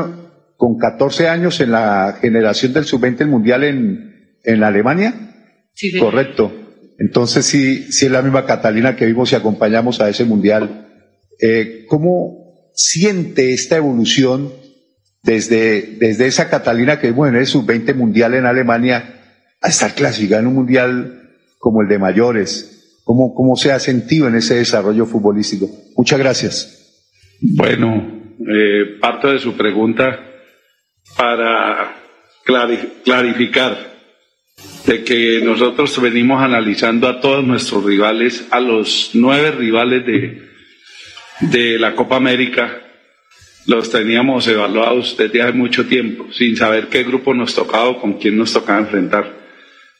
con 0.58 0.76
14 0.76 1.26
años 1.28 1.60
en 1.60 1.70
la 1.70 2.18
generación 2.20 2.74
del 2.74 2.84
sub-20 2.84 3.26
mundial 3.26 3.64
en, 3.64 4.36
en 4.44 4.62
Alemania. 4.62 5.14
Correcto. 5.98 6.52
Entonces, 6.98 7.46
sí, 7.46 7.90
sí 7.90 8.06
es 8.06 8.12
la 8.12 8.20
misma 8.20 8.44
Catalina 8.44 8.94
que 8.94 9.06
vimos 9.06 9.32
y 9.32 9.36
acompañamos 9.36 10.02
a 10.02 10.10
ese 10.10 10.26
mundial. 10.26 10.86
Eh, 11.40 11.86
¿Cómo 11.88 12.70
siente 12.74 13.54
esta 13.54 13.76
evolución 13.76 14.52
desde, 15.22 15.96
desde 15.98 16.26
esa 16.26 16.48
Catalina 16.48 16.98
que 16.98 17.08
es 17.08 17.48
sub-20 17.48 17.94
mundial 17.94 18.34
en 18.34 18.46
Alemania 18.46 19.20
a 19.60 19.68
estar 19.68 19.94
clasificada 19.94 20.40
en 20.40 20.48
un 20.48 20.54
mundial 20.54 21.36
como 21.58 21.82
el 21.82 21.88
de 21.88 21.98
mayores? 21.98 23.00
¿Cómo, 23.04 23.34
¿Cómo 23.34 23.56
se 23.56 23.72
ha 23.72 23.78
sentido 23.78 24.28
en 24.28 24.36
ese 24.36 24.54
desarrollo 24.54 25.06
futbolístico? 25.06 25.68
Muchas 25.96 26.18
gracias. 26.18 26.76
Bueno, 27.40 28.36
eh, 28.46 28.98
parte 29.00 29.28
de 29.28 29.38
su 29.38 29.56
pregunta 29.56 30.20
para 31.16 31.96
clarificar 33.04 33.90
de 34.86 35.04
que 35.04 35.40
nosotros 35.42 36.00
venimos 36.00 36.42
analizando 36.42 37.08
a 37.08 37.20
todos 37.20 37.44
nuestros 37.44 37.84
rivales, 37.84 38.46
a 38.50 38.60
los 38.60 39.10
nueve 39.14 39.50
rivales 39.52 40.06
de, 40.06 40.42
de 41.40 41.78
la 41.78 41.94
Copa 41.94 42.16
América, 42.16 42.80
los 43.66 43.90
teníamos 43.90 44.46
evaluados 44.48 45.16
desde 45.16 45.42
hace 45.42 45.52
mucho 45.52 45.86
tiempo, 45.86 46.32
sin 46.32 46.56
saber 46.56 46.88
qué 46.88 47.04
grupo 47.04 47.34
nos 47.34 47.54
tocaba 47.54 47.88
o 47.88 48.00
con 48.00 48.14
quién 48.14 48.36
nos 48.36 48.52
tocaba 48.52 48.80
enfrentar. 48.80 49.38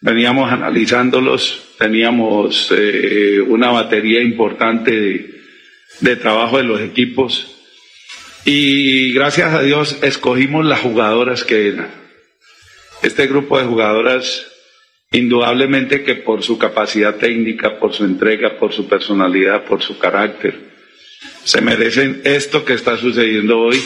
Veníamos 0.01 0.51
analizándolos, 0.51 1.75
teníamos 1.79 2.73
eh, 2.77 3.41
una 3.41 3.71
batería 3.71 4.23
importante 4.23 4.91
de, 4.91 5.41
de 6.01 6.17
trabajo 6.17 6.57
de 6.57 6.65
los 6.65 6.81
equipos 6.81 7.57
y 8.45 9.13
gracias 9.13 9.53
a 9.53 9.63
Dios 9.63 9.99
escogimos 10.03 10.65
las 10.65 10.81
jugadoras 10.81 11.45
que 11.45 11.69
eran. 11.69 11.91
Este 13.03 13.27
grupo 13.27 13.59
de 13.59 13.67
jugadoras 13.67 14.51
Indudablemente 15.13 16.05
que 16.05 16.15
por 16.15 16.45
su 16.45 16.57
capacidad 16.57 17.17
técnica, 17.17 17.81
por 17.81 17.93
su 17.93 18.05
entrega, 18.05 18.57
por 18.59 18.73
su 18.73 18.87
personalidad, 18.89 19.65
por 19.65 19.83
su 19.83 19.99
carácter, 19.99 20.70
se 21.45 21.61
merecen 21.61 22.23
esto 22.25 22.65
que 22.65 22.75
está 22.75 22.97
sucediendo 22.97 23.59
hoy 23.59 23.81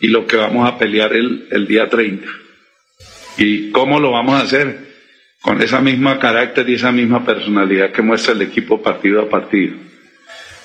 y 0.00 0.08
lo 0.08 0.26
que 0.26 0.36
vamos 0.36 0.68
a 0.68 0.78
pelear 0.78 1.14
el, 1.14 1.48
el 1.50 1.66
día 1.66 1.88
30. 1.88 2.26
¿Y 3.38 3.70
cómo 3.70 4.00
lo 4.00 4.12
vamos 4.12 4.40
a 4.40 4.44
hacer? 4.44 4.78
Con 5.40 5.60
esa 5.60 5.80
misma 5.80 6.18
carácter 6.18 6.68
y 6.68 6.74
esa 6.74 6.92
misma 6.92 7.24
personalidad 7.24 7.92
que 7.92 8.02
muestra 8.02 8.32
el 8.32 8.42
equipo 8.42 8.82
partido 8.82 9.22
a 9.22 9.28
partido. 9.28 9.74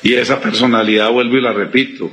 Y 0.02 0.14
esa 0.14 0.40
personalidad, 0.40 1.12
vuelvo 1.12 1.38
y 1.38 1.42
la 1.42 1.54
repito, 1.54 2.12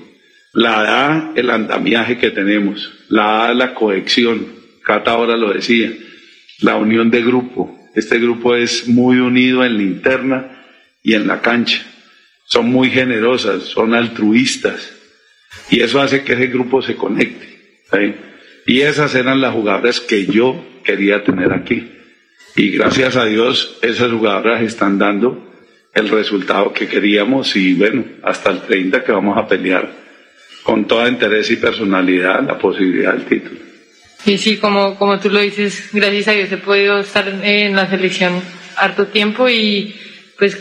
la 0.52 0.82
da 0.82 1.32
el 1.36 1.50
andamiaje 1.50 2.18
que 2.18 2.30
tenemos, 2.30 2.92
la 3.08 3.24
da 3.24 3.54
la 3.54 3.74
cohesión, 3.74 4.56
Cata 4.86 5.10
ahora 5.10 5.36
lo 5.36 5.52
decía, 5.52 5.92
la 6.60 6.76
unión 6.76 7.10
de 7.10 7.20
grupo. 7.22 7.76
Este 7.96 8.20
grupo 8.20 8.54
es 8.54 8.86
muy 8.86 9.18
unido 9.18 9.64
en 9.64 9.76
la 9.76 9.82
interna 9.82 10.64
y 11.02 11.14
en 11.14 11.26
la 11.26 11.40
cancha. 11.40 11.84
Son 12.46 12.66
muy 12.66 12.90
generosas, 12.90 13.64
son 13.64 13.94
altruistas. 13.94 14.92
Y 15.70 15.80
eso 15.80 16.00
hace 16.00 16.22
que 16.22 16.34
ese 16.34 16.46
grupo 16.46 16.82
se 16.82 16.96
conecte. 16.96 17.56
Y 18.66 18.80
esas 18.80 19.14
eran 19.14 19.40
las 19.40 19.52
jugadoras 19.52 20.00
que 20.00 20.26
yo 20.26 20.64
quería 20.84 21.24
tener 21.24 21.52
aquí. 21.52 21.92
Y 22.56 22.70
gracias 22.70 23.16
a 23.16 23.26
Dios, 23.26 23.78
esas 23.82 24.10
jugadoras 24.10 24.62
están 24.62 24.98
dando 24.98 25.46
el 25.94 26.08
resultado 26.08 26.72
que 26.72 26.88
queríamos 26.88 27.56
y 27.56 27.74
bueno, 27.74 28.04
hasta 28.22 28.50
el 28.50 28.60
30 28.62 29.02
que 29.02 29.12
vamos 29.12 29.36
a 29.38 29.46
pelear 29.48 29.90
con 30.62 30.86
toda 30.86 31.08
interés 31.08 31.50
y 31.50 31.56
personalidad 31.56 32.42
la 32.46 32.58
posibilidad 32.58 33.14
del 33.14 33.24
título. 33.24 33.60
Y 34.24 34.38
sí, 34.38 34.56
como, 34.58 34.96
como 34.98 35.20
tú 35.20 35.30
lo 35.30 35.40
dices, 35.40 35.90
gracias 35.92 36.28
a 36.28 36.32
Dios 36.32 36.52
he 36.52 36.56
podido 36.56 36.98
estar 36.98 37.28
en 37.28 37.76
la 37.76 37.88
selección 37.88 38.42
harto 38.76 39.06
tiempo 39.06 39.48
y 39.48 39.94
pues, 40.38 40.56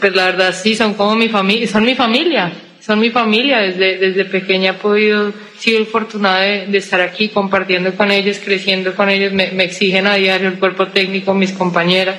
pues 0.00 0.14
la 0.14 0.26
verdad 0.26 0.54
sí, 0.60 0.74
son 0.74 0.94
como 0.94 1.14
mi 1.14 1.28
familia, 1.28 1.68
son 1.68 1.84
mi 1.84 1.94
familia, 1.94 2.52
son 2.80 2.98
mi 2.98 3.10
familia. 3.10 3.58
Desde, 3.58 3.98
desde 3.98 4.24
pequeña 4.24 4.72
he 4.72 4.74
podido, 4.74 5.32
sido 5.58 5.82
afortunada 5.82 6.40
de, 6.40 6.78
estar 6.78 7.00
aquí 7.00 7.28
compartiendo 7.28 7.94
con 7.94 8.10
ellos, 8.10 8.38
creciendo 8.44 8.94
con 8.94 9.08
ellos, 9.08 9.32
me, 9.32 9.64
exigen 9.64 10.06
a 10.06 10.16
diario 10.16 10.48
el 10.48 10.58
cuerpo 10.58 10.88
técnico, 10.88 11.34
mis 11.34 11.52
compañeras. 11.52 12.16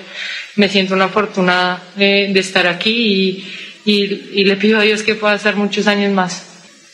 Me 0.55 0.69
siento 0.69 0.93
una 0.93 1.05
afortunada 1.05 1.81
de, 1.95 2.29
de 2.31 2.39
estar 2.39 2.67
aquí 2.67 3.43
y, 3.85 3.91
y, 3.91 4.39
y 4.41 4.43
le 4.45 4.55
pido 4.55 4.79
a 4.79 4.83
Dios 4.83 5.03
que 5.03 5.15
pueda 5.15 5.35
estar 5.35 5.55
muchos 5.55 5.87
años 5.87 6.11
más. 6.13 6.47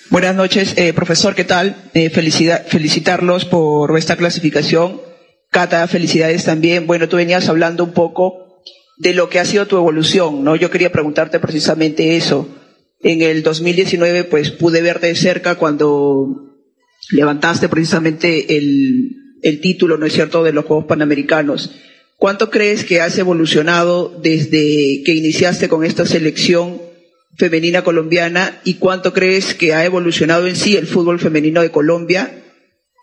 Buenas 0.10 0.36
noches, 0.36 0.74
eh, 0.78 0.94
profesor, 0.94 1.36
¿qué 1.36 1.44
tal? 1.44 1.76
Eh, 1.94 2.10
felicitarlos 2.10 3.44
por 3.44 3.98
esta 3.98 4.16
clasificación. 4.16 5.02
Cata, 5.52 5.86
felicidades 5.88 6.46
también. 6.46 6.88
Bueno, 6.88 7.10
tú 7.10 7.18
venías 7.18 7.50
hablando 7.50 7.84
un 7.84 7.92
poco 7.92 8.47
de 8.98 9.14
lo 9.14 9.30
que 9.30 9.40
ha 9.40 9.46
sido 9.46 9.68
tu 9.68 9.78
evolución, 9.78 10.44
¿no? 10.44 10.56
Yo 10.56 10.72
quería 10.72 10.92
preguntarte 10.92 11.40
precisamente 11.40 12.18
eso. 12.18 12.50
En 13.02 13.22
el 13.22 13.44
2019, 13.44 14.24
pues 14.26 14.52
pude 14.52 14.82
verte 14.82 15.08
de 15.08 15.16
cerca 15.16 15.56
cuando 15.56 16.56
levantaste 17.12 17.70
precisamente 17.70 18.58
el, 18.58 19.38
el 19.44 19.62
título, 19.62 19.98
¿no 19.98 20.06
es 20.06 20.14
cierto?, 20.14 20.44
de 20.44 20.52
los 20.52 20.66
Juegos 20.66 20.86
Panamericanos. 20.86 21.72
¿Cuánto 22.18 22.50
crees 22.50 22.84
que 22.84 23.00
has 23.00 23.18
evolucionado 23.20 24.20
desde 24.22 25.04
que 25.06 25.14
iniciaste 25.14 25.70
con 25.70 25.84
esta 25.84 26.08
selección 26.08 26.82
femenina 27.38 27.84
colombiana 27.84 28.60
y 28.64 28.76
cuánto 28.76 29.14
crees 29.14 29.54
que 29.54 29.76
ha 29.76 29.86
evolucionado 29.86 30.48
en 30.48 30.56
sí 30.56 30.76
el 30.76 30.88
fútbol 30.88 31.20
femenino 31.20 31.62
de 31.62 31.70
Colombia 31.70 32.47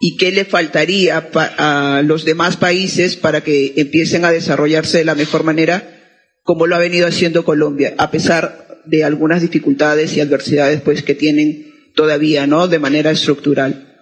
y 0.07 0.19
qué 0.19 0.33
le 0.33 0.45
faltaría 0.45 1.31
a 1.33 2.03
los 2.05 2.27
demás 2.27 2.59
países 2.59 3.17
para 3.17 3.43
que 3.43 3.73
empiecen 3.77 4.27
a 4.27 4.31
desarrollarse 4.31 4.99
de 4.99 5.07
la 5.07 5.15
mejor 5.15 5.45
manera 5.45 5.95
como 6.43 6.67
lo 6.67 6.77
ha 6.77 6.79
venido 6.79 7.07
haciendo 7.07 7.43
Colombia, 7.43 7.95
a 7.97 8.11
pesar 8.11 8.83
de 8.85 9.03
algunas 9.03 9.41
dificultades 9.41 10.15
y 10.15 10.21
adversidades 10.21 10.83
pues 10.83 11.03
que 11.03 11.15
tienen 11.15 11.73
todavía, 11.95 12.47
¿no? 12.47 12.69
De 12.69 12.79
manera 12.79 13.13
estructural. 13.13 13.95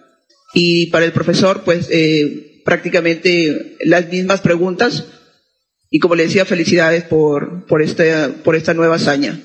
Y 0.53 0.87
para 0.87 1.05
el 1.05 1.13
profesor, 1.13 1.61
pues 1.63 1.87
eh, 1.89 2.59
prácticamente 2.65 3.77
las 3.85 4.09
mismas 4.09 4.41
preguntas 4.41 5.05
y 5.89 5.99
como 5.99 6.15
le 6.15 6.23
decía, 6.23 6.43
felicidades 6.43 7.05
por, 7.05 7.65
por, 7.65 7.81
esta, 7.81 8.29
por 8.43 8.57
esta 8.57 8.73
nueva 8.73 8.95
hazaña. 8.95 9.39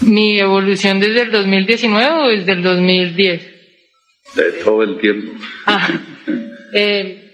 ¿Mi 0.00 0.40
evolución 0.40 0.98
desde 0.98 1.22
el 1.22 1.30
2019 1.30 2.10
o 2.10 2.28
desde 2.28 2.52
el 2.54 2.62
2010? 2.64 3.51
De 4.34 4.52
todo 4.64 4.82
el 4.82 4.98
tiempo. 4.98 5.32
Ah, 5.66 5.88
eh, 6.72 7.30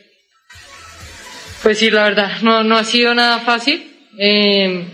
pues 1.62 1.78
sí, 1.78 1.90
la 1.90 2.04
verdad, 2.04 2.40
no, 2.42 2.64
no 2.64 2.76
ha 2.76 2.84
sido 2.84 3.14
nada 3.14 3.40
fácil. 3.40 3.84
Eh, 4.18 4.84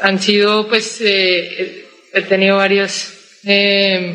han 0.00 0.20
sido, 0.20 0.68
pues, 0.68 1.00
eh, 1.00 1.84
he 2.12 2.22
tenido 2.22 2.56
varios 2.56 3.14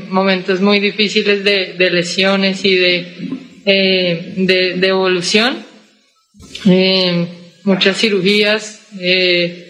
momentos 0.10 0.62
muy 0.62 0.80
difíciles 0.80 1.44
de, 1.44 1.74
de 1.74 1.90
lesiones 1.90 2.64
y 2.64 2.76
de, 2.76 3.18
de, 3.66 4.74
de 4.78 4.88
evolución 4.88 5.66
muchas 7.66 7.98
cirugías, 7.98 8.82
eh, 9.00 9.65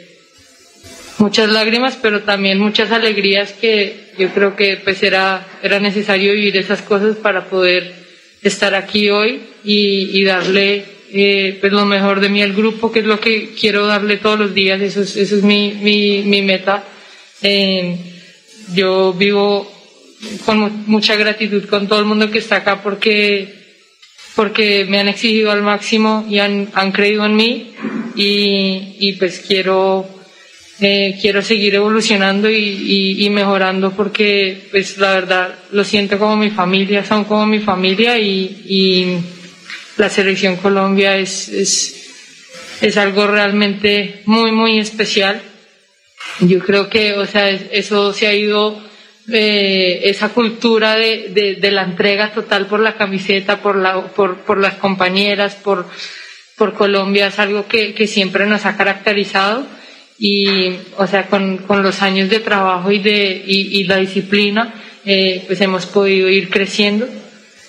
muchas 1.18 1.50
lágrimas, 1.50 1.98
pero 2.02 2.22
también 2.22 2.60
muchas 2.60 2.92
alegrías 2.92 3.54
que 3.54 4.12
yo 4.18 4.30
creo 4.30 4.56
que 4.56 4.78
pues 4.84 5.04
era, 5.04 5.46
era 5.62 5.80
necesario 5.80 6.34
vivir 6.34 6.58
esas 6.58 6.82
cosas 6.82 7.18
para 7.18 7.46
poder 7.46 7.94
estar 8.42 8.76
aquí 8.76 9.10
hoy 9.10 9.42
y, 9.64 10.24
darle 10.24 10.86
eh, 11.12 11.58
pues 11.60 11.72
lo 11.72 11.86
mejor 11.86 12.20
de 12.20 12.30
mí 12.30 12.42
al 12.42 12.54
grupo, 12.54 12.92
que 12.92 13.00
es 13.00 13.06
lo 13.06 13.20
que 13.20 13.54
quiero 13.60 13.88
darle 13.88 14.18
todos 14.18 14.40
los 14.40 14.54
días, 14.54 14.82
eso 14.82 15.02
es, 15.02 15.16
eso 15.16 15.36
es 15.36 15.44
mi, 15.44 15.74
mi, 15.74 16.42
meta. 16.42 16.84
Eh, 17.42 17.98
yo 18.74 19.14
vivo 19.14 19.72
con 20.46 20.86
mucha 20.88 21.16
gratitud 21.16 21.66
con 21.66 21.88
todo 21.88 22.00
el 22.00 22.06
mundo 22.06 22.32
que 22.32 22.40
está 22.40 22.58
acá 22.58 22.82
porque 22.82 23.64
porque 24.36 24.86
me 24.90 25.00
han 25.00 25.08
exigido 25.08 25.52
al 25.52 25.62
máximo 25.62 26.26
y 26.30 26.40
han, 26.40 26.70
han 26.74 26.92
creído 26.92 27.26
en 27.26 27.36
mí 27.36 27.74
y 28.16 29.14
pues 29.14 29.40
quiero 29.48 30.10
eh, 30.80 31.18
quiero 31.22 31.42
seguir 31.42 31.76
evolucionando 31.76 32.50
y, 32.50 33.28
mejorando 33.32 33.92
porque 33.92 34.68
pues 34.72 34.98
la 34.98 35.14
verdad 35.14 35.56
lo 35.72 35.84
siento 35.84 36.18
como 36.20 36.36
mi 36.38 36.50
familia, 36.50 37.04
son 37.06 37.26
como 37.26 37.46
mi 37.46 37.60
familia 37.60 38.18
y, 38.20 39.18
la 39.98 40.10
selección 40.10 40.58
Colombia 40.58 41.16
es, 41.16 41.48
es, 42.82 42.98
algo 42.98 43.28
realmente 43.28 44.22
muy 44.26 44.52
muy 44.52 44.78
especial. 44.78 45.42
Yo 46.42 46.60
creo 46.60 46.90
que, 46.90 47.14
o 47.14 47.26
sea, 47.26 47.50
eso 47.50 48.12
se 48.12 48.28
ha 48.28 48.34
ido 48.34 48.82
eh, 49.32 50.02
esa 50.04 50.30
cultura 50.30 50.96
de, 50.96 51.58
de, 51.60 51.72
la 51.72 51.84
entrega 51.84 52.34
total 52.34 52.68
por 52.68 52.82
la 52.82 52.96
camiseta, 52.96 53.62
por, 53.62 53.78
la, 53.78 54.08
por, 54.08 54.40
por 54.40 54.60
las 54.60 54.76
compañeras, 54.76 55.56
por, 55.56 55.88
por 56.58 56.74
Colombia, 56.74 57.28
es 57.28 57.40
algo 57.40 57.68
que, 57.68 58.08
siempre 58.08 58.46
nos 58.46 58.66
ha 58.66 58.78
caracterizado 58.78 59.66
y, 60.18 60.72
o 60.98 61.08
sea, 61.08 61.28
con, 61.28 61.58
con 61.58 61.84
los 61.84 62.02
años 62.02 62.30
de 62.30 62.40
trabajo 62.40 62.92
y, 62.92 63.00
de, 63.00 63.44
y, 63.46 63.80
y 63.80 63.84
la 63.84 63.98
disciplina, 63.98 64.74
eh, 65.06 65.44
pues 65.46 65.60
hemos 65.62 65.86
podido 65.86 66.30
ir 66.30 66.50
creciendo 66.50 67.08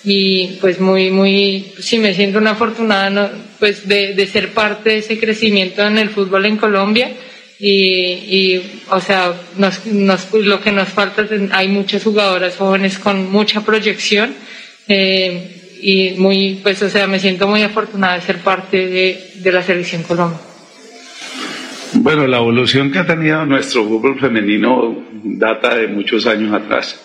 y 0.03 0.57
pues 0.61 0.79
muy, 0.79 1.11
muy, 1.11 1.73
sí 1.79 1.99
me 1.99 2.13
siento 2.13 2.39
una 2.39 2.51
afortunada 2.51 3.31
pues 3.59 3.87
de, 3.87 4.13
de 4.13 4.27
ser 4.27 4.53
parte 4.53 4.91
de 4.91 4.97
ese 4.99 5.19
crecimiento 5.19 5.85
en 5.85 5.97
el 5.97 6.09
fútbol 6.09 6.45
en 6.45 6.57
Colombia 6.57 7.11
y, 7.59 8.61
o 8.89 8.99
sea, 9.01 9.33
nos, 9.57 9.85
nos, 9.87 10.31
lo 10.31 10.61
que 10.61 10.71
nos 10.71 10.89
falta 10.89 11.23
es, 11.23 11.31
hay 11.51 11.67
muchas 11.67 12.03
jugadoras 12.03 12.55
jóvenes 12.55 12.99
con 12.99 13.31
mucha 13.31 13.61
proyección 13.61 14.33
eh, 14.87 15.77
y 15.81 16.11
muy, 16.17 16.59
pues, 16.61 16.81
o 16.83 16.89
sea, 16.89 17.07
me 17.07 17.19
siento 17.19 17.47
muy 17.47 17.63
afortunada 17.63 18.15
de 18.15 18.21
ser 18.21 18.37
parte 18.39 18.87
de, 18.87 19.31
de 19.35 19.51
la 19.51 19.63
selección 19.63 20.03
Colombia. 20.03 20.39
Bueno, 21.93 22.27
la 22.27 22.37
evolución 22.37 22.91
que 22.91 22.99
ha 22.99 23.05
tenido 23.05 23.45
nuestro 23.45 23.85
fútbol 23.85 24.19
femenino 24.19 25.05
data 25.23 25.75
de 25.75 25.87
muchos 25.87 26.27
años 26.27 26.53
atrás. 26.53 27.01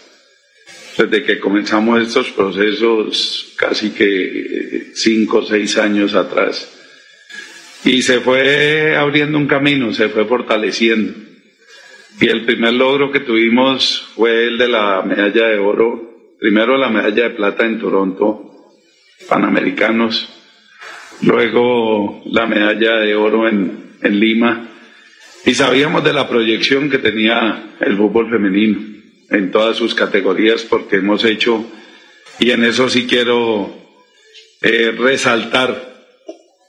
Desde 0.99 1.23
que 1.23 1.39
comenzamos 1.39 2.03
estos 2.03 2.31
procesos, 2.31 3.55
casi 3.57 3.91
que 3.91 4.91
cinco 4.95 5.39
o 5.39 5.47
seis 5.47 5.79
años 5.79 6.15
atrás, 6.15 6.69
y 7.85 8.03
se 8.03 8.21
fue 8.21 8.97
abriendo 8.97 9.39
un 9.39 9.47
camino, 9.47 9.93
se 9.93 10.09
fue 10.09 10.25
fortaleciendo. 10.25 11.15
Y 12.21 12.29
el 12.29 12.45
primer 12.45 12.75
logro 12.75 13.11
que 13.11 13.21
tuvimos 13.21 14.11
fue 14.17 14.49
el 14.49 14.59
de 14.59 14.69
la 14.69 15.03
medalla 15.03 15.47
de 15.47 15.59
oro, 15.59 16.35
primero 16.39 16.77
la 16.77 16.91
medalla 16.91 17.29
de 17.29 17.31
plata 17.31 17.65
en 17.65 17.79
Toronto, 17.79 18.51
Panamericanos, 19.29 20.29
luego 21.23 22.23
la 22.27 22.47
medalla 22.47 22.97
de 22.97 23.15
oro 23.15 23.49
en, 23.49 23.97
en 24.03 24.21
Lima, 24.21 24.69
y 25.45 25.55
sabíamos 25.55 26.05
de 26.05 26.13
la 26.13 26.29
proyección 26.29 26.89
que 26.89 26.99
tenía 26.99 27.77
el 27.81 27.97
fútbol 27.97 28.31
femenino 28.31 28.81
en 29.31 29.51
todas 29.51 29.77
sus 29.77 29.95
categorías 29.95 30.63
porque 30.63 30.97
hemos 30.97 31.25
hecho, 31.25 31.65
y 32.39 32.51
en 32.51 32.65
eso 32.65 32.89
sí 32.89 33.07
quiero 33.07 33.75
eh, 34.61 34.95
resaltar 34.97 35.93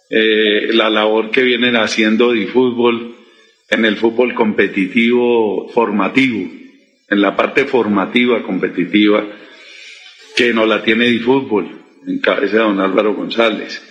eh, 0.10 0.70
la 0.74 0.90
labor 0.90 1.32
que 1.32 1.44
vienen 1.44 1.76
haciendo 1.76 2.32
de 2.32 2.48
fútbol 2.48 3.16
en 3.70 3.86
el 3.86 3.98
fútbol 3.98 4.34
competitivo 4.34 5.70
formativo, 5.70 6.50
en 7.10 7.22
la 7.22 7.36
parte 7.36 7.66
formativa 7.66 8.44
competitiva, 8.44 9.26
que 10.36 10.54
no 10.54 10.66
la 10.66 10.84
tiene 10.84 11.10
de 11.10 11.20
fútbol, 11.20 11.84
en 12.08 12.20
cabeza 12.20 12.58
de 12.58 12.64
don 12.64 12.80
Álvaro 12.80 13.14
González, 13.14 13.82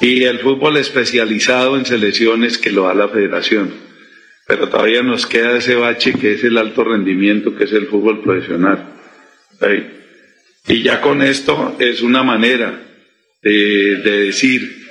y 0.00 0.24
el 0.24 0.38
fútbol 0.38 0.76
especializado 0.76 1.76
en 1.76 1.86
selecciones 1.86 2.58
que 2.58 2.70
lo 2.70 2.84
da 2.84 2.94
la 2.94 3.08
federación. 3.08 3.91
Pero 4.46 4.68
todavía 4.68 5.02
nos 5.02 5.26
queda 5.26 5.56
ese 5.56 5.76
bache 5.76 6.14
que 6.14 6.32
es 6.32 6.44
el 6.44 6.58
alto 6.58 6.84
rendimiento, 6.84 7.54
que 7.54 7.64
es 7.64 7.72
el 7.72 7.86
fútbol 7.86 8.22
profesional. 8.22 8.94
Y 10.66 10.82
ya 10.82 11.00
con 11.00 11.22
esto 11.22 11.76
es 11.78 12.02
una 12.02 12.22
manera 12.22 12.80
de 13.42 13.96
decir 13.96 14.82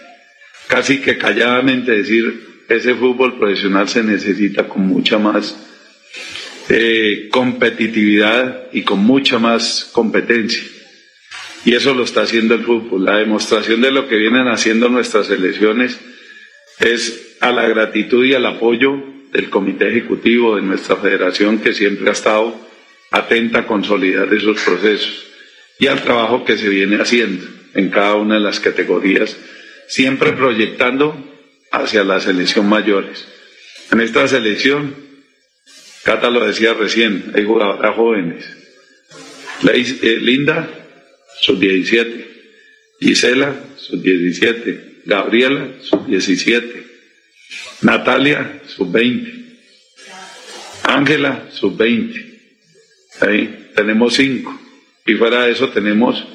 casi 0.72 1.02
que 1.02 1.18
calladamente 1.18 1.92
decir, 1.92 2.64
ese 2.70 2.96
fútbol 2.96 3.38
profesional 3.38 3.90
se 3.90 4.04
necesita 4.04 4.70
con 4.70 4.88
mucha 4.88 5.18
más 5.18 5.58
eh, 6.70 7.28
competitividad 7.30 8.70
y 8.72 8.84
con 8.84 9.00
mucha 9.00 9.38
más 9.38 9.90
competencia. 9.92 10.64
Y 11.66 11.76
eso 11.76 11.94
lo 11.94 12.06
está 12.06 12.22
haciendo 12.22 12.56
el 12.56 12.64
fútbol. 12.64 13.04
La 13.04 13.18
demostración 13.18 13.82
de 13.82 13.92
lo 13.92 14.08
que 14.08 14.16
vienen 14.16 14.48
haciendo 14.48 14.88
nuestras 14.88 15.30
elecciones 15.30 16.00
es 16.80 17.36
a 17.42 17.52
la 17.52 17.68
gratitud 17.68 18.24
y 18.26 18.34
al 18.34 18.46
apoyo 18.46 18.94
del 19.32 19.50
Comité 19.50 19.90
Ejecutivo 19.90 20.56
de 20.56 20.62
nuestra 20.62 20.98
federación 20.98 21.60
que 21.60 21.74
siempre 21.74 22.10
ha 22.10 22.14
estado 22.14 22.56
atenta 23.12 23.60
a 23.60 23.68
consolidar 23.68 24.34
esos 24.34 24.62
procesos 24.62 25.26
y 25.80 25.88
al 25.88 26.02
trabajo 26.04 26.46
que 26.46 26.58
se 26.58 26.70
viene 26.70 26.98
haciendo 27.02 27.46
en 27.74 27.90
cada 27.90 28.16
una 28.16 28.36
de 28.36 28.42
las 28.42 28.60
categorías 28.60 29.38
siempre 29.92 30.32
proyectando 30.32 31.22
hacia 31.72 32.04
la 32.06 32.20
selección 32.22 32.68
mayores. 32.68 33.28
En 33.92 34.00
esta 34.00 34.26
selección, 34.28 34.96
Cata 36.04 36.30
lo 36.30 36.46
decía 36.46 36.74
recién, 36.74 37.32
hay 37.36 37.44
jugadoras 37.44 37.96
jóvenes. 37.96 38.46
Eh, 39.74 40.18
Linda, 40.22 40.70
sus 41.42 41.60
17. 41.60 42.28
Gisela, 43.02 43.54
sus 43.76 44.02
17. 44.02 45.02
Gabriela, 45.06 45.74
sus 45.82 46.08
17. 46.08 46.91
Natalia, 47.82 48.62
sus 48.68 48.92
20. 48.92 49.32
Ángela, 50.84 51.48
sus 51.52 51.76
20. 51.76 52.40
Ahí 53.22 53.72
tenemos 53.76 54.14
cinco. 54.16 54.58
Y 55.06 55.16
fuera 55.16 55.44
de 55.44 55.52
eso 55.52 55.70
tenemos 55.70 56.26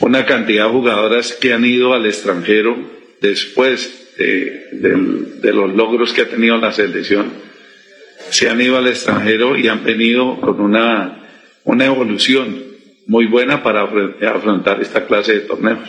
una 0.00 0.26
cantidad 0.26 0.66
de 0.66 0.72
jugadoras 0.72 1.32
que 1.32 1.52
han 1.52 1.64
ido 1.64 1.94
al 1.94 2.06
extranjero 2.06 2.76
después 3.20 4.14
de, 4.18 5.52
los 5.52 5.74
logros 5.74 6.12
que 6.12 6.22
ha 6.22 6.28
tenido 6.28 6.56
la 6.58 6.72
selección. 6.72 7.32
Se 8.30 8.48
han 8.48 8.60
ido 8.60 8.76
al 8.76 8.88
extranjero 8.88 9.56
y 9.56 9.68
han 9.68 9.84
venido 9.84 10.40
con 10.40 10.60
una, 10.60 11.28
una 11.64 11.84
evolución 11.84 12.62
muy 13.06 13.26
buena 13.26 13.62
para 13.62 13.82
afrontar 13.82 14.80
esta 14.80 15.06
clase 15.06 15.34
de 15.34 15.40
torneos. 15.40 15.88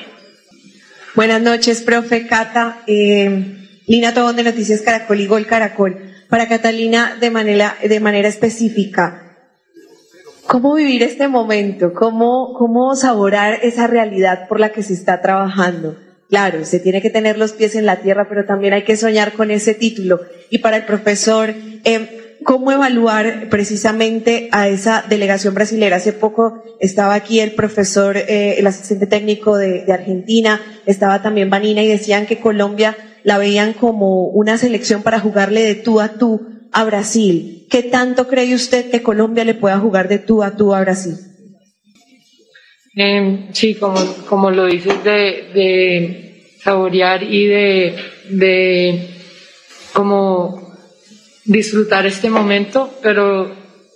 Buenas 1.15 1.41
noches, 1.41 1.81
profe 1.81 2.27
Cata. 2.27 2.83
Eh, 2.87 3.62
Lina 3.87 4.13
Tobón 4.13 4.35
de 4.35 4.43
Noticias 4.43 4.81
Caracol 4.81 5.19
y 5.19 5.27
Gol 5.27 5.45
Caracol. 5.45 5.97
Para 6.29 6.47
Catalina, 6.47 7.17
de 7.19 7.29
manera, 7.29 7.77
de 7.81 7.99
manera 7.99 8.27
específica, 8.27 9.23
¿Cómo 10.47 10.75
vivir 10.75 11.03
este 11.03 11.29
momento? 11.29 11.93
¿Cómo, 11.93 12.53
¿Cómo 12.57 12.95
saborar 12.95 13.59
esa 13.63 13.87
realidad 13.87 14.47
por 14.47 14.59
la 14.59 14.71
que 14.71 14.83
se 14.83 14.93
está 14.93 15.21
trabajando? 15.21 15.97
Claro, 16.29 16.65
se 16.65 16.79
tiene 16.79 17.01
que 17.01 17.09
tener 17.09 17.37
los 17.37 17.53
pies 17.53 17.75
en 17.75 17.85
la 17.85 18.01
tierra, 18.01 18.27
pero 18.27 18.45
también 18.45 18.73
hay 18.73 18.83
que 18.83 18.97
soñar 18.97 19.33
con 19.33 19.51
ese 19.51 19.73
título. 19.73 20.19
Y 20.49 20.57
para 20.57 20.77
el 20.77 20.85
profesor, 20.85 21.53
eh, 21.85 22.37
¿cómo 22.43 22.71
evaluar 22.71 23.47
precisamente 23.49 24.49
a 24.51 24.67
esa 24.67 25.05
delegación 25.07 25.53
brasilera? 25.53 25.95
Hace 25.95 26.11
poco 26.11 26.61
estaba 26.79 27.13
aquí 27.13 27.39
el 27.39 27.53
profesor, 27.53 28.17
eh, 28.17 28.55
el 28.57 28.67
asistente 28.67 29.07
técnico 29.07 29.57
de, 29.57 29.85
de 29.85 29.93
Argentina, 29.93 30.61
estaba 30.85 31.21
también 31.21 31.49
Vanina 31.49 31.81
y 31.83 31.87
decían 31.87 32.25
que 32.25 32.39
Colombia 32.39 32.97
la 33.23 33.37
veían 33.37 33.73
como 33.73 34.27
una 34.27 34.57
selección 34.57 35.03
para 35.03 35.19
jugarle 35.19 35.61
de 35.61 35.75
tú 35.75 35.99
a 35.99 36.17
tú 36.17 36.47
a 36.71 36.83
Brasil. 36.83 37.67
¿Qué 37.69 37.83
tanto 37.83 38.27
cree 38.27 38.53
usted 38.53 38.89
que 38.91 39.01
Colombia 39.01 39.45
le 39.45 39.53
pueda 39.53 39.79
jugar 39.79 40.07
de 40.07 40.19
tú 40.19 40.43
a 40.43 40.55
tú 40.55 40.73
a 40.73 40.81
Brasil? 40.81 41.15
Eh, 42.95 43.49
sí, 43.53 43.75
como, 43.75 43.99
como 44.27 44.51
lo 44.51 44.67
dices, 44.67 45.03
de, 45.03 45.11
de 45.53 46.43
saborear 46.63 47.23
y 47.23 47.47
de, 47.47 47.95
de 48.29 49.09
como 49.93 50.73
disfrutar 51.45 52.05
este 52.05 52.29
momento, 52.29 52.93
pero 53.01 53.51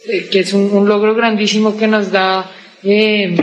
eh, 0.07 0.28
que 0.32 0.39
es 0.39 0.53
un, 0.53 0.88
logro 0.88 1.15
grandísimo 1.15 1.78
que 1.78 1.88
nos 1.88 2.11
da 2.11 2.49
eh, 2.84 3.36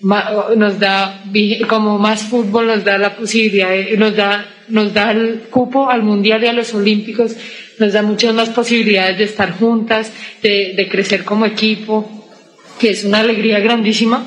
nos 0.00 0.78
da 0.78 1.24
como 1.68 1.98
más 1.98 2.22
fútbol 2.22 2.66
nos 2.66 2.84
da 2.84 2.98
la 2.98 3.16
posibilidad 3.16 3.70
nos 3.96 4.14
da 4.14 4.46
nos 4.68 4.92
da 4.92 5.12
el 5.12 5.42
cupo 5.50 5.90
al 5.90 6.02
mundial 6.02 6.44
y 6.44 6.46
a 6.46 6.52
los 6.52 6.74
olímpicos 6.74 7.34
nos 7.78 7.92
da 7.92 8.02
muchas 8.02 8.34
más 8.34 8.50
posibilidades 8.50 9.18
de 9.18 9.24
estar 9.24 9.52
juntas 9.52 10.12
de, 10.42 10.74
de 10.76 10.88
crecer 10.88 11.24
como 11.24 11.46
equipo 11.46 12.28
que 12.78 12.90
es 12.90 13.04
una 13.04 13.20
alegría 13.20 13.58
grandísima 13.60 14.24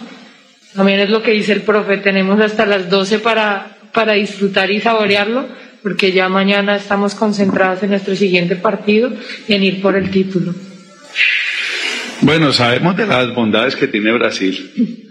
también 0.76 1.00
es 1.00 1.10
lo 1.10 1.22
que 1.22 1.32
dice 1.32 1.54
el 1.54 1.62
profe 1.62 1.98
tenemos 1.98 2.40
hasta 2.42 2.66
las 2.66 2.90
12 2.90 3.20
para 3.20 3.78
para 3.94 4.14
disfrutar 4.14 4.72
y 4.72 4.80
saborearlo 4.80 5.48
porque 5.84 6.12
ya 6.12 6.30
mañana 6.30 6.76
estamos 6.76 7.16
concentrados 7.16 7.84
en 7.84 7.92
nuestro 7.92 8.16
siguiente 8.16 8.56
partido 8.56 9.12
y 9.48 9.54
en 9.54 9.64
ir 9.64 9.82
por 9.82 9.96
el 9.96 10.12
título. 10.12 10.54
Bueno, 12.22 12.52
sabemos 12.52 12.98
de 12.98 13.08
las 13.08 13.34
bondades 13.34 13.78
que 13.78 13.88
tiene 13.88 14.12
Brasil 14.12 15.09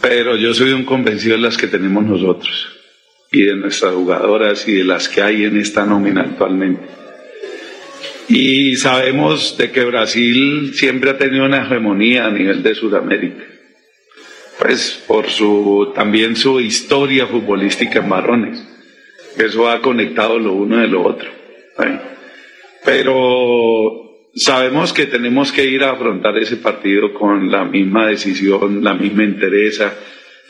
pero 0.00 0.36
yo 0.36 0.54
soy 0.54 0.72
un 0.72 0.84
convencido 0.84 1.36
de 1.36 1.42
las 1.42 1.56
que 1.56 1.66
tenemos 1.66 2.04
nosotros 2.04 2.68
y 3.30 3.42
de 3.42 3.56
nuestras 3.56 3.94
jugadoras 3.94 4.66
y 4.68 4.72
de 4.72 4.84
las 4.84 5.08
que 5.08 5.22
hay 5.22 5.44
en 5.44 5.58
esta 5.58 5.84
nómina 5.84 6.22
actualmente. 6.22 6.82
Y 8.28 8.76
sabemos 8.76 9.56
de 9.56 9.70
que 9.70 9.84
Brasil 9.84 10.72
siempre 10.74 11.10
ha 11.10 11.18
tenido 11.18 11.46
una 11.46 11.64
hegemonía 11.64 12.26
a 12.26 12.30
nivel 12.30 12.62
de 12.62 12.74
Sudamérica, 12.74 13.44
pues 14.58 15.02
por 15.06 15.28
su 15.28 15.92
también 15.94 16.36
su 16.36 16.60
historia 16.60 17.26
futbolística 17.26 18.00
en 18.00 18.08
varones. 18.08 18.64
Eso 19.36 19.70
ha 19.70 19.80
conectado 19.80 20.38
lo 20.38 20.52
uno 20.52 20.78
de 20.78 20.88
lo 20.88 21.02
otro. 21.02 21.30
Pero 22.84 24.07
Sabemos 24.34 24.92
que 24.92 25.06
tenemos 25.06 25.52
que 25.52 25.64
ir 25.64 25.82
a 25.82 25.92
afrontar 25.92 26.36
ese 26.38 26.56
partido 26.56 27.12
con 27.14 27.50
la 27.50 27.64
misma 27.64 28.06
decisión, 28.06 28.84
la 28.84 28.94
misma 28.94 29.24
entereza, 29.24 29.94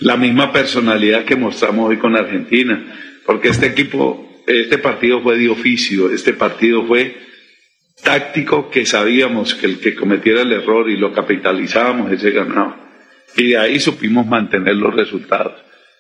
la 0.01 0.17
misma 0.17 0.53
personalidad 0.53 1.25
que 1.25 1.37
mostramos 1.37 1.89
hoy 1.89 1.97
con 1.97 2.17
Argentina, 2.17 2.85
porque 3.25 3.49
este 3.49 3.67
equipo, 3.67 4.43
este 4.47 4.79
partido 4.79 5.23
fue 5.23 5.39
de 5.39 5.49
oficio, 5.49 6.11
este 6.11 6.33
partido 6.33 6.85
fue 6.87 7.17
táctico 8.03 8.71
que 8.71 8.87
sabíamos 8.87 9.55
que 9.55 9.67
el 9.67 9.81
que 9.81 9.95
cometiera 9.95 10.43
el 10.43 10.53
error 10.53 10.89
y 10.91 10.97
lo 10.97 11.13
capitalizábamos, 11.13 12.13
ese 12.13 12.31
ganaba. 12.31 12.89
Y 13.37 13.51
de 13.51 13.59
ahí 13.59 13.81
supimos 13.81 14.27
mantener 14.27 14.77
los 14.77 14.95
resultados. 14.95 15.55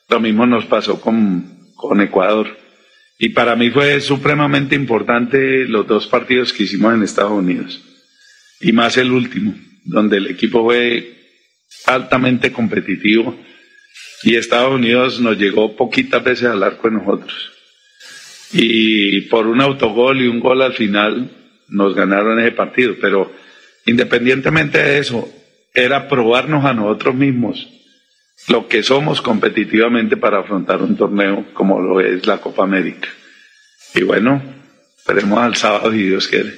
Lo 0.09 0.21
mismo 0.21 0.47
nos 0.47 0.65
pasó 0.67 1.01
con, 1.01 1.73
con 1.75 2.01
Ecuador. 2.01 2.57
Y 3.19 3.31
para 3.31 3.57
mí 3.57 3.71
fue 3.71 4.01
supremamente 4.01 4.77
importante 4.77 5.67
los 5.67 5.87
dos 5.87 6.07
partidos 6.07 6.53
que 6.53 6.63
hicimos 6.63 6.95
en 6.95 7.03
Estados 7.03 7.33
Unidos. 7.33 7.83
Y 8.61 8.73
más 8.73 8.97
el 8.97 9.11
último, 9.11 9.55
donde 9.85 10.19
el 10.19 10.29
equipo 10.29 10.65
fue 10.65 11.15
altamente 11.87 12.53
competitivo 12.53 13.39
y 14.23 14.37
Estados 14.37 14.75
Unidos 14.75 15.21
nos 15.21 15.37
llegó 15.37 15.77
poquitas 15.77 16.23
veces 16.23 16.49
al 16.49 16.63
arco 16.63 16.89
de 16.89 16.97
nosotros. 16.97 17.53
Y 18.53 19.23
por 19.23 19.47
un 19.47 19.61
autogol 19.61 20.23
y 20.23 20.29
un 20.29 20.41
gol 20.41 20.63
al 20.63 20.75
final 20.75 21.31
nos 21.69 21.95
ganaron 21.95 22.39
ese 22.39 22.53
partido. 22.53 22.95
Pero 23.01 23.33
independientemente 23.85 24.79
de 24.79 24.99
eso, 24.99 25.29
era 25.75 26.09
probarnos 26.09 26.65
a 26.65 26.73
nosotros 26.73 27.15
mismos 27.15 27.69
lo 28.47 28.69
que 28.69 28.83
somos 28.83 29.21
competitivamente 29.21 30.17
para 30.17 30.41
afrontar 30.41 30.81
un 30.83 30.97
torneo 30.97 31.47
como 31.53 31.81
lo 31.81 32.01
es 32.01 32.27
la 32.27 32.39
Copa 32.39 32.63
América. 32.63 33.09
Y 33.95 34.03
bueno, 34.03 34.41
esperemos 34.97 35.39
al 35.41 35.57
sábado 35.57 35.93
y 35.93 36.05
Dios 36.05 36.29
quiere. 36.29 36.53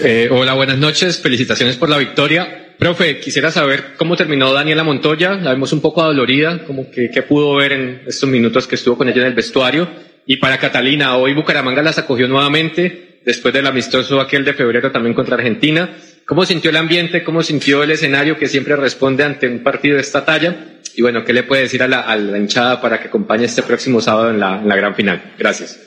Eh, 0.00 0.28
hola, 0.30 0.54
buenas 0.54 0.78
noches, 0.78 1.20
felicitaciones 1.20 1.76
por 1.76 1.88
la 1.88 1.98
victoria. 1.98 2.74
Profe, 2.78 3.20
quisiera 3.20 3.50
saber 3.50 3.94
cómo 3.96 4.16
terminó 4.16 4.52
Daniela 4.52 4.84
Montoya, 4.84 5.34
la 5.34 5.52
vemos 5.52 5.72
un 5.72 5.80
poco 5.80 6.02
adolorida, 6.02 6.64
como 6.66 6.90
que 6.90 7.10
qué 7.10 7.22
pudo 7.22 7.56
ver 7.56 7.72
en 7.72 8.02
estos 8.06 8.28
minutos 8.28 8.66
que 8.66 8.74
estuvo 8.74 8.98
con 8.98 9.08
ella 9.08 9.22
en 9.22 9.28
el 9.28 9.34
vestuario. 9.34 9.88
Y 10.26 10.36
para 10.36 10.58
Catalina, 10.58 11.16
hoy 11.16 11.32
Bucaramanga 11.32 11.82
las 11.82 11.98
acogió 11.98 12.28
nuevamente, 12.28 13.20
después 13.24 13.54
del 13.54 13.66
amistoso 13.66 14.20
aquel 14.20 14.44
de 14.44 14.52
febrero 14.52 14.92
también 14.92 15.14
contra 15.14 15.36
Argentina. 15.36 15.96
¿Cómo 16.26 16.44
sintió 16.44 16.70
el 16.70 16.76
ambiente? 16.76 17.22
¿Cómo 17.22 17.40
sintió 17.42 17.84
el 17.84 17.92
escenario 17.92 18.36
que 18.36 18.48
siempre 18.48 18.74
responde 18.74 19.22
ante 19.22 19.46
un 19.46 19.62
partido 19.62 19.94
de 19.94 20.00
esta 20.00 20.24
talla? 20.24 20.56
Y 20.96 21.02
bueno, 21.02 21.24
¿qué 21.24 21.32
le 21.32 21.44
puede 21.44 21.62
decir 21.62 21.84
a 21.84 21.88
la, 21.88 22.16
hinchada 22.36 22.80
para 22.80 23.00
que 23.00 23.06
acompañe 23.06 23.44
este 23.44 23.62
próximo 23.62 24.00
sábado 24.00 24.30
en 24.30 24.40
la, 24.40 24.58
gran 24.58 24.96
final? 24.96 25.34
Gracias. 25.38 25.80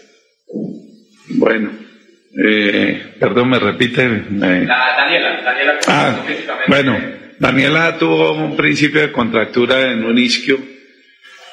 Bueno, 1.28 1.72
eh, 2.42 3.16
perdón, 3.20 3.50
me 3.50 3.60
repite. 3.60 4.08
Daniela, 4.08 5.42
Daniela. 5.44 5.80
Ah, 5.88 6.26
bueno, 6.68 6.98
Daniela 7.38 7.98
tuvo 7.98 8.32
un 8.32 8.56
principio 8.56 9.02
de 9.02 9.12
contractura 9.12 9.92
en 9.92 10.06
un 10.06 10.18
isquio 10.18 10.58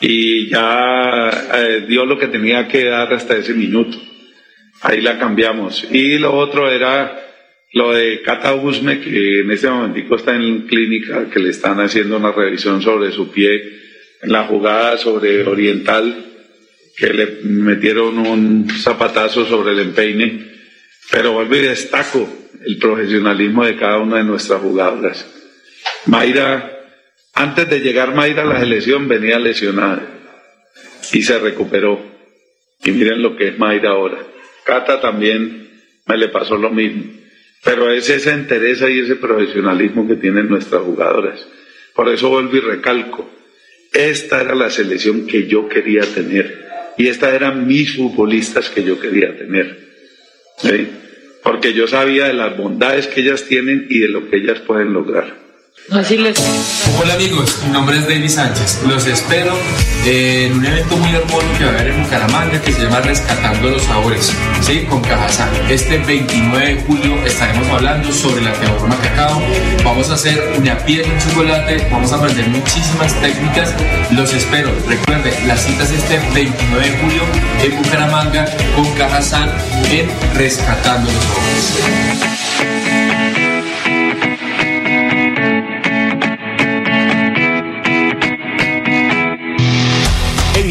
y 0.01 0.49
ya 0.49 1.31
eh, 1.57 1.87
dio 1.89 2.05
lo 2.05 2.19
que 2.19 2.29
tenía 2.29 2.69
que 2.69 2.85
dar 2.85 3.13
hasta 3.13 3.35
ese 3.37 3.53
minuto. 3.53 3.99
Ahí 4.83 5.01
la 5.01 5.19
cambiamos. 5.19 5.85
Y 5.91 6.19
lo 6.19 6.35
otro 6.37 6.71
era 6.71 7.26
lo 7.77 7.93
de 7.93 8.23
Cata 8.23 8.55
Usme, 8.55 9.01
que 9.01 9.41
en 9.41 9.51
este 9.51 9.69
momentico 9.69 10.17
está 10.17 10.35
en 10.35 10.67
clínica, 10.67 11.29
que 11.29 11.39
le 11.39 11.51
están 11.51 11.79
haciendo 11.79 12.17
una 12.17 12.33
revisión 12.33 12.81
sobre 12.81 13.13
su 13.13 13.31
pie, 13.31 13.53
en 14.23 14.33
la 14.33 14.45
jugada 14.45 14.97
sobre 14.97 15.43
Oriental, 15.47 16.25
que 16.97 17.13
le 17.13 17.27
metieron 17.43 18.19
un 18.19 18.67
zapatazo 18.71 19.45
sobre 19.45 19.75
el 19.75 19.81
empeine. 19.81 20.53
Pero 21.11 21.33
vuelvo 21.33 21.55
y 21.55 21.61
destaco 21.61 22.27
el 22.67 22.79
profesionalismo 22.79 23.67
de 23.67 23.77
cada 23.77 23.99
una 23.99 24.17
de 24.17 24.25
nuestras 24.25 24.63
jugadoras. 24.63 25.27
Mayra, 26.07 26.81
antes 27.35 27.69
de 27.69 27.81
llegar 27.81 28.15
Mayra 28.15 28.45
a 28.45 28.47
la 28.47 28.61
selección, 28.61 29.07
venía 29.07 29.39
lesionada 29.39 30.01
y 31.13 31.21
se 31.21 31.39
recuperó. 31.39 32.01
Y 32.83 32.91
miren 32.93 33.21
lo 33.21 33.37
que 33.37 33.49
es 33.49 33.59
Mayra 33.59 33.91
ahora. 33.91 34.27
Cata 34.65 34.99
también 34.99 35.69
me 36.07 36.17
le 36.17 36.29
pasó 36.29 36.57
lo 36.57 36.71
mismo 36.71 37.26
pero 37.67 37.93
es 37.93 38.09
esa 38.09 38.33
entereza 38.33 38.89
y 38.89 39.01
ese 39.01 39.17
profesionalismo 39.17 40.07
que 40.07 40.15
tienen 40.15 40.49
nuestras 40.49 40.83
jugadoras. 40.83 41.45
Por 41.95 42.09
eso 42.09 42.29
vuelvo 42.29 42.57
y 42.57 42.61
recalco, 42.61 43.29
esta 43.93 44.41
era 44.41 44.55
la 44.55 44.71
selección 44.71 45.27
que 45.27 45.49
yo 45.49 45.69
quería 45.69 46.03
tener 46.03 46.65
y 46.97 47.09
estas 47.09 47.35
eran 47.35 47.67
mis 47.67 47.97
futbolistas 47.97 48.71
que 48.71 48.85
yo 48.85 49.01
quería 49.01 49.37
tener. 49.37 49.85
Porque 51.43 51.73
yo 51.73 51.89
sabía 51.89 52.29
de 52.29 52.35
las 52.35 52.57
bondades 52.57 53.09
que 53.09 53.23
ellas 53.23 53.45
tienen 53.45 53.89
y 53.91 53.99
de 53.99 54.09
lo 54.11 54.31
que 54.31 54.37
ellas 54.37 54.61
pueden 54.61 54.93
lograr. 54.93 55.46
Hola 56.99 57.15
amigos, 57.15 57.61
mi 57.65 57.71
nombre 57.71 57.97
es 57.99 58.09
David 58.09 58.29
Sánchez. 58.29 58.83
Los 58.89 59.07
espero 59.07 59.57
en 60.05 60.55
un 60.59 60.67
evento 60.67 60.97
muy 60.97 61.15
hermoso 61.15 61.47
que 61.57 61.65
va 61.65 61.71
a 61.71 61.75
haber 61.75 61.89
en 61.89 62.03
Bucaramanga 62.03 62.61
que 62.61 62.73
se 62.73 62.83
llama 62.83 63.01
Rescatando 63.03 63.71
los 63.71 63.83
Sabores, 63.83 64.33
¿sí? 64.63 64.85
con 64.91 65.01
Cajazán. 65.01 65.49
Este 65.71 65.99
29 65.99 66.75
de 66.75 66.83
julio 66.83 67.25
estaremos 67.25 67.69
hablando 67.69 68.13
sobre 68.13 68.43
la 68.43 68.53
teorema 68.55 68.97
cacao. 69.01 69.41
Vamos 69.85 70.11
a 70.11 70.15
hacer 70.15 70.55
una 70.59 70.77
piel 70.79 71.09
de 71.09 71.19
chocolate, 71.19 71.89
vamos 71.91 72.13
a 72.13 72.17
aprender 72.17 72.49
muchísimas 72.49 73.15
técnicas. 73.21 73.73
Los 74.11 74.35
espero. 74.35 74.73
Recuerden, 74.89 75.47
las 75.47 75.63
citas 75.63 75.93
este 75.93 76.19
29 76.35 76.85
de 76.85 76.99
julio 76.99 77.23
en 77.63 77.77
Bucaramanga 77.81 78.45
con 78.75 78.93
Cajazán 78.95 79.51
en 79.89 80.11
Rescatando 80.35 81.13
los 81.13 81.23
Sabores. 81.23 82.46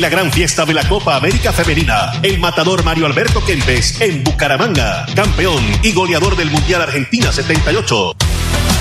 La 0.06 0.10
gran 0.10 0.32
fiesta 0.32 0.66
de 0.66 0.74
la 0.76 0.88
Copa 0.88 1.16
América 1.16 1.51
Femenina. 1.51 2.12
El 2.22 2.38
matador 2.38 2.84
Mario 2.84 3.08
Alberto 3.08 3.43
Kempes 3.43 3.99
en 4.01 4.24
Bucaramanga, 4.24 5.03
campeón 5.16 5.64
y 5.82 5.93
goleador 5.93 6.36
del 6.36 6.51
Mundial 6.51 6.84
Argentina 6.84 7.32
78. 7.32 8.16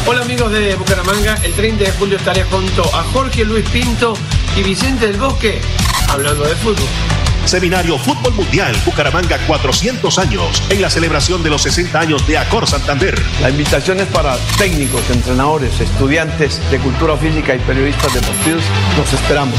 Hola 0.04 0.20
amigos 0.20 0.52
de 0.52 0.74
Bucaramanga, 0.74 1.36
el 1.42 1.54
30 1.54 1.82
de 1.82 1.92
julio 1.92 2.18
estaré 2.18 2.44
junto 2.44 2.82
a 2.94 3.02
Jorge 3.04 3.42
Luis 3.46 3.66
Pinto 3.70 4.12
y 4.54 4.64
Vicente 4.64 5.06
del 5.06 5.16
Bosque 5.16 5.62
hablando 6.10 6.44
de 6.44 6.54
fútbol. 6.56 6.84
Seminario 7.46 7.98
Fútbol 7.98 8.34
Mundial 8.34 8.76
Bucaramanga 8.84 9.38
400 9.46 10.18
años 10.18 10.62
en 10.68 10.82
la 10.82 10.90
celebración 10.90 11.42
de 11.42 11.48
los 11.48 11.62
60 11.62 12.00
años 12.00 12.26
de 12.26 12.36
Acor 12.36 12.66
Santander. 12.66 13.18
La 13.40 13.48
invitación 13.48 13.98
es 13.98 14.08
para 14.08 14.36
técnicos, 14.58 15.08
entrenadores, 15.08 15.80
estudiantes 15.80 16.60
de 16.70 16.78
cultura 16.80 17.16
física 17.16 17.54
y 17.54 17.60
periodistas 17.60 18.12
deportivos. 18.12 18.62
Los 18.98 19.10
esperamos. 19.10 19.58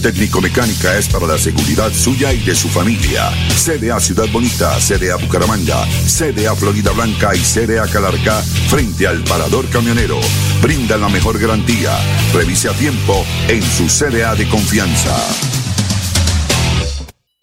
Técnico-mecánica 0.03 0.97
es 0.97 1.07
para 1.07 1.25
la 1.25 1.37
seguridad 1.37 1.89
suya 1.93 2.33
y 2.33 2.39
de 2.39 2.53
su 2.53 2.67
familia. 2.67 3.31
CDA 3.55 4.01
Ciudad 4.01 4.27
Bonita, 4.33 4.77
CDA 4.77 5.15
Bucaramanga, 5.15 5.85
CDA 6.05 6.53
Florida 6.55 6.91
Blanca 6.91 7.33
y 7.33 7.39
CDA 7.39 7.87
Calarca 7.87 8.41
frente 8.67 9.07
al 9.07 9.23
parador 9.23 9.65
camionero. 9.69 10.19
Brinda 10.61 10.97
la 10.97 11.07
mejor 11.07 11.39
garantía. 11.39 11.97
Revise 12.33 12.67
a 12.67 12.73
tiempo 12.73 13.25
en 13.47 13.63
su 13.63 13.87
CDA 13.87 14.35
de 14.35 14.47
confianza. 14.49 15.15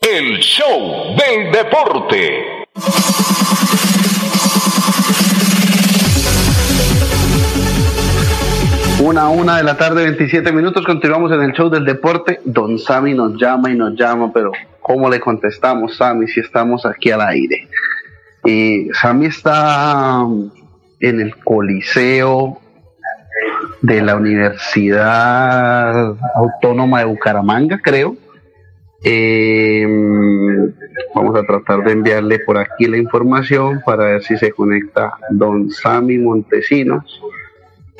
El 0.02 0.38
show 0.40 1.16
del 1.16 1.52
deporte. 1.52 2.66
Una 9.02 9.22
a 9.22 9.28
una 9.30 9.56
de 9.56 9.62
la 9.62 9.78
tarde, 9.78 10.02
27 10.02 10.52
minutos. 10.52 10.84
Continuamos 10.84 11.32
en 11.32 11.40
el 11.40 11.52
show 11.52 11.70
del 11.70 11.86
deporte. 11.86 12.40
Don 12.44 12.78
Sammy 12.78 13.14
nos 13.14 13.40
llama 13.40 13.70
y 13.70 13.74
nos 13.74 13.94
llama, 13.98 14.30
pero 14.30 14.52
¿cómo 14.82 15.08
le 15.08 15.18
contestamos, 15.18 15.96
Sammy, 15.96 16.28
si 16.28 16.40
estamos 16.40 16.84
aquí 16.84 17.10
al 17.10 17.22
aire? 17.22 17.66
Y 18.44 18.90
Sammy 18.92 19.26
está 19.26 20.26
en 21.00 21.20
el 21.20 21.34
Coliseo 21.36 22.60
de 23.80 24.02
la 24.02 24.16
Universidad 24.16 26.14
Autónoma 26.34 26.98
de 26.98 27.06
Bucaramanga, 27.06 27.80
creo. 27.82 28.16
Eh, 29.02 29.86
vamos 31.14 31.38
a 31.38 31.42
tratar 31.44 31.84
de 31.84 31.92
enviarle 31.92 32.40
por 32.40 32.58
aquí 32.58 32.84
la 32.84 32.98
información 32.98 33.80
para 33.82 34.04
ver 34.04 34.22
si 34.22 34.36
se 34.36 34.52
conecta 34.52 35.14
don 35.30 35.70
Sammy 35.70 36.18
Montesinos 36.18 37.22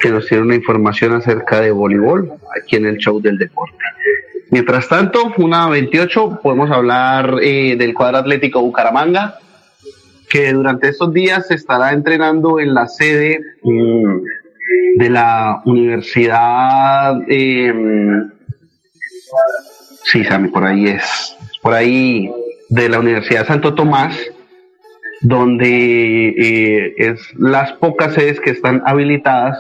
que 0.01 0.11
nos 0.11 0.26
tiene 0.26 0.44
una 0.44 0.55
información 0.55 1.12
acerca 1.12 1.61
de 1.61 1.70
voleibol 1.70 2.32
aquí 2.57 2.76
en 2.76 2.86
el 2.86 2.96
show 2.96 3.20
del 3.20 3.38
deporte. 3.38 3.76
Mientras 4.51 4.88
tanto, 4.88 5.32
una 5.36 5.68
28, 5.68 6.40
podemos 6.42 6.70
hablar 6.70 7.36
eh, 7.42 7.76
del 7.76 7.94
cuadro 7.94 8.18
atlético 8.18 8.61
Bucaramanga, 8.62 9.38
que 10.28 10.53
durante 10.53 10.88
estos 10.88 11.12
días 11.12 11.46
se 11.46 11.55
estará 11.55 11.92
entrenando 11.92 12.59
en 12.59 12.74
la 12.74 12.88
sede 12.88 13.40
mm, 13.62 14.20
de 14.96 15.11
la 15.11 15.62
Universidad. 15.66 17.16
Eh, 17.28 17.72
sí, 20.05 20.24
Sammy, 20.24 20.48
por 20.48 20.64
ahí 20.64 20.88
es. 20.88 21.36
Por 21.62 21.74
ahí 21.74 22.32
de 22.70 22.88
la 22.88 22.98
Universidad 22.98 23.46
Santo 23.46 23.74
Tomás, 23.74 24.18
donde 25.20 26.28
eh, 26.28 26.94
es 26.96 27.20
las 27.36 27.72
pocas 27.74 28.14
sedes 28.14 28.40
que 28.40 28.51
están 28.51 28.82
habilitadas 28.86 29.59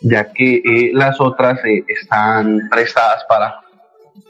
ya 0.00 0.32
que 0.32 0.56
eh, 0.56 0.90
las 0.94 1.20
otras 1.20 1.64
eh, 1.64 1.84
están 1.88 2.68
prestadas 2.70 3.24
para 3.28 3.60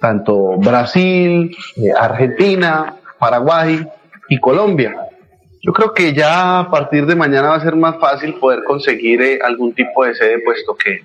tanto 0.00 0.56
Brasil, 0.58 1.54
eh, 1.76 1.92
Argentina, 1.98 2.96
Paraguay 3.18 3.86
y 4.28 4.38
Colombia. 4.38 4.94
Yo 5.62 5.72
creo 5.72 5.92
que 5.92 6.12
ya 6.14 6.60
a 6.60 6.70
partir 6.70 7.06
de 7.06 7.16
mañana 7.16 7.48
va 7.48 7.56
a 7.56 7.60
ser 7.60 7.76
más 7.76 7.98
fácil 7.98 8.34
poder 8.34 8.62
conseguir 8.64 9.40
algún 9.42 9.74
tipo 9.74 10.04
de 10.04 10.14
sede, 10.14 10.38
puesto 10.40 10.76
que 10.76 11.02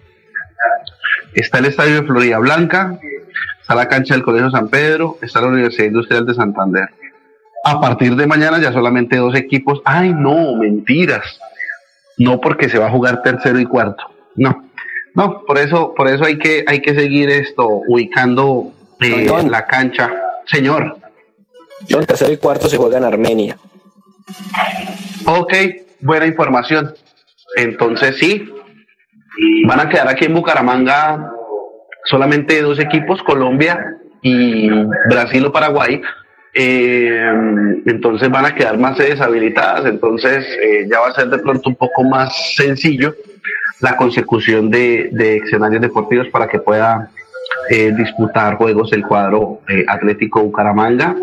está 1.33 1.57
el 1.57 1.65
Estadio 1.65 1.95
de 1.95 2.07
Florida 2.07 2.37
Blanca, 2.37 2.99
está 3.59 3.75
la 3.75 3.87
cancha 3.87 4.13
del 4.13 4.23
Colegio 4.23 4.51
San 4.51 4.69
Pedro, 4.69 5.17
está 5.21 5.41
la 5.41 5.47
Universidad 5.47 5.87
Industrial 5.87 6.25
de 6.25 6.33
Santander. 6.35 6.89
A 7.65 7.79
partir 7.79 8.15
de 8.15 8.27
mañana 8.27 8.59
ya 8.59 8.73
solamente 8.73 9.17
dos 9.17 9.35
equipos. 9.35 9.81
Ay, 9.85 10.13
no, 10.13 10.55
mentiras. 10.55 11.39
No 12.17 12.41
porque 12.41 12.69
se 12.69 12.77
va 12.77 12.87
a 12.87 12.91
jugar 12.91 13.23
tercero 13.23 13.59
y 13.59 13.65
cuarto. 13.65 14.12
No, 14.35 14.69
no, 15.15 15.43
por 15.45 15.57
eso, 15.57 15.93
por 15.95 16.07
eso 16.07 16.25
hay 16.25 16.37
que, 16.37 16.63
hay 16.67 16.81
que 16.81 16.95
seguir 16.95 17.29
esto, 17.29 17.67
ubicando 17.67 18.73
eh, 18.99 19.27
la 19.49 19.65
cancha. 19.65 20.11
Señor. 20.45 20.97
John, 21.89 22.05
tercero 22.05 22.31
y 22.31 22.37
cuarto 22.37 22.67
se 22.67 22.77
juega 22.77 22.97
en 22.97 23.03
Armenia. 23.03 23.57
Ok, 25.25 25.53
buena 26.01 26.25
información. 26.25 26.93
Entonces 27.55 28.17
sí, 28.17 28.49
van 29.67 29.79
a 29.79 29.89
quedar 29.89 30.07
aquí 30.07 30.25
en 30.25 30.33
Bucaramanga 30.33 31.31
solamente 32.05 32.61
dos 32.61 32.79
equipos, 32.79 33.21
Colombia 33.23 33.97
y 34.21 34.69
Brasil 35.09 35.45
o 35.45 35.51
Paraguay. 35.51 36.01
Eh, 36.55 37.31
entonces 37.85 38.29
van 38.29 38.45
a 38.45 38.55
quedar 38.55 38.77
más 38.77 38.97
sedes 38.97 39.19
habilitadas, 39.21 39.85
entonces 39.85 40.45
eh, 40.61 40.87
ya 40.89 40.99
va 40.99 41.07
a 41.07 41.15
ser 41.15 41.29
de 41.29 41.39
pronto 41.39 41.69
un 41.69 41.75
poco 41.75 42.03
más 42.03 42.55
sencillo 42.55 43.15
la 43.79 43.97
consecución 43.97 44.69
de, 44.69 45.09
escenarios 45.43 45.81
deportivos 45.81 46.27
para 46.29 46.47
que 46.47 46.59
pueda 46.59 47.09
eh, 47.69 47.93
disputar 47.95 48.55
juegos 48.55 48.91
el 48.93 49.05
cuadro 49.05 49.59
eh, 49.67 49.85
Atlético 49.87 50.41
Bucaramanga, 50.41 51.15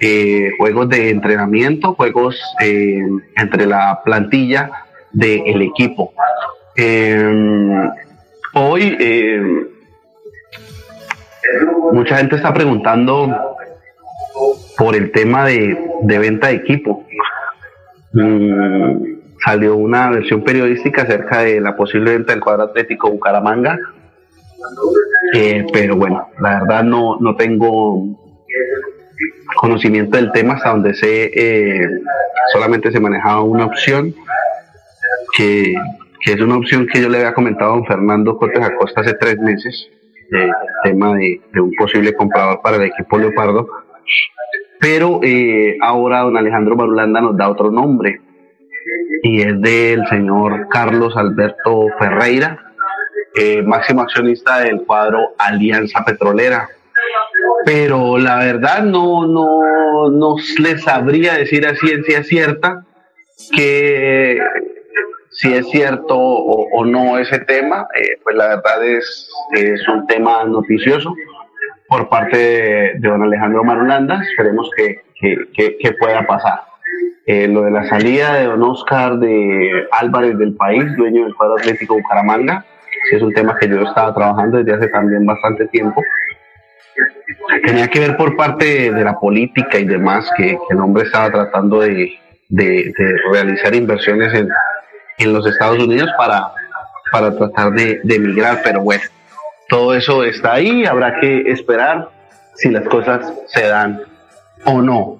eh, 0.00 0.50
juegos 0.58 0.88
de 0.88 1.10
entrenamiento, 1.10 1.94
juegos 1.94 2.40
entre 3.36 3.66
la 3.66 4.00
plantilla 4.04 4.70
del 5.12 5.62
equipo. 5.62 6.12
hoy 8.54 8.96
mucha 11.92 12.16
gente 12.16 12.36
está 12.36 12.52
preguntando 12.52 13.56
por 14.76 14.94
el 14.94 15.10
tema 15.10 15.46
de, 15.46 15.76
venta 16.02 16.48
de 16.48 16.54
equipo. 16.54 17.04
Mm, 18.12 19.17
salió 19.44 19.76
una 19.76 20.10
versión 20.10 20.42
periodística 20.42 21.02
acerca 21.02 21.40
de 21.40 21.60
la 21.60 21.76
posible 21.76 22.12
venta 22.12 22.32
del 22.32 22.42
cuadro 22.42 22.64
atlético 22.64 23.10
Bucaramanga. 23.10 23.78
Eh, 25.34 25.66
pero 25.72 25.96
bueno, 25.96 26.28
la 26.40 26.60
verdad 26.60 26.82
no, 26.82 27.18
no 27.20 27.36
tengo 27.36 28.04
conocimiento 29.56 30.16
del 30.16 30.32
tema 30.32 30.54
hasta 30.54 30.70
donde 30.70 30.94
sé 30.94 31.30
eh, 31.34 31.88
solamente 32.52 32.90
se 32.90 33.00
manejaba 33.00 33.42
una 33.42 33.66
opción 33.66 34.14
que, 35.36 35.74
es 36.24 36.40
una 36.40 36.56
opción 36.56 36.86
que 36.86 37.00
yo 37.00 37.08
le 37.08 37.18
había 37.18 37.34
comentado 37.34 37.72
a 37.72 37.76
don 37.76 37.86
Fernando 37.86 38.36
Cortes 38.36 38.62
Acosta 38.62 39.00
hace 39.00 39.14
tres 39.14 39.38
meses 39.38 39.88
eh, 40.32 40.50
el 40.84 40.90
tema 40.90 41.16
de, 41.16 41.40
un 41.60 41.72
posible 41.74 42.14
comprador 42.14 42.60
para 42.62 42.76
el 42.76 42.84
equipo 42.84 43.18
Leopardo 43.18 43.68
pero 44.78 45.20
ahora 45.80 46.20
don 46.20 46.36
Alejandro 46.36 46.76
Marulanda 46.76 47.20
nos 47.20 47.36
da 47.36 47.48
otro 47.48 47.70
nombre 47.70 48.20
y 49.22 49.42
es 49.42 49.60
del 49.60 50.06
señor 50.08 50.68
Carlos 50.68 51.16
Alberto 51.16 51.88
Ferreira, 51.98 52.72
eh, 53.34 53.62
máximo 53.62 54.02
accionista 54.02 54.60
del 54.60 54.84
cuadro 54.84 55.34
Alianza 55.38 56.04
Petrolera. 56.04 56.68
pero 57.64 58.18
la 58.18 58.38
verdad 58.38 58.82
no, 58.82 59.26
no, 59.26 60.10
no 60.10 60.36
les 60.60 60.82
sabría 60.82 61.34
decir 61.34 61.66
a 61.66 61.74
ciencia 61.74 62.22
cierta 62.22 62.84
que 63.54 64.40
si 65.30 65.52
es 65.52 65.68
cierto 65.70 66.16
o, 66.18 66.84
no 66.84 67.18
ese 67.18 67.38
tema, 67.40 67.86
eh, 67.94 68.18
pues 68.24 68.34
la 68.36 68.48
verdad 68.48 68.84
es, 68.84 69.30
es 69.52 69.86
un 69.88 70.06
tema 70.06 70.44
noticioso 70.44 71.14
por 71.88 72.08
parte 72.08 72.36
de, 72.36 72.92
don 72.98 73.22
Alejandro 73.22 73.64
Marulanda, 73.64 74.20
esperemos 74.22 74.70
que, 74.76 75.02
que, 75.20 75.92
pueda 75.98 76.26
pasar. 76.26 76.60
Eh, 77.30 77.46
lo 77.46 77.60
de 77.60 77.70
la 77.70 77.86
salida 77.86 78.36
de 78.36 78.46
don 78.46 78.62
Oscar 78.62 79.18
de 79.18 79.86
Álvarez 79.92 80.38
del 80.38 80.54
país, 80.54 80.96
dueño 80.96 81.24
del 81.24 81.34
cuadro 81.34 81.56
atlético 81.58 81.96
Bucaramanga, 81.96 82.64
es 83.12 83.20
un 83.20 83.34
tema 83.34 83.54
que 83.58 83.68
yo 83.68 83.82
estaba 83.82 84.14
trabajando 84.14 84.56
desde 84.56 84.72
hace 84.72 84.88
también 84.88 85.26
bastante 85.26 85.66
tiempo. 85.66 86.02
Tenía 87.66 87.86
que 87.88 88.00
ver 88.00 88.16
por 88.16 88.34
parte 88.34 88.90
de, 88.90 89.04
la 89.04 89.20
política 89.20 89.78
y 89.78 89.84
demás 89.84 90.30
que, 90.38 90.58
el 90.70 90.80
hombre 90.80 91.04
estaba 91.04 91.30
tratando 91.30 91.80
de, 91.80 92.18
de, 92.48 92.94
realizar 93.30 93.74
inversiones 93.74 94.32
en, 94.32 94.48
en, 95.18 95.32
los 95.34 95.46
Estados 95.46 95.84
Unidos 95.84 96.08
para, 96.16 96.50
para 97.12 97.36
tratar 97.36 97.72
de, 97.72 98.00
de 98.04 98.14
emigrar, 98.14 98.60
pero 98.64 98.80
bueno, 98.80 99.04
todo 99.68 99.92
eso 99.92 100.24
está 100.24 100.54
ahí, 100.54 100.86
habrá 100.86 101.20
que 101.20 101.42
esperar 101.50 102.08
si 102.54 102.70
las 102.70 102.88
cosas 102.88 103.30
se 103.48 103.66
dan 103.66 104.00
o 104.64 104.80
no. 104.80 105.17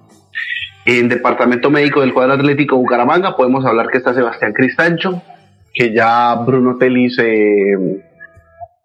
En 0.91 1.11
Departamento 1.11 1.69
Médico 1.69 2.01
del 2.01 2.15
Cuadro 2.15 2.33
Atlético 2.33 2.79
Bucaramanga 2.79 3.37
podemos 3.37 3.63
hablar 3.67 3.89
que 3.89 3.99
está 3.99 4.15
Sebastián 4.15 4.55
Cristancho, 4.55 5.21
que 5.75 5.93
ya 5.93 6.35
Bruno 6.37 6.79
Telis 6.79 7.19
eh, 7.19 7.77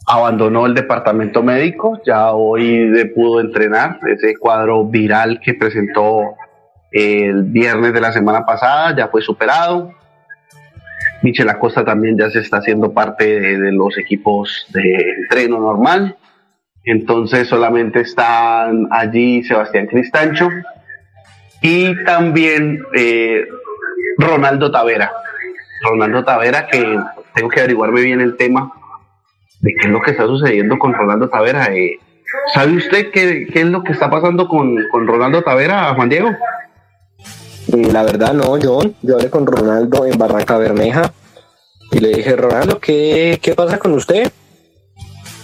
abandonó 0.05 0.65
el 0.65 0.73
departamento 0.73 1.41
médico, 1.41 2.01
ya 2.05 2.33
hoy 2.33 2.91
pudo 3.15 3.39
entrenar 3.39 3.99
ese 4.05 4.35
cuadro 4.35 4.83
viral 4.83 5.39
que 5.39 5.53
presentó 5.53 6.35
el 6.91 7.43
viernes 7.43 7.93
de 7.93 8.01
la 8.01 8.11
semana 8.11 8.45
pasada, 8.45 8.93
ya 8.97 9.07
fue 9.07 9.21
superado. 9.21 9.93
Michel 11.21 11.47
Acosta 11.47 11.85
también 11.85 12.17
ya 12.17 12.29
se 12.29 12.39
está 12.39 12.57
haciendo 12.57 12.91
parte 12.91 13.39
de, 13.39 13.71
los 13.71 13.97
equipos 13.97 14.67
de 14.73 15.05
entreno 15.19 15.57
normal. 15.57 16.17
Entonces 16.83 17.47
solamente 17.47 18.01
están 18.01 18.89
allí 18.91 19.41
Sebastián 19.43 19.87
Cristancho 19.87 20.49
y 21.63 22.03
también 22.03 22.83
eh, 22.93 23.47
Ronaldo 24.17 24.69
Tavera. 24.69 25.11
Ronaldo 25.81 26.23
Tavera, 26.23 26.67
que 26.67 26.99
tengo 27.33 27.49
que 27.49 27.61
averiguarme 27.61 28.01
bien 28.01 28.19
el 28.19 28.35
tema 28.35 28.69
de 29.61 29.73
qué 29.73 29.87
es 29.87 29.91
lo 29.91 30.01
que 30.01 30.11
está 30.11 30.25
sucediendo 30.25 30.77
con 30.77 30.93
Ronaldo 30.93 31.29
Tavera. 31.29 31.73
Eh, 31.73 31.99
¿Sabe 32.53 32.75
usted 32.75 33.11
qué, 33.11 33.47
es 33.53 33.65
lo 33.65 33.81
que 33.81 33.93
está 33.93 34.09
pasando 34.09 34.49
con, 34.49 34.75
con 34.91 35.07
Ronaldo 35.07 35.41
Tavera, 35.41 35.93
Juan 35.95 36.09
Diego? 36.09 36.31
La 37.67 38.03
verdad 38.03 38.33
no, 38.33 38.57
John. 38.61 38.93
Yo 39.01 39.15
hablé 39.15 39.29
con 39.29 39.47
Ronaldo 39.47 40.05
en 40.05 40.17
Barranca 40.17 40.57
Bermeja 40.57 41.13
y 41.91 41.99
le 41.99 42.09
dije, 42.09 42.35
Ronaldo, 42.35 42.79
¿qué, 42.79 43.39
qué 43.41 43.55
pasa 43.55 43.79
con 43.79 43.93
usted? 43.93 44.29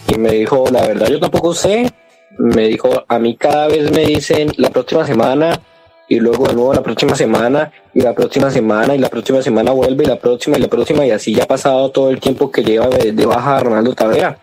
Y 0.09 0.17
me 0.17 0.31
dijo, 0.31 0.65
la 0.69 0.85
verdad 0.85 1.07
yo 1.07 1.21
tampoco 1.21 1.53
sé. 1.53 1.93
Me 2.37 2.67
dijo, 2.67 3.05
a 3.07 3.19
mí 3.19 3.37
cada 3.37 3.67
vez 3.69 3.89
me 3.91 4.05
dicen 4.05 4.51
la 4.57 4.69
próxima 4.69 5.05
semana 5.05 5.61
y 6.09 6.19
luego 6.19 6.47
de 6.47 6.55
nuevo 6.55 6.73
la 6.73 6.81
próxima 6.81 7.15
semana 7.15 7.71
y 7.93 8.01
la 8.01 8.13
próxima 8.13 8.49
semana 8.49 8.95
y 8.95 8.97
la 8.97 9.09
próxima 9.09 9.43
semana 9.43 9.71
vuelve 9.71 10.03
y 10.03 10.07
la 10.07 10.19
próxima 10.19 10.57
y 10.57 10.61
la 10.61 10.67
próxima 10.67 11.05
y 11.05 11.11
así 11.11 11.33
ya 11.33 11.43
ha 11.43 11.47
pasado 11.47 11.91
todo 11.91 12.09
el 12.09 12.19
tiempo 12.19 12.51
que 12.51 12.63
lleva 12.63 12.87
de, 12.87 13.25
baja 13.25 13.59
Ronaldo 13.59 13.93
Tavera. 13.93 14.37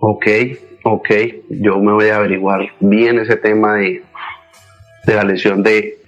Ok, 0.00 0.26
ok, 0.82 1.10
yo 1.48 1.78
me 1.78 1.92
voy 1.92 2.08
a 2.08 2.16
averiguar 2.16 2.72
bien 2.80 3.20
ese 3.20 3.36
tema 3.36 3.76
de, 3.76 4.02
de 5.06 5.14
la 5.14 5.22
lesión 5.22 5.62
de, 5.62 5.98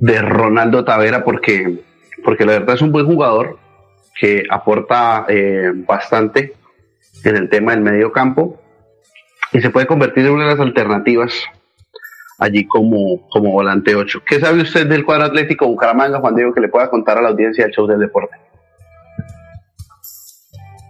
de 0.00 0.22
Ronaldo 0.22 0.86
Tavera 0.86 1.22
porque, 1.22 1.80
porque 2.24 2.46
la 2.46 2.52
verdad 2.52 2.76
es 2.76 2.82
un 2.82 2.92
buen 2.92 3.04
jugador 3.04 3.58
que 4.18 4.44
aporta 4.48 5.26
eh, 5.28 5.70
bastante 5.74 6.54
en 7.24 7.36
el 7.36 7.50
tema 7.50 7.72
del 7.72 7.82
medio 7.82 8.10
campo 8.10 8.61
y 9.52 9.60
se 9.60 9.70
puede 9.70 9.86
convertir 9.86 10.26
en 10.26 10.32
una 10.32 10.44
de 10.44 10.50
las 10.50 10.60
alternativas 10.60 11.32
allí 12.38 12.66
como, 12.66 13.28
como 13.28 13.52
volante 13.52 13.94
8. 13.94 14.22
¿Qué 14.26 14.40
sabe 14.40 14.62
usted 14.62 14.86
del 14.86 15.04
cuadro 15.04 15.26
atlético 15.26 15.68
Bucaramanga, 15.68 16.20
Juan 16.20 16.34
Diego, 16.34 16.52
que 16.52 16.60
le 16.60 16.68
pueda 16.68 16.90
contar 16.90 17.18
a 17.18 17.22
la 17.22 17.28
audiencia 17.28 17.64
del 17.64 17.72
show 17.72 17.86
del 17.86 18.00
deporte? 18.00 18.36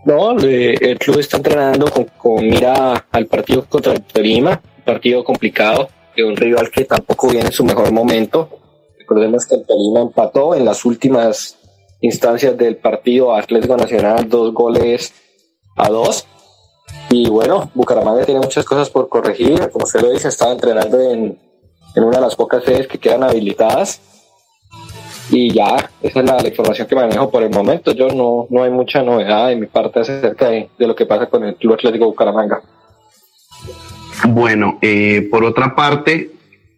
No, 0.04 0.36
el 0.38 0.98
club 0.98 1.18
está 1.20 1.36
entrenando 1.36 1.86
con, 2.18 2.44
mira 2.44 3.04
al 3.12 3.26
partido 3.26 3.64
contra 3.66 3.92
el 3.92 4.02
Tolima, 4.02 4.60
partido 4.84 5.22
complicado, 5.22 5.90
de 6.16 6.24
un 6.24 6.36
rival 6.36 6.70
que 6.70 6.84
tampoco 6.84 7.28
viene 7.28 7.46
en 7.46 7.52
su 7.52 7.64
mejor 7.64 7.92
momento. 7.92 8.48
Recordemos 8.98 9.46
que 9.46 9.56
el 9.56 9.66
Tolima 9.66 10.00
empató 10.00 10.54
en 10.54 10.64
las 10.64 10.84
últimas 10.84 11.56
instancias 12.00 12.56
del 12.56 12.76
partido 12.76 13.34
Atlético 13.34 13.76
Nacional, 13.76 14.28
dos 14.28 14.52
goles 14.52 15.14
a 15.76 15.88
dos. 15.88 16.26
Y 17.10 17.28
bueno, 17.28 17.70
Bucaramanga 17.74 18.24
tiene 18.24 18.40
muchas 18.40 18.64
cosas 18.64 18.88
por 18.88 19.08
corregir. 19.10 19.68
Como 19.70 19.84
usted 19.84 20.00
lo 20.00 20.10
dice, 20.10 20.28
estaba 20.28 20.52
entrenando 20.52 20.98
en, 20.98 21.38
una 21.96 22.16
de 22.16 22.22
las 22.22 22.34
pocas 22.34 22.64
sedes 22.64 22.86
que 22.86 22.98
quedan 22.98 23.22
habilitadas. 23.22 24.00
Y 25.30 25.52
ya, 25.52 25.90
esa 26.00 26.20
es 26.20 26.26
la, 26.26 26.48
información 26.48 26.88
que 26.88 26.94
manejo 26.94 27.30
por 27.30 27.42
el 27.42 27.50
momento. 27.50 27.92
Yo 27.92 28.08
no, 28.08 28.46
no 28.48 28.62
hay 28.62 28.70
mucha 28.70 29.02
novedad 29.02 29.48
de 29.48 29.56
mi 29.56 29.66
parte 29.66 30.00
acerca 30.00 30.48
de, 30.48 30.70
lo 30.78 30.96
que 30.96 31.04
pasa 31.04 31.26
con 31.26 31.44
el 31.44 31.56
Club 31.56 31.74
Atlético 31.74 32.06
Bucaramanga. 32.06 32.62
Bueno, 34.28 34.78
eh, 34.80 35.28
por 35.30 35.44
otra 35.44 35.74
parte, 35.74 36.30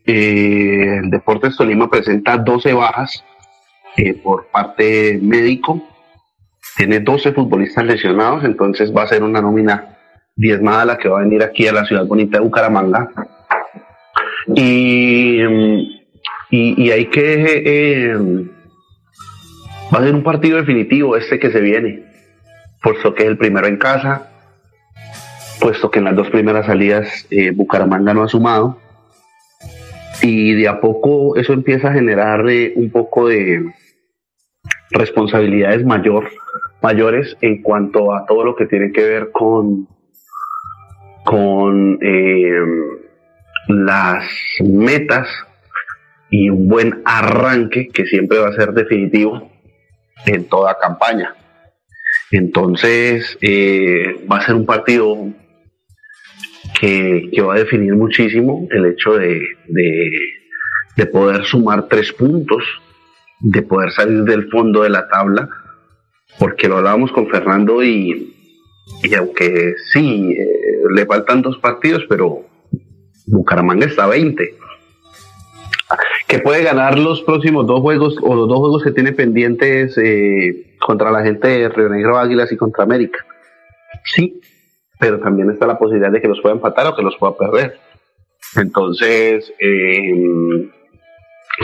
eh, 0.04 0.98
el 1.02 1.10
Deportes 1.10 1.56
Tolima 1.56 1.88
presenta 1.88 2.36
12 2.36 2.72
bajas 2.72 3.24
eh, 3.96 4.14
por 4.14 4.46
parte 4.46 5.18
médico. 5.22 5.80
Tiene 6.76 6.98
12 6.98 7.32
futbolistas 7.32 7.84
lesionados, 7.84 8.42
entonces 8.44 8.92
va 8.94 9.02
a 9.02 9.06
ser 9.06 9.22
una 9.22 9.40
nómina 9.40 9.93
diezmada 10.36 10.84
la 10.84 10.98
que 10.98 11.08
va 11.08 11.18
a 11.18 11.22
venir 11.22 11.42
aquí 11.42 11.66
a 11.66 11.72
la 11.72 11.84
ciudad 11.84 12.06
bonita 12.06 12.38
de 12.38 12.44
Bucaramanga. 12.44 13.08
Y, 14.54 15.40
y, 16.50 16.90
hay 16.90 17.06
que... 17.06 17.62
Eh, 17.64 18.16
va 19.94 19.98
a 19.98 20.02
ser 20.02 20.14
un 20.14 20.22
partido 20.22 20.58
definitivo 20.58 21.16
este 21.16 21.38
que 21.38 21.50
se 21.50 21.60
viene, 21.60 22.04
puesto 22.82 23.14
que 23.14 23.24
es 23.24 23.28
el 23.28 23.38
primero 23.38 23.66
en 23.66 23.76
casa, 23.76 24.30
puesto 25.60 25.90
que 25.90 25.98
en 25.98 26.06
las 26.06 26.16
dos 26.16 26.30
primeras 26.30 26.66
salidas 26.66 27.26
eh, 27.30 27.50
Bucaramanga 27.50 28.12
no 28.14 28.24
ha 28.24 28.28
sumado. 28.28 28.78
Y 30.22 30.54
de 30.54 30.68
a 30.68 30.80
poco 30.80 31.36
eso 31.36 31.52
empieza 31.52 31.88
a 31.88 31.94
generar 31.94 32.48
eh, 32.48 32.72
un 32.76 32.90
poco 32.90 33.28
de 33.28 33.72
responsabilidades 34.90 35.84
mayor, 35.84 36.30
mayores 36.82 37.36
en 37.40 37.62
cuanto 37.62 38.14
a 38.14 38.24
todo 38.26 38.44
lo 38.44 38.54
que 38.54 38.66
tiene 38.66 38.92
que 38.92 39.04
ver 39.04 39.30
con 39.32 39.88
con 41.24 41.98
eh, 42.02 42.52
las 43.68 44.24
metas 44.60 45.28
y 46.30 46.50
un 46.50 46.68
buen 46.68 47.02
arranque 47.04 47.88
que 47.88 48.06
siempre 48.06 48.38
va 48.38 48.48
a 48.48 48.54
ser 48.54 48.72
definitivo 48.72 49.50
en 50.26 50.44
toda 50.48 50.78
campaña. 50.78 51.34
Entonces 52.30 53.38
eh, 53.40 54.24
va 54.30 54.38
a 54.38 54.46
ser 54.46 54.54
un 54.54 54.66
partido 54.66 55.28
que, 56.80 57.30
va 57.40 57.54
a 57.54 57.58
definir 57.58 57.94
muchísimo 57.94 58.66
el 58.70 58.86
hecho 58.86 59.14
de, 59.14 59.40
de, 60.96 61.06
poder 61.06 61.44
sumar 61.44 61.86
tres 61.88 62.12
puntos, 62.12 62.64
de 63.40 63.62
poder 63.62 63.92
salir 63.92 64.24
del 64.24 64.50
fondo 64.50 64.82
de 64.82 64.90
la 64.90 65.08
tabla, 65.08 65.48
porque 66.38 66.68
lo 66.68 66.78
hablábamos 66.78 67.12
con 67.12 67.28
Fernando 67.28 67.82
y, 67.84 68.33
y 69.02 69.14
aunque 69.14 69.74
sí, 69.92 70.32
eh, 70.32 70.82
le 70.94 71.06
faltan 71.06 71.42
dos 71.42 71.58
partidos, 71.58 72.04
pero 72.08 72.42
Bucaramanga 73.26 73.86
está 73.86 74.04
a 74.04 74.08
20. 74.08 74.54
Que 76.26 76.38
puede 76.38 76.62
ganar 76.62 76.98
los 76.98 77.22
próximos 77.22 77.66
dos 77.66 77.80
juegos 77.80 78.16
o 78.22 78.34
los 78.34 78.48
dos 78.48 78.58
juegos 78.58 78.82
que 78.82 78.92
tiene 78.92 79.12
pendientes 79.12 79.96
eh, 79.98 80.76
contra 80.80 81.10
la 81.10 81.22
gente 81.22 81.48
de 81.48 81.68
Río 81.68 81.88
Negro 81.88 82.18
Águilas 82.18 82.50
y 82.50 82.56
contra 82.56 82.84
América. 82.84 83.24
Sí, 84.04 84.40
pero 84.98 85.20
también 85.20 85.50
está 85.50 85.66
la 85.66 85.78
posibilidad 85.78 86.10
de 86.10 86.20
que 86.20 86.28
los 86.28 86.40
pueda 86.40 86.54
empatar 86.54 86.86
o 86.86 86.96
que 86.96 87.02
los 87.02 87.16
pueda 87.16 87.36
perder. 87.36 87.78
Entonces, 88.56 89.52
eh, 89.58 90.70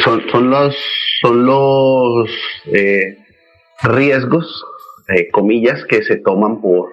son, 0.04 0.22
son 0.30 0.50
los, 0.50 0.76
son 1.20 1.46
los 1.46 2.30
riesgos, 3.82 4.64
comillas, 5.32 5.84
que 5.86 6.02
se 6.02 6.16
toman 6.16 6.60
por, 6.60 6.90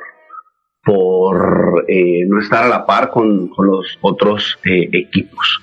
por 0.88 1.84
eh, 1.90 2.24
no 2.30 2.40
estar 2.40 2.64
a 2.64 2.70
la 2.70 2.86
par 2.86 3.10
con, 3.10 3.52
los 3.58 4.00
otros 4.00 4.58
eh, 4.64 4.88
equipos. 4.94 5.62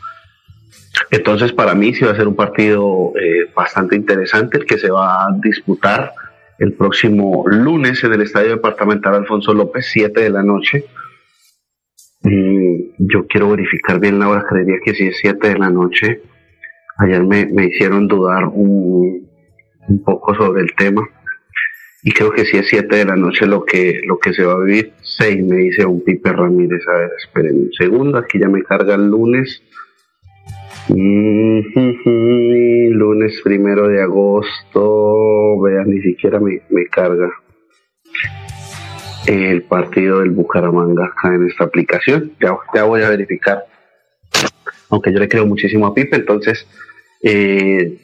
Entonces, 1.10 1.50
para 1.50 1.74
mí 1.74 1.94
sí 1.94 2.04
va 2.04 2.10
a 2.10 2.16
ser 2.16 2.28
un 2.28 2.36
partido 2.36 3.12
eh, 3.18 3.50
bastante 3.56 3.96
interesante 3.96 4.58
el 4.58 4.66
que 4.66 4.76
se 4.76 4.90
va 4.90 5.24
a 5.24 5.28
disputar 5.42 6.12
el 6.58 6.74
próximo 6.74 7.44
lunes 7.46 8.04
en 8.04 8.12
el 8.12 8.20
Estadio 8.20 8.50
Departamental 8.50 9.14
Alfonso 9.14 9.54
López, 9.54 9.86
7 9.90 10.20
de 10.20 10.30
la 10.30 10.42
noche. 10.42 10.84
Mm, 12.20 12.74
yo 12.98 13.26
quiero 13.26 13.48
verificar 13.48 13.98
bien 13.98 14.18
la 14.18 14.28
hora, 14.28 14.44
creería 14.46 14.76
que 14.84 14.94
si 14.94 15.06
es 15.06 15.16
7 15.22 15.48
de 15.48 15.58
la 15.58 15.70
noche. 15.70 16.20
Ayer 16.98 17.24
me, 17.24 17.46
me 17.46 17.64
hicieron 17.68 18.08
dudar 18.08 18.44
un, 18.44 19.26
un, 19.88 20.04
poco 20.04 20.34
sobre 20.34 20.60
el 20.60 20.74
tema. 20.74 21.02
Y 22.06 22.12
creo 22.12 22.30
que 22.32 22.44
si 22.44 22.58
es 22.58 22.68
7 22.68 22.94
de 22.94 23.06
la 23.06 23.16
noche 23.16 23.46
lo 23.46 23.64
que, 23.64 24.02
lo 24.06 24.18
que 24.18 24.34
se 24.34 24.44
va 24.44 24.52
a 24.52 24.60
vivir. 24.60 24.92
6 25.00 25.42
me 25.44 25.56
dice 25.56 25.86
un 25.86 26.04
Pipe 26.04 26.32
Ramírez. 26.32 26.86
A 26.86 26.98
ver, 26.98 27.10
esperen 27.16 27.56
un 27.56 27.72
segundo. 27.72 28.18
Aquí 28.18 28.38
ya 28.38 28.48
me 28.48 28.62
carga 28.62 28.94
el 28.94 29.08
lunes. 29.08 29.62
lunes 32.94 33.40
primero 33.42 33.88
de 33.88 34.02
agosto. 34.02 35.58
Vean, 35.62 35.88
ni 35.88 36.02
siquiera 36.02 36.38
me, 36.40 36.60
me 36.68 36.86
carga 36.88 37.32
el 39.26 39.62
partido 39.62 40.20
del 40.20 40.30
Bucaramanga 40.30 41.06
acá 41.06 41.34
en 41.34 41.46
esta 41.46 41.64
aplicación. 41.64 42.32
Ya, 42.38 42.54
ya 42.74 42.84
voy 42.84 43.00
a 43.00 43.08
verificar. 43.08 43.64
Aunque 44.90 45.10
yo 45.10 45.20
le 45.20 45.28
creo 45.28 45.46
muchísimo 45.46 45.86
a 45.86 45.94
Pipe, 45.94 46.16
entonces 46.16 46.68
eh, 47.22 47.96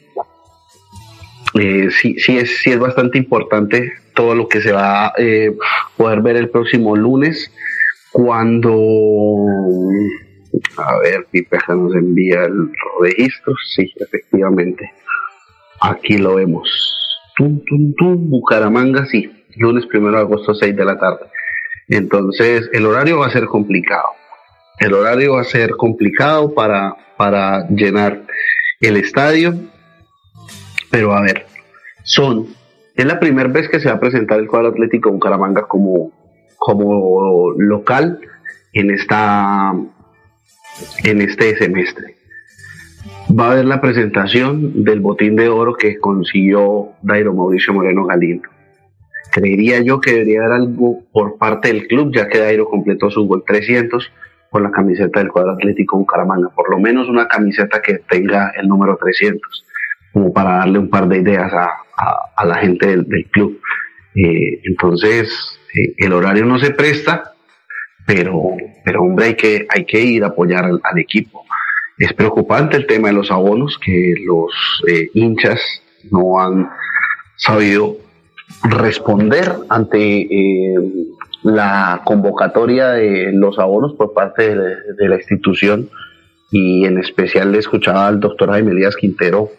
eh, 1.59 1.89
sí, 1.91 2.15
sí, 2.19 2.37
es, 2.37 2.59
sí 2.59 2.71
es 2.71 2.79
bastante 2.79 3.17
importante 3.17 3.93
todo 4.13 4.35
lo 4.35 4.47
que 4.47 4.61
se 4.61 4.71
va 4.71 5.07
a 5.07 5.13
eh, 5.17 5.55
poder 5.97 6.21
ver 6.21 6.35
el 6.37 6.49
próximo 6.49 6.95
lunes 6.95 7.51
cuando 8.11 8.73
a 10.77 10.97
ver 10.99 11.27
Pipe 11.31 11.57
nos 11.69 11.95
envía 11.95 12.45
el 12.45 12.71
registro. 13.01 13.53
Sí 13.75 13.91
efectivamente. 13.97 14.91
Aquí 15.81 16.17
lo 16.17 16.35
vemos. 16.35 16.69
Tum, 17.37 17.61
tum, 17.65 17.93
tum, 17.97 18.29
Bucaramanga 18.29 19.05
sí. 19.05 19.31
Lunes 19.57 19.85
primero 19.87 20.17
de 20.17 20.23
agosto 20.23 20.53
6 20.53 20.75
de 20.75 20.85
la 20.85 20.97
tarde. 20.97 21.25
Entonces 21.89 22.69
el 22.73 22.85
horario 22.85 23.19
va 23.19 23.27
a 23.27 23.31
ser 23.31 23.45
complicado. 23.45 24.09
El 24.79 24.93
horario 24.93 25.33
va 25.33 25.41
a 25.41 25.45
ser 25.45 25.71
complicado 25.71 26.53
para, 26.53 26.95
para 27.17 27.67
llenar 27.69 28.21
el 28.79 28.97
estadio. 28.97 29.53
Pero 30.91 31.13
a 31.13 31.21
ver, 31.21 31.45
son, 32.03 32.47
es 32.95 33.05
la 33.05 33.19
primera 33.19 33.49
vez 33.49 33.69
que 33.69 33.79
se 33.79 33.87
va 33.87 33.95
a 33.95 33.99
presentar 33.99 34.39
el 34.39 34.47
cuadro 34.47 34.69
atlético 34.69 35.11
Bucaramanga 35.11 35.63
como, 35.63 36.11
como 36.57 37.53
local 37.57 38.19
en, 38.73 38.91
esta, 38.91 39.73
en 41.03 41.21
este 41.21 41.55
semestre. 41.57 42.15
Va 43.37 43.47
a 43.47 43.51
haber 43.53 43.65
la 43.65 43.79
presentación 43.79 44.83
del 44.83 44.99
botín 44.99 45.37
de 45.37 45.47
oro 45.47 45.75
que 45.75 45.97
consiguió 45.97 46.89
Dairo 47.01 47.33
Mauricio 47.33 47.73
Moreno 47.73 48.05
Galindo. 48.05 48.49
Creería 49.31 49.81
yo 49.81 50.01
que 50.01 50.11
debería 50.11 50.41
haber 50.41 50.51
algo 50.51 51.03
por 51.13 51.37
parte 51.37 51.69
del 51.69 51.87
club, 51.87 52.11
ya 52.13 52.27
que 52.27 52.39
Dairo 52.39 52.65
completó 52.65 53.09
su 53.09 53.25
gol 53.25 53.45
300 53.47 54.11
con 54.49 54.63
la 54.63 54.71
camiseta 54.71 55.19
del 55.19 55.29
cuadro 55.29 55.53
atlético 55.53 55.97
Bucaramanga, 55.97 56.49
por 56.49 56.69
lo 56.69 56.77
menos 56.77 57.07
una 57.07 57.29
camiseta 57.29 57.81
que 57.81 57.99
tenga 57.99 58.51
el 58.57 58.67
número 58.67 58.97
300, 59.01 59.65
como 60.13 60.33
para 60.33 60.57
darle 60.57 60.79
un 60.79 60.89
par 60.89 61.07
de 61.07 61.17
ideas 61.17 61.51
a, 61.53 61.69
a, 62.35 62.45
la 62.45 62.55
gente 62.55 62.87
del, 62.87 63.25
club. 63.31 63.59
Eh, 64.15 64.61
entonces, 64.63 65.59
eh, 65.75 65.93
el 65.97 66.13
horario 66.13 66.45
no 66.45 66.59
se 66.59 66.71
presta, 66.71 67.33
pero, 68.05 68.57
pero 68.83 69.01
hombre, 69.01 69.27
hay 69.27 69.35
que, 69.35 69.67
hay 69.69 69.85
que 69.85 70.01
ir 70.01 70.23
a 70.23 70.27
apoyar 70.27 70.65
al, 70.65 70.99
equipo. 70.99 71.45
Es 71.97 72.13
preocupante 72.13 72.77
el 72.77 72.87
tema 72.87 73.09
de 73.09 73.13
los 73.13 73.31
abonos, 73.31 73.77
que 73.77 74.15
los 74.25 74.83
eh, 74.87 75.09
hinchas 75.13 75.61
no 76.11 76.39
han 76.39 76.69
sabido 77.37 77.97
responder 78.63 79.53
ante 79.69 80.27
la 81.43 82.01
convocatoria 82.03 82.89
de 82.89 83.31
los 83.33 83.57
abonos 83.59 83.93
por 83.93 84.13
parte 84.13 84.55
de, 84.55 85.09
la 85.09 85.15
institución 85.15 85.89
y 86.51 86.85
en 86.85 86.97
especial 86.97 87.51
le 87.51 87.59
escuchaba 87.59 88.07
al 88.07 88.19
doctor 88.19 88.51
Jaime 88.51 88.71
Elías 88.71 88.95
Quintero 88.95 89.49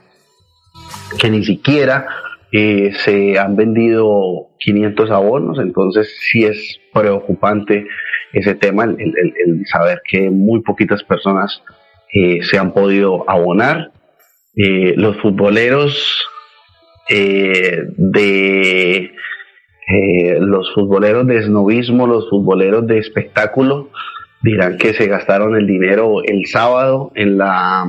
que 1.18 1.30
ni 1.30 1.44
siquiera 1.44 2.06
eh, 2.52 2.92
se 3.04 3.38
han 3.38 3.56
vendido 3.56 4.48
500 4.58 5.10
abonos, 5.10 5.58
entonces 5.58 6.14
sí 6.20 6.44
es 6.44 6.78
preocupante 6.92 7.86
ese 8.32 8.54
tema, 8.54 8.84
el, 8.84 9.66
saber 9.66 10.00
que 10.08 10.30
muy 10.30 10.62
poquitas 10.62 11.02
personas 11.02 11.62
eh, 12.12 12.42
se 12.42 12.58
han 12.58 12.72
podido 12.72 13.28
abonar. 13.28 13.90
Eh, 14.54 14.94
los 14.96 15.16
futboleros 15.22 16.26
de 17.08 19.12
eh, 19.88 20.38
los 20.40 20.72
futboleros 20.74 21.26
de 21.26 21.38
esnovismo, 21.38 22.06
los 22.06 22.28
futboleros 22.30 22.86
de 22.86 22.98
espectáculo, 22.98 23.90
dirán 24.40 24.78
que 24.78 24.94
se 24.94 25.06
gastaron 25.06 25.56
el 25.56 25.66
dinero 25.66 26.22
el 26.24 26.46
sábado 26.46 27.10
en 27.14 27.38
la 27.38 27.86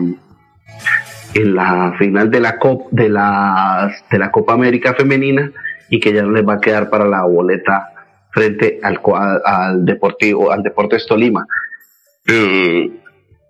en 1.33 1.55
la 1.55 1.93
final 1.97 2.29
de 2.29 2.39
la 2.39 2.57
Copa 2.57 2.85
de 2.91 3.09
la, 3.09 3.91
de 4.09 4.19
la 4.19 4.31
Copa 4.31 4.53
América 4.53 4.93
femenina 4.93 5.51
y 5.89 5.99
que 5.99 6.13
ya 6.13 6.23
les 6.23 6.47
va 6.47 6.55
a 6.55 6.61
quedar 6.61 6.89
para 6.89 7.05
la 7.05 7.23
boleta 7.23 7.89
frente 8.31 8.79
al, 8.83 8.99
al 9.45 9.85
Deportivo 9.85 10.51
al 10.51 10.63
Deportes 10.63 11.05
Tolima. 11.05 11.45
Mm, 12.25 12.95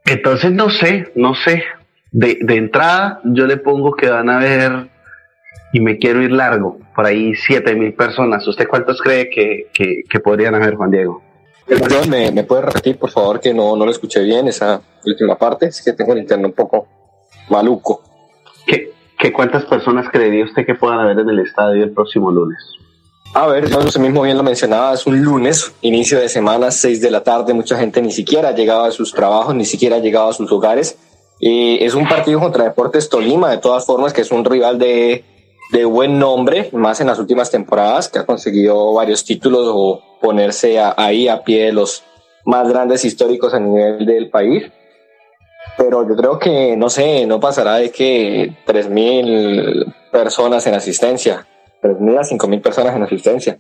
entonces 0.06 0.52
no 0.52 0.70
sé, 0.70 1.12
no 1.16 1.36
sé. 1.36 1.64
De, 2.12 2.38
de 2.42 2.56
entrada 2.58 3.22
yo 3.24 3.48
le 3.48 3.58
pongo 3.58 3.96
que 3.96 4.10
van 4.10 4.30
a 4.30 4.38
haber 4.38 4.88
y 5.74 5.80
me 5.80 5.98
quiero 5.98 6.22
ir 6.22 6.32
largo, 6.32 6.78
por 6.96 7.06
ahí 7.08 7.34
siete 7.34 7.76
mil 7.76 7.94
personas. 7.94 8.48
¿Usted 8.48 8.68
cuántos 8.68 9.02
cree 9.02 9.30
que, 9.30 9.70
que, 9.74 10.20
podrían 10.20 10.54
haber, 10.54 10.76
Juan 10.76 10.92
Diego? 10.92 11.24
¿me, 12.08 12.32
¿me, 12.32 12.44
puede 12.44 12.62
repetir, 12.62 12.98
por 13.00 13.10
favor, 13.10 13.40
que 13.40 13.54
no, 13.54 13.76
no 13.76 13.84
lo 13.84 13.90
escuché 13.90 14.22
bien 14.22 14.48
esa 14.48 14.80
última 15.04 15.36
parte? 15.36 15.66
Es 15.66 15.82
que 15.84 15.94
tengo 15.94 16.14
el 16.14 16.20
internet 16.20 16.46
un 16.46 16.54
poco 16.54 16.88
maluco. 17.50 18.02
¿Qué, 18.66 18.91
qué 19.18 19.32
cuántas 19.32 19.66
personas 19.66 20.08
creería 20.12 20.46
usted 20.46 20.66
que 20.66 20.76
puedan 20.76 21.00
haber 21.00 21.20
en 21.20 21.30
el 21.30 21.39
estadio 21.39 21.84
el 21.84 21.91
próximo 21.91 22.32
lunes? 22.32 22.60
A 23.36 23.48
ver, 23.48 23.68
yo 23.68 23.80
usted 23.80 24.00
mismo 24.00 24.22
bien 24.22 24.38
lo 24.38 24.44
mencionaba, 24.44 24.94
es 24.94 25.08
un 25.08 25.24
lunes, 25.24 25.74
inicio 25.82 26.20
de 26.20 26.30
semana, 26.30 26.70
seis 26.70 27.02
de 27.02 27.10
la 27.10 27.24
tarde, 27.24 27.54
mucha 27.54 27.78
gente 27.80 28.00
ni 28.00 28.12
siquiera 28.12 28.50
ha 28.50 28.56
llegado 28.56 28.84
a 28.84 28.91
sus 28.91 29.12
trabajos, 29.12 29.56
ni 29.56 29.66
siquiera 29.66 29.96
ha 29.96 30.00
llegado 30.00 30.30
a 30.30 30.34
sus 30.34 30.52
hogares. 30.52 31.00
Es 31.39 31.96
un 31.96 32.08
partido 32.08 32.39
contra 32.39 32.64
Deportes 32.64 33.10
Tolima, 33.10 33.50
de 33.50 33.58
todas 33.58 33.86
formas, 33.86 34.14
que 34.14 34.22
es 34.22 34.32
un 34.32 34.46
rival 34.46 34.78
de, 34.78 35.26
de 35.72 35.84
buen 35.84 36.20
nombre, 36.20 36.70
más 36.74 37.02
en 37.02 37.08
las 37.08 37.18
últimas 37.18 37.50
temporadas, 37.50 38.08
que 38.08 38.20
ha 38.20 38.26
conseguido 38.26 38.94
varios 38.94 39.26
títulos 39.26 39.66
o 39.68 40.00
ponerse 40.22 40.80
ahí 40.80 41.28
a 41.28 41.44
pie 41.44 41.66
de 41.66 41.74
los 41.74 42.04
más 42.46 42.70
grandes 42.70 43.04
históricos 43.04 43.54
a 43.56 43.60
nivel 43.60 44.06
del 44.06 44.30
país. 44.30 44.72
Pero 45.78 46.07
yo 46.07 46.16
creo 46.16 46.39
que, 46.39 46.76
no 46.78 46.89
sé, 46.89 47.26
no 47.26 47.39
pasará 47.39 47.76
de 47.76 47.91
que 47.91 48.53
3.000 48.65 50.11
personas 50.11 50.68
en 50.68 50.76
asistencia, 50.76 51.48
3.000 51.81 52.19
a 52.19 52.22
5.000 52.22 52.61
personas 52.61 52.95
en 52.95 53.03
asistencia. 53.03 53.57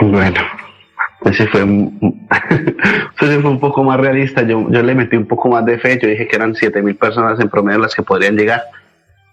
Bueno, 0.00 0.40
ese 1.24 1.46
fue, 1.46 1.60
ese 3.20 3.40
fue 3.40 3.50
un 3.50 3.60
poco 3.60 3.84
más 3.84 4.00
realista. 4.00 4.42
Yo, 4.42 4.68
yo 4.70 4.82
le 4.82 4.94
metí 4.94 5.16
un 5.16 5.26
poco 5.26 5.48
más 5.48 5.64
de 5.64 5.78
fe. 5.78 5.98
Yo 6.02 6.08
dije 6.08 6.26
que 6.26 6.36
eran 6.36 6.54
7.000 6.54 6.98
personas 6.98 7.40
en 7.40 7.48
promedio 7.48 7.78
las 7.78 7.94
que 7.94 8.02
podrían 8.02 8.36
llegar 8.36 8.62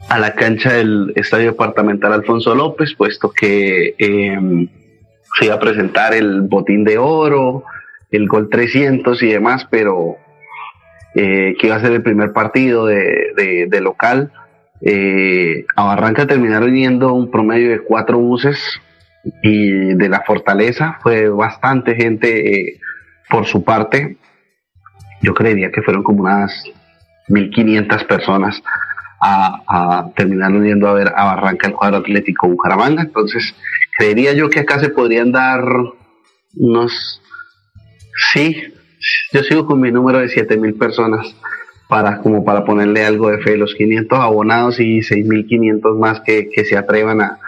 a 0.09 0.19
la 0.19 0.33
cancha 0.35 0.73
del 0.73 1.11
Estadio 1.15 1.51
Departamental 1.51 2.13
Alfonso 2.13 2.53
López, 2.55 2.93
puesto 2.95 3.31
que 3.31 3.95
em, 3.97 4.67
se 5.37 5.45
iba 5.45 5.55
a 5.55 5.59
presentar 5.59 6.13
el 6.13 6.41
botín 6.41 6.83
de 6.83 6.97
oro, 6.97 7.63
el 8.11 8.27
gol 8.27 8.49
300 8.49 9.21
y 9.23 9.27
demás, 9.27 9.67
pero 9.69 10.17
eh, 11.19 11.55
que 11.57 11.65
iba 11.65 11.75
a 11.75 11.81
ser 11.81 11.93
el 11.93 12.03
primer 12.03 12.31
partido 12.31 12.85
de, 12.85 13.79
local. 13.81 14.31
Eh, 14.81 15.65
a 15.75 15.83
Barranca 15.85 16.27
terminaron 16.27 16.75
yendo 16.75 17.11
un 17.13 17.31
promedio 17.31 17.71
de 17.71 17.79
cuatro 17.79 18.19
buses 18.19 18.79
y 19.41 19.95
de 19.95 20.09
la 20.09 20.21
fortaleza 20.21 20.99
fue 21.01 21.27
bastante 21.27 21.95
gente 21.95 22.69
eh, 22.69 22.79
por 23.31 23.47
su 23.47 23.63
parte. 23.63 24.17
Yo 25.23 25.33
creería 25.33 25.71
que 25.71 25.81
fueron 25.81 26.03
como 26.03 26.21
unas 26.21 26.65
1.500 27.29 28.05
personas 28.05 28.61
a, 29.19 29.63
a 29.67 30.11
terminar 30.15 30.51
yendo 30.51 30.87
a 30.87 30.93
ver 30.93 31.11
a 31.15 31.25
Barranca 31.25 31.65
el 31.65 31.73
cuadro 31.73 31.97
atlético 31.97 32.47
Bucaramanga. 32.47 33.01
Entonces, 33.01 33.55
creería 33.97 34.33
yo 34.33 34.51
que 34.51 34.59
acá 34.59 34.77
se 34.77 34.89
podrían 34.89 35.31
dar 35.31 35.63
unos, 36.55 37.23
sí, 38.31 38.75
yo 39.31 39.43
sigo 39.43 39.65
con 39.65 39.81
mi 39.81 39.91
número 39.91 40.19
de 40.19 40.29
7000 40.29 40.75
personas 40.75 41.35
para 41.87 42.19
como 42.19 42.43
para 42.43 42.65
ponerle 42.65 43.05
algo 43.05 43.29
de 43.29 43.39
fe, 43.39 43.57
los 43.57 43.73
500 43.75 44.19
abonados 44.19 44.79
y 44.79 45.01
6500 45.01 45.97
más 45.97 46.21
que, 46.21 46.49
que 46.49 46.65
se 46.65 46.77
atrevan 46.77 47.21
a, 47.21 47.39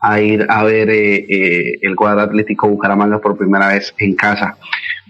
a, 0.00 0.20
ir 0.20 0.46
a 0.48 0.62
ver 0.62 0.90
eh, 0.90 1.26
eh, 1.28 1.78
el 1.82 1.96
cuadro 1.96 2.20
atlético 2.20 2.68
Bucaramanga 2.68 3.20
por 3.20 3.36
primera 3.36 3.68
vez 3.68 3.94
en 3.98 4.14
casa. 4.14 4.56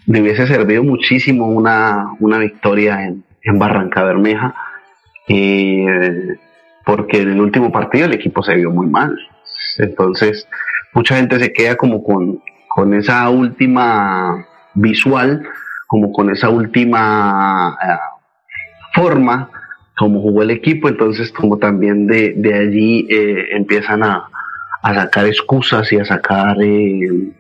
Me 0.06 0.22
hubiese 0.22 0.46
servido 0.46 0.82
muchísimo 0.82 1.48
una, 1.48 2.12
una 2.20 2.38
victoria 2.38 3.04
en, 3.04 3.24
en 3.42 3.58
Barranca 3.58 4.02
Bermeja 4.04 4.54
eh, 5.28 6.36
porque 6.84 7.20
en 7.20 7.32
el 7.32 7.40
último 7.40 7.70
partido 7.70 8.06
el 8.06 8.14
equipo 8.14 8.42
se 8.42 8.54
vio 8.54 8.70
muy 8.70 8.86
mal, 8.86 9.14
Entonces, 9.76 10.48
mucha 10.94 11.16
gente 11.16 11.38
se 11.38 11.52
queda 11.52 11.76
como 11.76 12.02
con, 12.02 12.40
con 12.68 12.94
esa 12.94 13.28
última 13.28 14.46
visual, 14.74 15.46
como 15.88 16.12
con 16.12 16.30
esa 16.30 16.50
última 16.50 17.76
eh, 17.82 17.96
forma 18.94 19.50
como 19.96 20.20
jugó 20.20 20.42
el 20.42 20.52
equipo, 20.52 20.88
entonces 20.88 21.32
como 21.32 21.58
también 21.58 22.06
de, 22.06 22.34
de 22.36 22.54
allí 22.54 23.08
eh, 23.10 23.48
empiezan 23.56 24.04
a, 24.04 24.28
a, 24.82 24.94
sacar 24.94 25.26
excusas 25.26 25.92
y 25.92 25.96
a 25.98 26.04
sacar, 26.04 26.56
eh, 26.62 27.32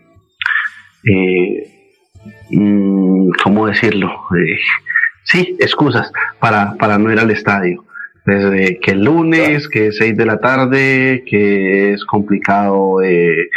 mm, 2.50 3.28
¿cómo 3.44 3.68
decirlo? 3.68 4.10
sí, 5.22 5.56
excusas 5.60 6.10
para, 6.40 6.74
para 6.74 6.98
no 6.98 7.12
ir 7.12 7.20
al 7.20 7.30
estadio. 7.30 7.84
Desde 8.26 8.80
que 8.80 8.90
el 8.90 9.04
lunes, 9.04 9.68
que 9.68 9.86
es 9.86 9.96
6 9.98 10.16
de 10.16 10.26
la 10.26 10.38
tarde, 10.38 11.24
que 11.26 11.92
es 11.92 12.04
complicado 12.04 13.02
eh, 13.02 13.48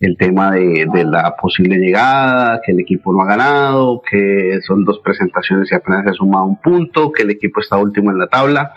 el 0.00 0.16
tema 0.16 0.52
de, 0.52 0.86
de, 0.92 1.04
la 1.04 1.34
posible 1.36 1.76
llegada, 1.76 2.60
que 2.64 2.72
el 2.72 2.80
equipo 2.80 3.12
no 3.12 3.22
ha 3.22 3.26
ganado, 3.26 4.00
que 4.08 4.60
son 4.66 4.84
dos 4.84 5.00
presentaciones 5.00 5.70
y 5.72 5.74
apenas 5.74 6.04
se 6.04 6.10
ha 6.10 6.14
sumado 6.14 6.44
un 6.44 6.60
punto, 6.60 7.10
que 7.10 7.24
el 7.24 7.30
equipo 7.30 7.60
está 7.60 7.76
último 7.78 8.10
en 8.10 8.18
la 8.18 8.28
tabla. 8.28 8.72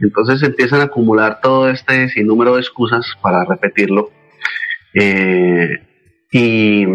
Entonces 0.00 0.42
empiezan 0.42 0.80
a 0.80 0.84
acumular 0.84 1.40
todo 1.40 1.68
este 1.68 2.08
sinnúmero 2.08 2.54
de 2.54 2.60
excusas 2.60 3.06
para 3.20 3.44
repetirlo. 3.44 4.10
Eh, 4.94 5.68
y, 6.32 6.86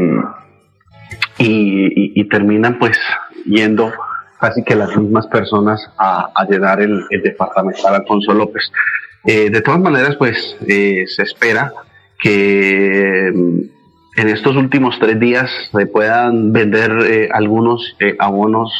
y, 1.37 2.29
terminan 2.29 2.77
pues 2.77 2.97
yendo 3.45 3.91
casi 4.39 4.63
que 4.63 4.75
las 4.75 4.95
mismas 4.97 5.27
personas 5.27 5.89
a, 5.97 6.29
a 6.35 6.45
llenar 6.45 6.81
el, 6.81 7.03
el, 7.09 7.21
departamental 7.21 7.95
Alfonso 7.95 8.33
López. 8.33 8.71
Eh, 9.25 9.49
de 9.49 9.61
todas 9.61 9.79
maneras, 9.79 10.15
pues 10.17 10.57
eh, 10.67 11.05
se 11.07 11.23
espera 11.23 11.71
que 12.19 13.31
mm, 13.33 14.19
en 14.19 14.29
estos 14.29 14.55
últimos 14.55 14.99
tres 14.99 15.19
días 15.19 15.49
se 15.71 15.85
puedan 15.87 16.51
vender 16.51 16.91
eh, 17.05 17.29
algunos 17.31 17.95
eh, 17.99 18.15
abonos 18.19 18.71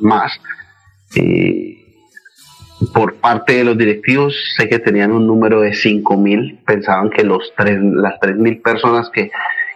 más. 0.00 0.32
Eh, 1.16 1.78
por 2.92 3.14
parte 3.16 3.54
de 3.54 3.64
los 3.64 3.78
directivos, 3.78 4.36
sé 4.56 4.68
que 4.68 4.78
tenían 4.78 5.10
un 5.12 5.26
número 5.26 5.60
de 5.60 5.74
5 5.74 6.16
mil, 6.16 6.60
pensaban 6.66 7.10
que 7.10 7.24
los 7.24 7.52
tres, 7.56 7.78
las 7.80 8.20
3 8.20 8.36
mil 8.36 8.60
personas 8.60 9.10
que, 9.10 9.30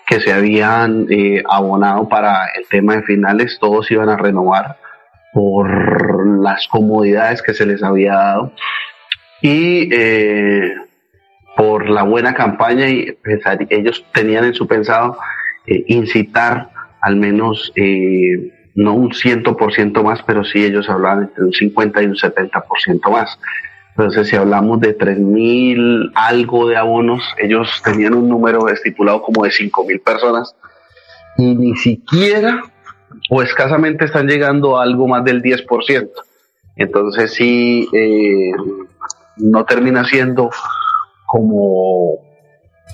que 0.06 0.20
se 0.20 0.32
habían 0.32 1.06
eh, 1.10 1.42
abonado 1.48 2.08
para 2.08 2.46
el 2.56 2.66
tema 2.68 2.96
de 2.96 3.02
finales, 3.02 3.58
todos 3.60 3.90
iban 3.90 4.08
a 4.08 4.16
renovar 4.16 4.76
por 5.32 6.42
las 6.42 6.66
comodidades 6.68 7.42
que 7.42 7.54
se 7.54 7.66
les 7.66 7.82
había 7.82 8.14
dado 8.14 8.52
y 9.40 9.88
por 11.58 11.90
la 11.90 12.04
buena 12.04 12.34
campaña 12.34 12.88
y 12.88 13.10
pensar, 13.14 13.58
ellos 13.68 14.04
tenían 14.14 14.44
en 14.44 14.54
su 14.54 14.68
pensado 14.68 15.18
eh, 15.66 15.84
incitar 15.88 16.70
al 17.00 17.16
menos 17.16 17.72
eh, 17.74 18.52
no 18.76 18.94
un 18.94 19.10
100% 19.10 20.04
más, 20.04 20.22
pero 20.22 20.44
sí 20.44 20.64
ellos 20.64 20.88
hablaban 20.88 21.24
entre 21.24 21.42
un 21.42 21.52
50 21.52 22.00
y 22.00 22.06
un 22.06 22.14
70% 22.14 23.10
más. 23.10 23.40
Entonces, 23.88 24.28
si 24.28 24.36
hablamos 24.36 24.78
de 24.78 24.96
3.000 24.96 26.12
algo 26.14 26.68
de 26.68 26.76
abonos, 26.76 27.24
ellos 27.38 27.68
tenían 27.84 28.14
un 28.14 28.28
número 28.28 28.68
estipulado 28.68 29.20
como 29.20 29.42
de 29.42 29.50
5.000 29.50 30.00
personas 30.00 30.54
y 31.38 31.56
ni 31.56 31.74
siquiera 31.74 32.62
o 33.30 33.42
escasamente 33.42 34.04
están 34.04 34.28
llegando 34.28 34.78
a 34.78 34.84
algo 34.84 35.08
más 35.08 35.24
del 35.24 35.42
10%. 35.42 36.08
Entonces 36.76 37.34
sí, 37.34 37.88
eh, 37.92 38.52
no 39.38 39.64
termina 39.64 40.04
siendo 40.04 40.50
como 41.28 42.20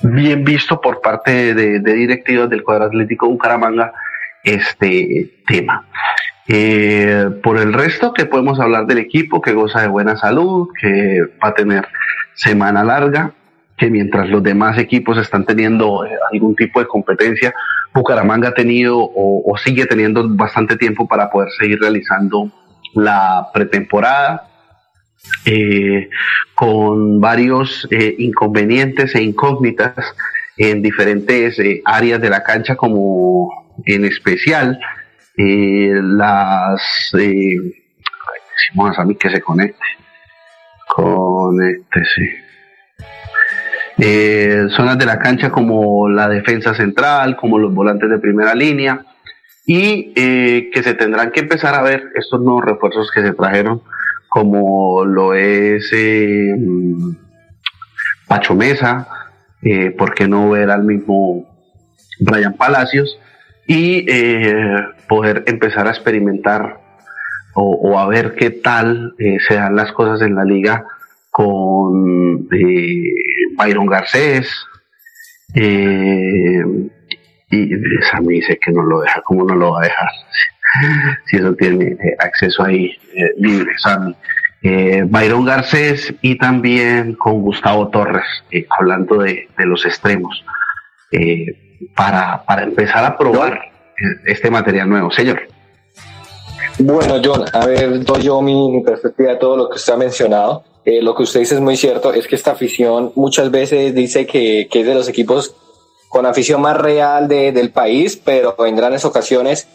bien 0.02 0.44
visto 0.44 0.81
por 0.81 1.01
parte 1.01 1.55
de, 1.55 1.78
directivos 1.78 2.51
del 2.51 2.65
cuadro 2.65 2.86
atlético 2.86 3.28
Bucaramanga 3.28 3.93
este 4.43 5.31
tema. 5.47 5.86
Eh, 6.48 7.31
por 7.44 7.59
el 7.59 7.73
resto, 7.73 8.12
que 8.12 8.27
podemos 8.27 8.59
hablar 8.59 8.86
del 8.86 8.98
equipo 8.98 9.40
que 9.40 9.52
goza 9.52 9.81
de 9.82 9.89
buena 9.89 10.16
salud, 10.16 10.69
que 10.81 11.20
va 11.43 11.51
a 11.51 11.55
tener 11.55 11.86
semana 12.35 12.82
larga, 12.82 13.32
que 13.77 13.89
mientras 13.89 14.28
los 14.28 14.43
demás 14.43 14.78
equipos 14.78 15.16
están 15.16 15.44
teniendo 15.44 16.05
eh, 16.05 16.11
algún 16.32 16.56
tipo 16.56 16.81
de 16.81 16.86
competencia, 16.86 17.55
Bucaramanga 17.94 18.48
ha 18.48 18.55
tenido 18.55 18.98
o, 18.98 19.55
sigue 19.56 19.86
teniendo 19.86 20.28
bastante 20.28 20.77
tiempo 20.77 21.06
para 21.06 21.31
poder 21.31 21.51
seguir 21.56 21.78
realizando 21.81 22.51
la 22.94 23.47
pretemporada, 23.55 24.48
eh, 25.45 26.09
con 26.55 27.21
varios 27.21 27.87
eh, 27.91 28.15
inconvenientes 28.19 29.15
e 29.15 29.23
incógnitas 29.23 29.95
en 30.57 30.83
diferentes 30.83 31.59
eh, 31.59 31.83
áreas 31.85 32.21
de 32.21 32.31
la 32.31 32.43
cancha, 32.43 32.77
como 32.77 33.83
en 33.85 34.05
especial 34.05 34.79
las... 35.37 37.11
decimos 37.13 38.99
a 38.99 39.05
mí 39.05 39.17
que 39.17 39.31
se 39.31 39.41
conecte. 39.41 39.85
Conéctese. 40.87 42.45
Eh, 43.99 44.67
zonas 44.71 44.97
de 44.97 45.07
la 45.07 45.19
cancha 45.19 45.51
como 45.51 46.09
la 46.09 46.29
defensa 46.29 46.73
central, 46.75 47.37
como 47.37 47.59
los 47.59 47.75
volantes 47.75 48.09
de 48.09 48.19
primera 48.19 48.55
línea, 48.55 49.05
y 49.67 50.13
que 50.15 50.83
se 50.85 50.95
tendrán 50.95 51.33
que 51.33 51.41
empezar 51.41 51.75
a 51.75 51.83
ver 51.83 52.13
estos 52.15 52.41
nuevos 52.41 52.65
refuerzos 52.65 53.11
que 53.13 53.23
se 53.23 53.33
trajeron, 53.33 53.83
como 54.35 55.05
lo 55.05 55.32
es 55.32 55.93
eh, 55.93 56.56
Pacho 58.27 58.56
Mesa, 58.56 59.06
eh, 59.62 59.93
¿por 59.93 60.12
qué 60.12 60.27
no 60.27 60.51
ver 60.51 60.73
al 60.73 60.82
mismo 60.82 61.47
Brian 62.19 62.55
Palacios? 62.55 63.16
Y 63.69 64.05
poder 65.09 65.44
empezar 65.47 65.86
a 65.86 65.90
experimentar 65.90 66.81
o, 67.55 67.97
a 67.97 68.09
ver 68.09 68.35
qué 68.35 68.51
tal 68.51 69.15
se 69.48 69.55
dan 69.55 69.77
las 69.77 69.93
cosas 69.93 70.20
en 70.20 70.35
la 70.35 70.44
liga 70.44 70.85
con 71.31 72.48
Byron 73.56 73.86
Garcés, 73.86 74.51
eh, 75.55 76.61
y 77.51 77.70
Sammy 78.11 78.40
dice 78.40 78.59
que 78.59 78.73
no 78.73 78.82
lo 78.82 79.01
deja, 79.01 79.23
¿cómo 79.23 79.44
no 79.44 79.55
lo 79.55 79.74
va 79.74 79.82
a 79.82 79.85
dejar? 79.85 80.09
si 81.27 81.37
eso 81.37 81.55
tiene 81.55 81.93
eh, 81.93 82.17
acceso 82.19 82.65
ahí 82.65 82.87
eh, 83.15 83.35
libre, 83.39 83.73
Sammy. 83.79 84.15
Eh, 84.63 85.03
Byron 85.07 85.45
Garcés 85.45 86.15
y 86.23 86.39
también 86.39 87.15
con 87.15 87.43
Gustavo 87.43 87.89
Torres, 87.89 88.25
eh, 88.51 88.67
hablando 88.71 89.19
de, 89.19 89.49
de, 89.59 89.67
los 89.67 89.85
extremos, 89.85 90.43
para, 91.95 92.43
para 92.45 92.63
empezar 92.63 93.05
a 93.05 93.17
probar 93.17 93.61
este 94.25 94.51
material 94.51 94.89
nuevo. 94.89 95.11
Señor. 95.11 95.43
Bueno, 96.79 97.21
John, 97.23 97.45
a 97.53 97.67
ver, 97.67 98.05
doy 98.05 98.23
yo 98.23 98.41
mi, 98.41 98.71
mi 98.71 98.83
perspectiva 98.83 99.33
de 99.33 99.37
todo 99.37 99.57
lo 99.57 99.69
que 99.69 99.77
usted 99.77 99.93
ha 99.93 99.97
mencionado 99.99 100.65
eh, 100.85 101.01
lo 101.01 101.15
que 101.15 101.23
usted 101.23 101.41
dice 101.41 101.55
es 101.55 101.61
muy 101.61 101.77
cierto, 101.77 102.13
es 102.13 102.27
que 102.27 102.35
esta 102.35 102.53
afición 102.53 103.13
muchas 103.15 103.51
veces 103.51 103.95
dice 103.95 104.27
que, 104.27 104.69
que 104.71 104.81
es 104.81 104.87
de 104.87 104.95
los 104.95 105.09
equipos 105.09 105.57
con 106.11 106.27
afición 106.27 106.61
más 106.61 106.77
real 106.77 107.27
de, 107.27 107.53
del 107.53 107.71
país, 107.71 108.21
pero 108.23 108.55
en 108.67 108.77
grandes 108.77 109.05
ocasiones 109.05 109.67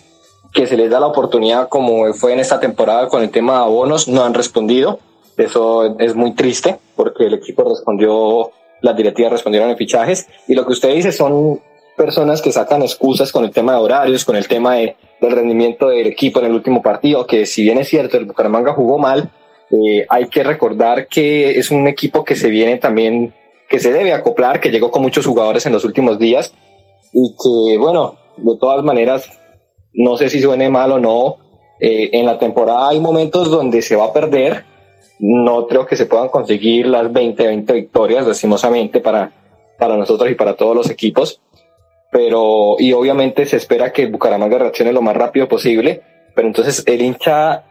que 0.54 0.68
se 0.68 0.78
les 0.78 0.90
da 0.90 1.00
la 1.00 1.08
oportunidad, 1.08 1.70
como 1.70 2.12
fue 2.14 2.34
en 2.34 2.40
esta 2.40 2.60
temporada 2.60 3.08
con 3.08 3.22
el 3.22 3.30
tema 3.30 3.54
de 3.54 3.60
abonos, 3.66 4.08
no 4.08 4.24
han 4.24 4.34
respondido. 4.34 5.00
Eso 5.38 5.98
es 6.00 6.16
muy 6.16 6.34
triste 6.34 6.78
porque 6.96 7.28
el 7.28 7.36
equipo 7.36 7.64
respondió, 7.64 8.52
las 8.82 8.96
directivas 8.96 9.32
respondieron 9.32 9.70
en 9.70 9.78
fichajes 9.78 10.28
y 10.48 10.54
lo 10.54 10.66
que 10.66 10.74
usted 10.74 10.94
dice 10.94 11.12
son 11.12 11.62
personas 11.96 12.42
que 12.42 12.52
sacan 12.52 12.82
excusas 12.82 13.32
con 13.32 13.44
el 13.44 13.52
tema 13.52 13.74
de 13.74 13.80
horarios, 13.80 14.26
con 14.26 14.36
el 14.36 14.48
tema 14.48 14.76
de, 14.76 14.96
del 15.22 15.32
rendimiento 15.32 15.90
del 15.90 16.08
equipo 16.08 16.40
en 16.40 16.46
el 16.46 16.54
último 16.54 16.82
partido, 16.82 17.28
que 17.28 17.46
si 17.46 17.64
bien 17.64 17.78
es 17.78 17.90
cierto, 17.90 18.18
el 18.18 18.26
Bucaramanga 18.26 18.74
jugó 18.74 18.98
mal, 18.98 19.30
eh, 19.72 20.06
hay 20.10 20.28
que 20.28 20.44
recordar 20.44 21.08
que 21.08 21.60
es 21.60 21.72
un 21.72 21.88
equipo 21.88 22.24
que 22.24 22.36
se 22.36 22.50
viene 22.50 22.78
también, 22.78 23.34
que 23.70 23.80
se 23.80 23.92
debe 23.92 24.14
acoplar, 24.14 24.60
que 24.60 24.72
llegó 24.72 24.92
con 24.92 25.02
muchos 25.02 25.26
jugadores 25.26 25.66
en 25.66 25.74
los 25.74 25.86
últimos 25.86 26.18
días 26.18 26.54
y 27.14 27.36
que, 27.36 27.78
bueno, 27.78 28.16
de 28.38 28.58
todas 28.58 28.84
maneras, 28.84 29.30
no 29.94 30.18
sé 30.18 30.30
si 30.30 30.42
suene 30.42 30.70
mal 30.70 30.92
o 30.92 31.00
no, 31.00 31.38
eh, 31.80 32.10
en 32.14 32.26
la 32.26 32.38
temporada 32.38 32.90
hay 32.90 33.00
momentos 33.00 33.50
donde 33.50 33.82
se 33.82 33.96
va 33.96 34.06
a 34.06 34.14
perder, 34.14 34.66
no 35.20 35.68
creo 35.68 35.86
que 35.86 35.96
se 35.96 36.06
puedan 36.06 36.30
conseguir 36.30 36.88
las 36.88 37.12
20, 37.12 37.46
20 37.46 37.74
victorias, 37.74 38.28
lastimosamente, 38.28 39.00
para, 39.00 39.32
para 39.78 39.98
nosotros 39.98 40.30
y 40.32 40.36
para 40.36 40.56
todos 40.56 40.76
los 40.76 40.90
equipos, 40.90 41.42
pero, 42.12 42.76
y 42.80 42.92
obviamente 42.94 43.46
se 43.46 43.58
espera 43.58 43.94
que 43.94 44.08
Bucaramanga 44.08 44.58
reaccione 44.58 44.92
lo 44.92 45.02
más 45.02 45.16
rápido 45.16 45.48
posible, 45.48 46.02
pero 46.34 46.48
entonces 46.48 46.84
el 46.88 47.02
hincha 47.02 47.64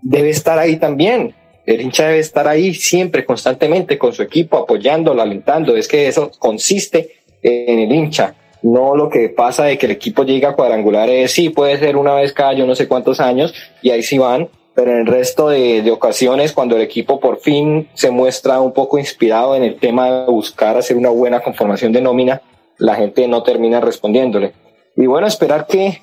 debe 0.00 0.30
estar 0.30 0.58
ahí 0.58 0.76
también. 0.76 1.34
El 1.66 1.80
hincha 1.80 2.06
debe 2.06 2.18
estar 2.18 2.46
ahí 2.46 2.74
siempre, 2.74 3.24
constantemente, 3.24 3.98
con 3.98 4.12
su 4.12 4.22
equipo, 4.22 4.58
apoyándolo, 4.58 5.20
alentando. 5.20 5.76
Es 5.76 5.88
que 5.88 6.06
eso 6.06 6.30
consiste 6.38 7.10
en 7.42 7.78
el 7.80 7.92
hincha. 7.92 8.34
No 8.64 8.96
lo 8.96 9.10
que 9.10 9.28
pasa 9.28 9.64
de 9.64 9.76
que 9.76 9.84
el 9.84 9.92
equipo 9.92 10.24
llega 10.24 10.48
a 10.48 10.54
cuadrangulares, 10.54 11.30
sí, 11.30 11.50
puede 11.50 11.78
ser 11.78 11.98
una 11.98 12.14
vez 12.14 12.32
cada 12.32 12.54
yo 12.54 12.66
no 12.66 12.74
sé 12.74 12.88
cuántos 12.88 13.20
años, 13.20 13.52
y 13.82 13.90
ahí 13.90 14.02
sí 14.02 14.16
van, 14.16 14.48
pero 14.74 14.92
en 14.92 15.00
el 15.00 15.06
resto 15.06 15.50
de, 15.50 15.82
de, 15.82 15.90
ocasiones, 15.90 16.52
cuando 16.52 16.74
el 16.76 16.80
equipo 16.80 17.20
por 17.20 17.40
fin 17.40 17.90
se 17.92 18.10
muestra 18.10 18.62
un 18.62 18.72
poco 18.72 18.98
inspirado 18.98 19.54
en 19.54 19.64
el 19.64 19.76
tema 19.76 20.10
de 20.10 20.30
buscar 20.30 20.78
hacer 20.78 20.96
una 20.96 21.10
buena 21.10 21.40
conformación 21.40 21.92
de 21.92 22.00
nómina, 22.00 22.40
la 22.78 22.94
gente 22.94 23.28
no 23.28 23.42
termina 23.42 23.82
respondiéndole. 23.82 24.54
Y 24.96 25.04
bueno, 25.04 25.26
esperar 25.26 25.66
que, 25.66 26.00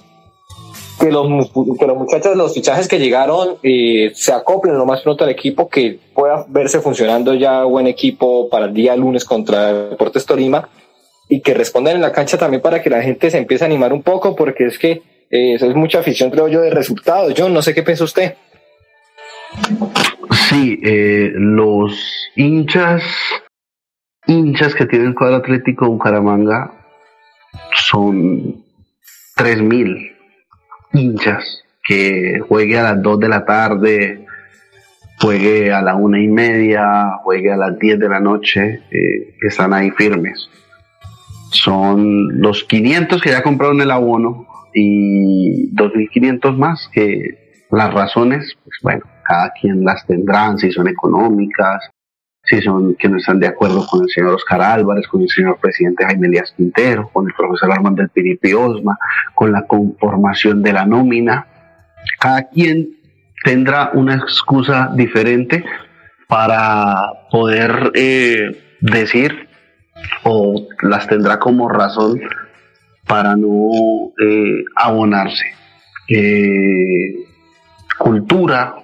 que, 0.99 1.11
los, 1.11 1.49
que 1.79 1.87
los 1.87 1.97
muchachos, 1.97 2.37
los 2.37 2.53
fichajes 2.53 2.87
que 2.87 2.99
llegaron, 2.99 3.55
eh, 3.63 4.11
se 4.13 4.33
acoplen 4.33 4.77
lo 4.77 4.85
más 4.85 5.01
pronto 5.01 5.23
al 5.23 5.31
equipo, 5.31 5.67
que 5.67 5.97
pueda 6.13 6.45
verse 6.47 6.79
funcionando 6.79 7.33
ya 7.33 7.63
buen 7.63 7.87
equipo 7.87 8.49
para 8.49 8.67
el 8.67 8.73
día 8.75 8.95
lunes 8.95 9.25
contra 9.25 9.89
Deportes 9.89 10.27
Tolima 10.27 10.69
y 11.31 11.39
que 11.39 11.53
respondan 11.53 11.95
en 11.95 12.01
la 12.01 12.11
cancha 12.11 12.37
también 12.37 12.61
para 12.61 12.81
que 12.81 12.89
la 12.89 13.01
gente 13.01 13.31
se 13.31 13.37
empiece 13.37 13.63
a 13.63 13.67
animar 13.67 13.93
un 13.93 14.03
poco, 14.03 14.35
porque 14.35 14.65
es 14.65 14.77
que 14.77 15.01
eh, 15.29 15.53
eso 15.53 15.69
es 15.69 15.75
mucha 15.77 15.99
afición, 15.99 16.29
creo 16.29 16.49
yo, 16.49 16.59
de 16.59 16.69
resultados. 16.69 17.33
Yo 17.33 17.47
no 17.47 17.61
sé 17.61 17.73
qué 17.73 17.83
piensa 17.83 18.03
usted. 18.03 18.35
Sí, 20.49 20.77
eh, 20.83 21.31
los 21.33 22.27
hinchas, 22.35 23.03
hinchas 24.27 24.75
que 24.75 24.85
tienen 24.85 25.07
el 25.07 25.15
cuadro 25.15 25.37
atlético 25.37 25.87
Bucaramanga 25.87 26.73
son 27.75 28.65
3.000 29.37 30.13
hinchas 30.91 31.63
que 31.81 32.41
juegue 32.45 32.77
a 32.77 32.83
las 32.83 33.01
2 33.01 33.19
de 33.21 33.29
la 33.29 33.45
tarde, 33.45 34.25
juegue 35.21 35.71
a 35.71 35.81
la 35.81 35.95
una 35.95 36.21
y 36.21 36.27
media, 36.27 37.19
juegue 37.23 37.53
a 37.53 37.55
las 37.55 37.79
10 37.79 37.99
de 37.99 38.09
la 38.09 38.19
noche, 38.19 38.81
eh, 38.91 39.37
que 39.39 39.47
están 39.47 39.73
ahí 39.73 39.91
firmes. 39.91 40.49
Son 41.51 42.41
los 42.41 42.63
500 42.63 43.21
que 43.21 43.29
ya 43.29 43.43
compraron 43.43 43.81
el 43.81 43.91
abono 43.91 44.47
y 44.73 45.73
2.500 45.75 46.57
más 46.57 46.89
que 46.93 47.65
las 47.69 47.93
razones, 47.93 48.57
pues 48.63 48.77
bueno, 48.81 49.01
cada 49.23 49.51
quien 49.51 49.83
las 49.83 50.05
tendrán, 50.05 50.57
si 50.57 50.71
son 50.71 50.87
económicas, 50.87 51.89
si 52.43 52.61
son 52.61 52.95
que 52.95 53.07
no 53.07 53.17
están 53.17 53.39
de 53.39 53.47
acuerdo 53.47 53.85
con 53.85 54.03
el 54.03 54.09
señor 54.09 54.33
Oscar 54.33 54.61
Álvarez, 54.61 55.07
con 55.07 55.21
el 55.21 55.29
señor 55.29 55.59
presidente 55.59 56.05
Jaime 56.05 56.27
Elías 56.27 56.53
Quintero, 56.55 57.09
con 57.13 57.27
el 57.27 57.33
profesor 57.33 57.71
Armando 57.71 58.01
del 58.01 58.09
Piripi 58.09 58.53
Osma, 58.53 58.97
con 59.35 59.51
la 59.51 59.67
conformación 59.67 60.63
de 60.63 60.73
la 60.73 60.85
nómina. 60.85 61.47
Cada 62.19 62.49
quien 62.49 62.89
tendrá 63.43 63.91
una 63.93 64.15
excusa 64.15 64.91
diferente 64.95 65.63
para 66.27 67.27
poder 67.29 67.91
eh, 67.93 68.77
decir 68.81 69.47
o 70.23 70.67
las 70.81 71.07
tendrá 71.07 71.39
como 71.39 71.69
razón 71.69 72.21
para 73.07 73.35
no 73.35 74.13
eh, 74.23 74.63
abonarse. 74.75 75.45
Eh, 76.07 77.15
cultura, 77.97 78.75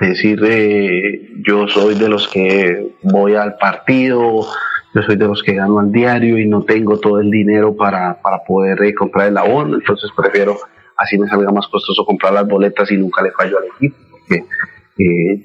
decir 0.00 0.40
eh, 0.44 1.30
yo 1.46 1.68
soy 1.68 1.94
de 1.94 2.08
los 2.08 2.28
que 2.28 2.86
voy 3.02 3.34
al 3.34 3.56
partido, 3.56 4.46
yo 4.94 5.02
soy 5.02 5.16
de 5.16 5.26
los 5.26 5.42
que 5.42 5.54
gano 5.54 5.78
al 5.80 5.92
diario 5.92 6.38
y 6.38 6.46
no 6.46 6.62
tengo 6.62 6.98
todo 6.98 7.20
el 7.20 7.30
dinero 7.30 7.76
para, 7.76 8.20
para 8.20 8.38
poder 8.44 8.94
comprar 8.94 9.28
el 9.28 9.38
abono, 9.38 9.76
entonces 9.76 10.10
prefiero 10.16 10.56
así 10.96 11.18
me 11.18 11.28
salga 11.28 11.50
más 11.50 11.66
costoso 11.68 12.04
comprar 12.04 12.32
las 12.32 12.46
boletas 12.46 12.90
y 12.90 12.96
nunca 12.96 13.22
le 13.22 13.32
fallo 13.32 13.58
al 13.58 13.64
equipo, 13.64 13.96
porque 14.10 14.44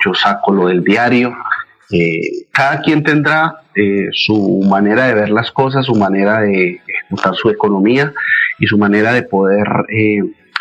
yo 0.03 0.13
saco 0.13 0.53
lo 0.53 0.67
del 0.67 0.83
diario. 0.83 1.35
Cada 2.51 2.81
quien 2.81 3.03
tendrá 3.03 3.61
su 4.11 4.61
manera 4.69 5.07
de 5.07 5.15
ver 5.15 5.29
las 5.29 5.51
cosas, 5.51 5.85
su 5.85 5.95
manera 5.95 6.41
de 6.41 6.81
ejecutar 6.85 7.33
su 7.35 7.49
economía 7.49 8.13
y 8.59 8.67
su 8.67 8.77
manera 8.77 9.13
de 9.13 9.23
poder 9.23 9.67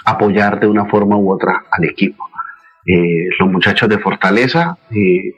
apoyar 0.04 0.60
de 0.60 0.66
una 0.66 0.86
forma 0.86 1.16
u 1.16 1.30
otra 1.32 1.64
al 1.70 1.84
equipo. 1.84 2.28
Eh, 2.86 3.28
los 3.38 3.50
muchachos 3.50 3.88
de 3.90 3.98
Fortaleza 3.98 4.78
eh, 4.90 5.34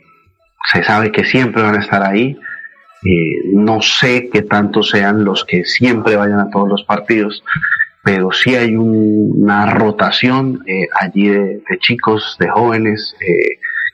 se 0.73 0.85
sabe 0.85 1.11
que 1.11 1.25
siempre 1.25 1.63
van 1.63 1.75
a 1.75 1.81
estar 1.81 2.03
ahí. 2.03 2.39
Eh, 3.03 3.51
no 3.53 3.83
sé 3.83 4.29
qué 4.33 4.43
tanto 4.43 4.85
sean 4.85 5.25
los 5.25 5.45
que 5.45 5.65
siempre 5.65 6.15
vayan 6.15 6.39
a 6.39 6.51
todos 6.51 6.69
los 6.69 6.85
partidos, 6.85 7.43
pero 8.05 8.31
sí 8.31 8.55
hay 8.55 8.77
una 8.77 9.67
rotación 9.75 10.63
allí 11.01 11.29
de, 11.29 11.63
chicos, 11.81 12.37
de 12.39 12.49
jóvenes 12.49 13.17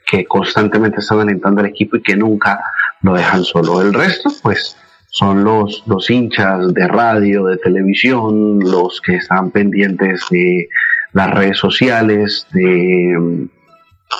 que 0.06 0.24
constantemente 0.24 1.00
están 1.00 1.20
alentando 1.20 1.60
al 1.60 1.66
equipo 1.66 1.96
y 1.96 2.02
que 2.02 2.16
nunca 2.16 2.60
lo 3.02 3.14
dejan 3.14 3.44
solo. 3.44 3.82
El 3.82 3.92
resto, 3.92 4.30
pues, 4.42 4.76
son 5.10 5.44
los, 5.44 5.82
los 5.86 6.08
hinchas 6.08 6.72
de 6.72 6.86
radio, 6.86 7.46
de 7.46 7.56
televisión, 7.58 8.60
los 8.60 9.00
que 9.00 9.16
están 9.16 9.50
pendientes 9.50 10.22
de 10.30 10.68
las 11.12 11.30
redes 11.34 11.58
sociales, 11.58 12.46
de, 12.52 13.48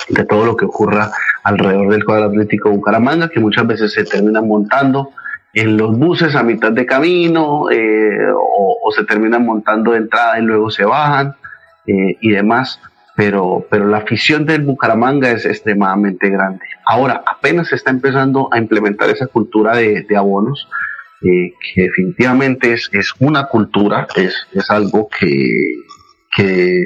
de 0.09 0.25
todo 0.25 0.45
lo 0.45 0.57
que 0.57 0.65
ocurra 0.65 1.11
alrededor 1.43 1.91
del 1.91 2.03
cuadro 2.03 2.25
atlético 2.25 2.69
Bucaramanga, 2.69 3.29
que 3.29 3.39
muchas 3.39 3.65
veces 3.67 3.93
se 3.93 4.03
terminan 4.03 4.47
montando 4.47 5.11
en 5.53 5.77
los 5.77 5.97
buses 5.97 6.35
a 6.35 6.43
mitad 6.43 6.71
de 6.71 6.85
camino 6.85 7.71
eh, 7.71 8.31
o, 8.33 8.91
se 8.95 9.03
terminan 9.03 9.45
montando 9.45 9.91
de 9.91 9.97
entrada 9.97 10.39
y 10.39 10.43
luego 10.43 10.69
se 10.69 10.85
bajan 10.85 11.35
eh, 11.85 12.17
y 12.21 12.31
demás. 12.31 12.79
Pero, 13.17 13.65
pero 13.69 13.87
la 13.87 13.97
afición 13.97 14.45
del 14.45 14.61
Bucaramanga 14.61 15.31
es 15.31 15.45
extremadamente 15.45 16.29
grande. 16.29 16.63
Ahora 16.85 17.23
apenas 17.25 17.67
se 17.67 17.75
está 17.75 17.91
empezando 17.91 18.47
a 18.53 18.59
implementar 18.59 19.09
esa 19.09 19.27
cultura 19.27 19.75
de, 19.75 20.05
abonos, 20.15 20.69
eh, 21.23 21.51
que 21.73 21.81
definitivamente 21.81 22.73
es, 22.73 22.89
es 22.93 23.11
una 23.19 23.47
cultura, 23.47 24.07
es, 24.15 24.47
es 24.53 24.69
algo 24.69 25.09
que, 25.09 25.33
que 26.35 26.83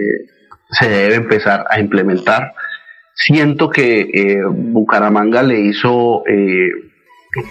se 0.72 0.90
debe 0.90 1.16
empezar 1.16 1.66
a 1.70 1.80
implementar. 1.80 2.54
Siento 3.14 3.70
que 3.70 4.02
eh, 4.02 4.42
Bucaramanga 4.48 5.44
le 5.44 5.60
hizo 5.60 6.24
eh, 6.26 6.70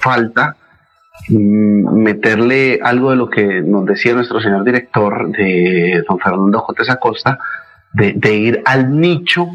falta 0.01 0.57
mm, 1.29 2.03
meterle 2.03 2.81
algo 2.83 3.11
de 3.11 3.17
lo 3.17 3.29
que 3.29 3.63
nos 3.63 3.85
decía 3.87 4.15
nuestro 4.15 4.41
señor 4.41 4.65
director 4.65 5.31
de 5.31 6.03
don 6.09 6.19
Fernando 6.19 6.61
J. 6.61 6.93
Acosta, 6.93 7.39
de, 7.93 8.35
ir 8.35 8.63
al 8.65 8.99
nicho 8.99 9.49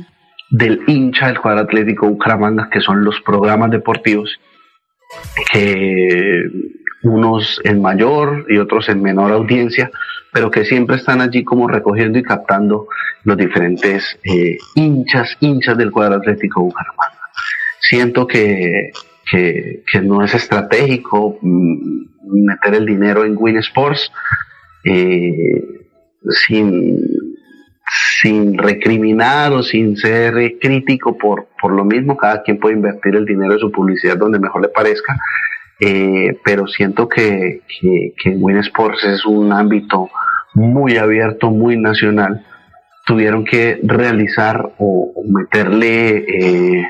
del 0.49 0.81
hincha 0.87 1.27
del 1.27 1.39
cuadro 1.39 1.61
atlético 1.61 2.07
Bucaramanga, 2.07 2.69
que 2.69 2.81
son 2.81 3.03
los 3.03 3.19
programas 3.21 3.71
deportivos, 3.71 4.39
que 5.51 6.43
unos 7.03 7.61
en 7.63 7.81
mayor 7.81 8.45
y 8.49 8.57
otros 8.57 8.89
en 8.89 9.01
menor 9.01 9.31
audiencia, 9.31 9.91
pero 10.33 10.51
que 10.51 10.65
siempre 10.65 10.97
están 10.97 11.21
allí 11.21 11.43
como 11.43 11.67
recogiendo 11.67 12.19
y 12.19 12.23
captando 12.23 12.87
los 13.23 13.37
diferentes 13.37 14.19
eh, 14.23 14.57
hinchas, 14.75 15.37
hinchas 15.39 15.77
del 15.77 15.91
cuadro 15.91 16.15
atlético 16.15 16.61
Bucaramanga. 16.61 17.19
Siento 17.79 18.25
que, 18.27 18.91
que, 19.29 20.01
no 20.01 20.23
es 20.23 20.33
estratégico 20.33 21.37
mm, 21.41 22.45
meter 22.45 22.75
el 22.75 22.85
dinero 22.85 23.23
en 23.23 23.35
Win 23.37 23.57
Sports 23.57 24.11
eh, 24.83 25.63
sin, 26.29 26.99
sin 28.21 28.57
recriminar 28.57 29.51
o 29.53 29.63
sin 29.63 29.97
ser 29.97 30.57
crítico 30.59 31.17
por, 31.17 31.47
por 31.61 31.71
lo 31.71 31.83
mismo, 31.83 32.17
cada 32.17 32.43
quien 32.43 32.59
puede 32.59 32.75
invertir 32.75 33.15
el 33.15 33.25
dinero 33.25 33.53
en 33.53 33.59
su 33.59 33.71
publicidad 33.71 34.17
donde 34.17 34.39
mejor 34.39 34.61
le 34.61 34.69
parezca, 34.69 35.17
eh, 35.79 36.37
pero 36.43 36.67
siento 36.67 37.07
que, 37.09 37.61
que, 37.67 38.13
que 38.21 38.29
Win 38.31 38.57
Sports 38.57 39.03
es 39.03 39.25
un 39.25 39.51
ámbito 39.51 40.09
muy 40.53 40.97
abierto, 40.97 41.51
muy 41.51 41.77
nacional, 41.77 42.45
tuvieron 43.05 43.45
que 43.45 43.79
realizar 43.83 44.73
o, 44.79 45.13
meterle 45.27 46.25
eh, 46.27 46.87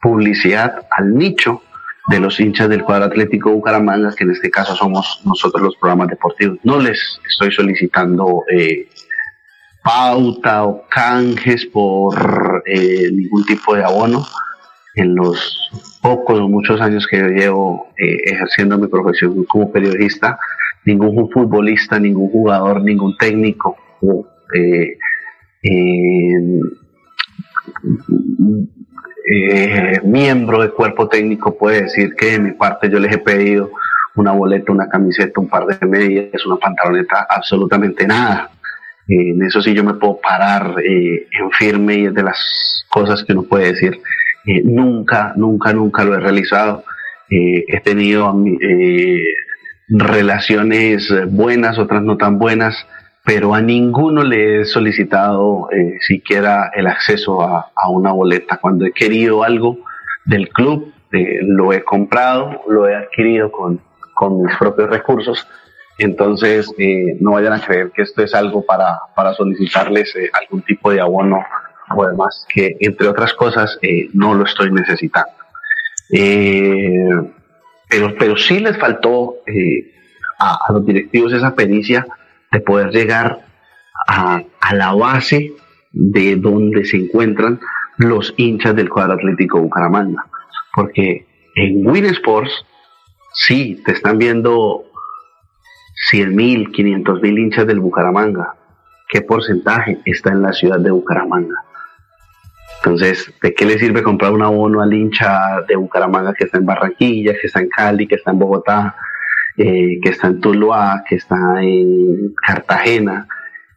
publicidad 0.00 0.86
al 0.90 1.14
nicho 1.14 1.62
de 2.08 2.20
los 2.20 2.38
hinchas 2.38 2.68
del 2.68 2.82
cuadro 2.82 3.06
atlético 3.06 3.50
Bucaramanga, 3.50 4.14
que 4.16 4.24
en 4.24 4.30
este 4.30 4.50
caso 4.50 4.76
somos 4.76 5.20
nosotros 5.24 5.62
los 5.62 5.76
programas 5.76 6.08
deportivos. 6.08 6.58
No 6.62 6.78
les 6.78 7.20
estoy 7.28 7.50
solicitando 7.52 8.44
eh, 8.50 8.88
pauta 9.86 10.64
o 10.64 10.84
canjes 10.88 11.64
por 11.66 12.64
ningún 12.66 13.44
tipo 13.46 13.76
de 13.76 13.84
abono 13.84 14.26
en 14.96 15.14
los 15.14 15.70
pocos 16.02 16.40
o 16.40 16.48
muchos 16.48 16.80
años 16.80 17.06
que 17.06 17.18
yo 17.18 17.28
llevo 17.28 17.86
eh, 17.96 18.16
ejerciendo 18.24 18.76
mi 18.78 18.88
profesión 18.88 19.44
como 19.44 19.70
periodista, 19.70 20.40
ningún 20.84 21.30
futbolista, 21.30 22.00
ningún 22.00 22.30
jugador, 22.30 22.82
ningún 22.82 23.16
técnico 23.16 23.76
eh, 24.54 24.98
eh, 29.28 30.00
miembro 30.02 30.62
de 30.62 30.70
cuerpo 30.70 31.08
técnico 31.08 31.56
puede 31.56 31.82
decir 31.82 32.14
que 32.16 32.32
de 32.32 32.38
mi 32.40 32.52
parte 32.52 32.90
yo 32.90 32.98
les 32.98 33.12
he 33.12 33.18
pedido 33.18 33.70
una 34.16 34.32
boleta, 34.32 34.72
una 34.72 34.88
camiseta, 34.88 35.40
un 35.40 35.48
par 35.48 35.66
de 35.66 35.86
medias, 35.86 36.44
una 36.44 36.56
pantaloneta, 36.56 37.26
absolutamente 37.28 38.04
nada. 38.06 38.50
En 39.08 39.42
eso 39.44 39.62
sí 39.62 39.74
yo 39.74 39.84
me 39.84 39.94
puedo 39.94 40.18
parar 40.20 40.74
en 40.78 41.50
firme 41.52 41.94
y 41.94 42.06
es 42.06 42.14
de 42.14 42.22
las 42.22 42.84
cosas 42.88 43.22
que 43.24 43.32
uno 43.32 43.44
puede 43.44 43.72
decir 43.72 44.00
eh, 44.46 44.62
nunca, 44.64 45.32
nunca, 45.36 45.72
nunca 45.72 46.04
lo 46.04 46.14
he 46.14 46.20
realizado. 46.20 46.84
Eh, 47.28 47.64
he 47.66 47.80
tenido 47.80 48.32
eh, 48.60 49.24
relaciones 49.88 51.12
buenas, 51.28 51.78
otras 51.78 52.02
no 52.02 52.16
tan 52.16 52.38
buenas, 52.38 52.86
pero 53.26 53.54
a 53.54 53.60
ninguno 53.60 54.22
le 54.22 54.60
he 54.60 54.64
solicitado 54.64 55.68
eh, 55.72 55.98
siquiera 56.00 56.70
el 56.72 56.86
acceso 56.86 57.42
a, 57.42 57.72
una 57.90 58.12
boleta. 58.12 58.58
Cuando 58.58 58.86
he 58.86 58.92
querido 58.92 59.42
algo 59.42 59.78
del 60.24 60.48
club, 60.50 60.92
eh, 61.10 61.40
lo 61.42 61.72
he 61.72 61.82
comprado, 61.82 62.62
lo 62.68 62.88
he 62.88 62.94
adquirido 62.94 63.50
con, 63.50 63.80
con 64.14 64.42
mis 64.42 64.56
propios 64.56 64.88
recursos. 64.90 65.44
Entonces, 65.98 66.70
eh, 66.78 67.16
no 67.20 67.32
vayan 67.32 67.54
a 67.54 67.60
creer 67.60 67.90
que 67.92 68.02
esto 68.02 68.22
es 68.22 68.34
algo 68.34 68.64
para, 68.64 68.98
para 69.14 69.32
solicitarles 69.34 70.14
algún 70.32 70.62
tipo 70.62 70.90
de 70.90 71.00
abono 71.00 71.42
o 71.94 72.06
demás, 72.06 72.44
que 72.48 72.76
entre 72.80 73.08
otras 73.08 73.32
cosas 73.34 73.78
no 74.12 74.34
lo 74.34 74.44
estoy 74.44 74.70
necesitando. 74.72 75.32
pero, 77.88 78.14
pero 78.18 78.36
sí 78.36 78.58
les 78.58 78.76
faltó 78.76 79.36
a, 80.38 80.58
a 80.68 80.72
los 80.72 80.84
directivos 80.84 81.32
esa 81.32 81.54
pericia 81.54 82.06
de 82.52 82.60
poder 82.60 82.90
llegar 82.90 83.46
a, 84.06 84.42
la 84.72 84.92
base 84.92 85.52
de 85.92 86.36
donde 86.36 86.84
se 86.84 86.98
encuentran 86.98 87.60
los 87.98 88.34
hinchas 88.36 88.76
del 88.76 88.90
cuadro 88.90 89.14
atlético 89.14 89.60
Bucaramanga. 89.60 90.26
Porque 90.74 91.26
en 91.54 91.86
Win 91.86 92.06
Sports, 92.06 92.52
sí, 93.32 93.82
te 93.84 93.92
están 93.92 94.18
viendo 94.18 94.84
100 96.10 96.36
mil, 96.36 96.70
500 96.70 97.22
mil 97.22 97.38
hinchas 97.38 97.66
del 97.66 97.80
Bucaramanga. 97.80 98.54
¿Qué 99.08 99.22
porcentaje 99.22 99.98
está 100.04 100.30
en 100.30 100.42
la 100.42 100.52
ciudad 100.52 100.78
de 100.78 100.90
Bucaramanga? 100.90 101.56
Entonces, 102.78 103.32
¿de 103.42 103.54
qué 103.54 103.64
le 103.64 103.78
sirve 103.78 104.02
comprar 104.02 104.32
un 104.32 104.42
abono 104.42 104.82
al 104.82 104.92
hincha 104.92 105.62
de 105.66 105.76
Bucaramanga 105.76 106.34
que 106.34 106.44
está 106.44 106.58
en 106.58 106.66
Barranquilla, 106.66 107.32
que 107.32 107.46
está 107.46 107.60
en 107.60 107.68
Cali, 107.68 108.06
que 108.06 108.16
está 108.16 108.30
en 108.30 108.38
Bogotá, 108.38 108.96
eh, 109.56 109.98
que 110.02 110.10
está 110.10 110.28
en 110.28 110.40
Tuluá, 110.40 111.02
que 111.08 111.16
está 111.16 111.36
en 111.62 112.34
Cartagena, 112.46 113.26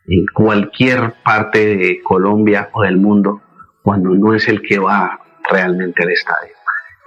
en 0.08 0.26
cualquier 0.34 1.14
parte 1.24 1.78
de 1.78 2.02
Colombia 2.04 2.70
o 2.74 2.84
del 2.84 2.98
mundo, 2.98 3.41
cuando 3.82 4.10
no 4.10 4.34
es 4.34 4.48
el 4.48 4.62
que 4.62 4.78
va 4.78 5.20
realmente 5.50 6.04
al 6.04 6.12
estadio. 6.12 6.54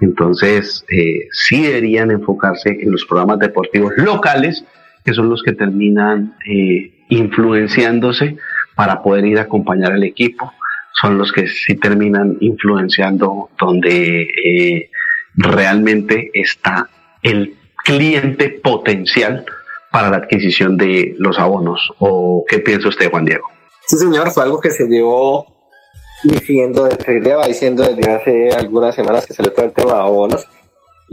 Entonces, 0.01 0.85
eh, 0.91 1.29
sí 1.31 1.63
deberían 1.63 2.11
enfocarse 2.11 2.71
en 2.81 2.91
los 2.91 3.05
programas 3.05 3.39
deportivos 3.39 3.93
locales, 3.97 4.65
que 5.05 5.15
son 5.15 5.29
los 5.29 5.43
que 5.43 5.53
terminan 5.53 6.37
eh, 6.47 7.05
influenciándose 7.09 8.37
para 8.75 9.03
poder 9.03 9.25
ir 9.27 9.39
a 9.39 9.43
acompañar 9.43 9.93
al 9.93 10.05
equipo, 10.05 10.53
son 11.01 11.19
los 11.19 11.33
que 11.33 11.47
sí 11.47 11.75
terminan 11.75 12.37
influenciando 12.41 13.51
donde 13.59 14.89
realmente 15.35 16.31
está 16.35 16.89
el 17.23 17.57
cliente 17.85 18.61
potencial 18.63 19.45
para 19.91 20.11
la 20.11 20.17
adquisición 20.17 20.77
de 20.77 21.15
los 21.19 21.39
abonos. 21.39 21.93
¿O 21.99 22.45
qué 22.49 22.59
piensa 22.59 22.89
usted, 22.89 23.11
Juan 23.11 23.27
Diego? 23.27 23.47
Sí, 23.87 23.97
señor, 23.97 24.31
fue 24.31 24.45
algo 24.45 24.61
que 24.61 24.71
se 24.71 24.87
llevó 24.87 25.47
diciendo, 26.25 26.89
lleva 27.07 27.47
diciendo 27.47 27.85
desde 27.85 28.11
hace 28.11 28.51
algunas 28.53 28.95
semanas 28.95 29.27
que 29.27 29.35
se 29.35 29.43
le 29.43 29.51
todo 29.51 29.67
el 29.67 29.73
tema 29.73 29.95
de 29.95 30.01
abonos 30.01 30.47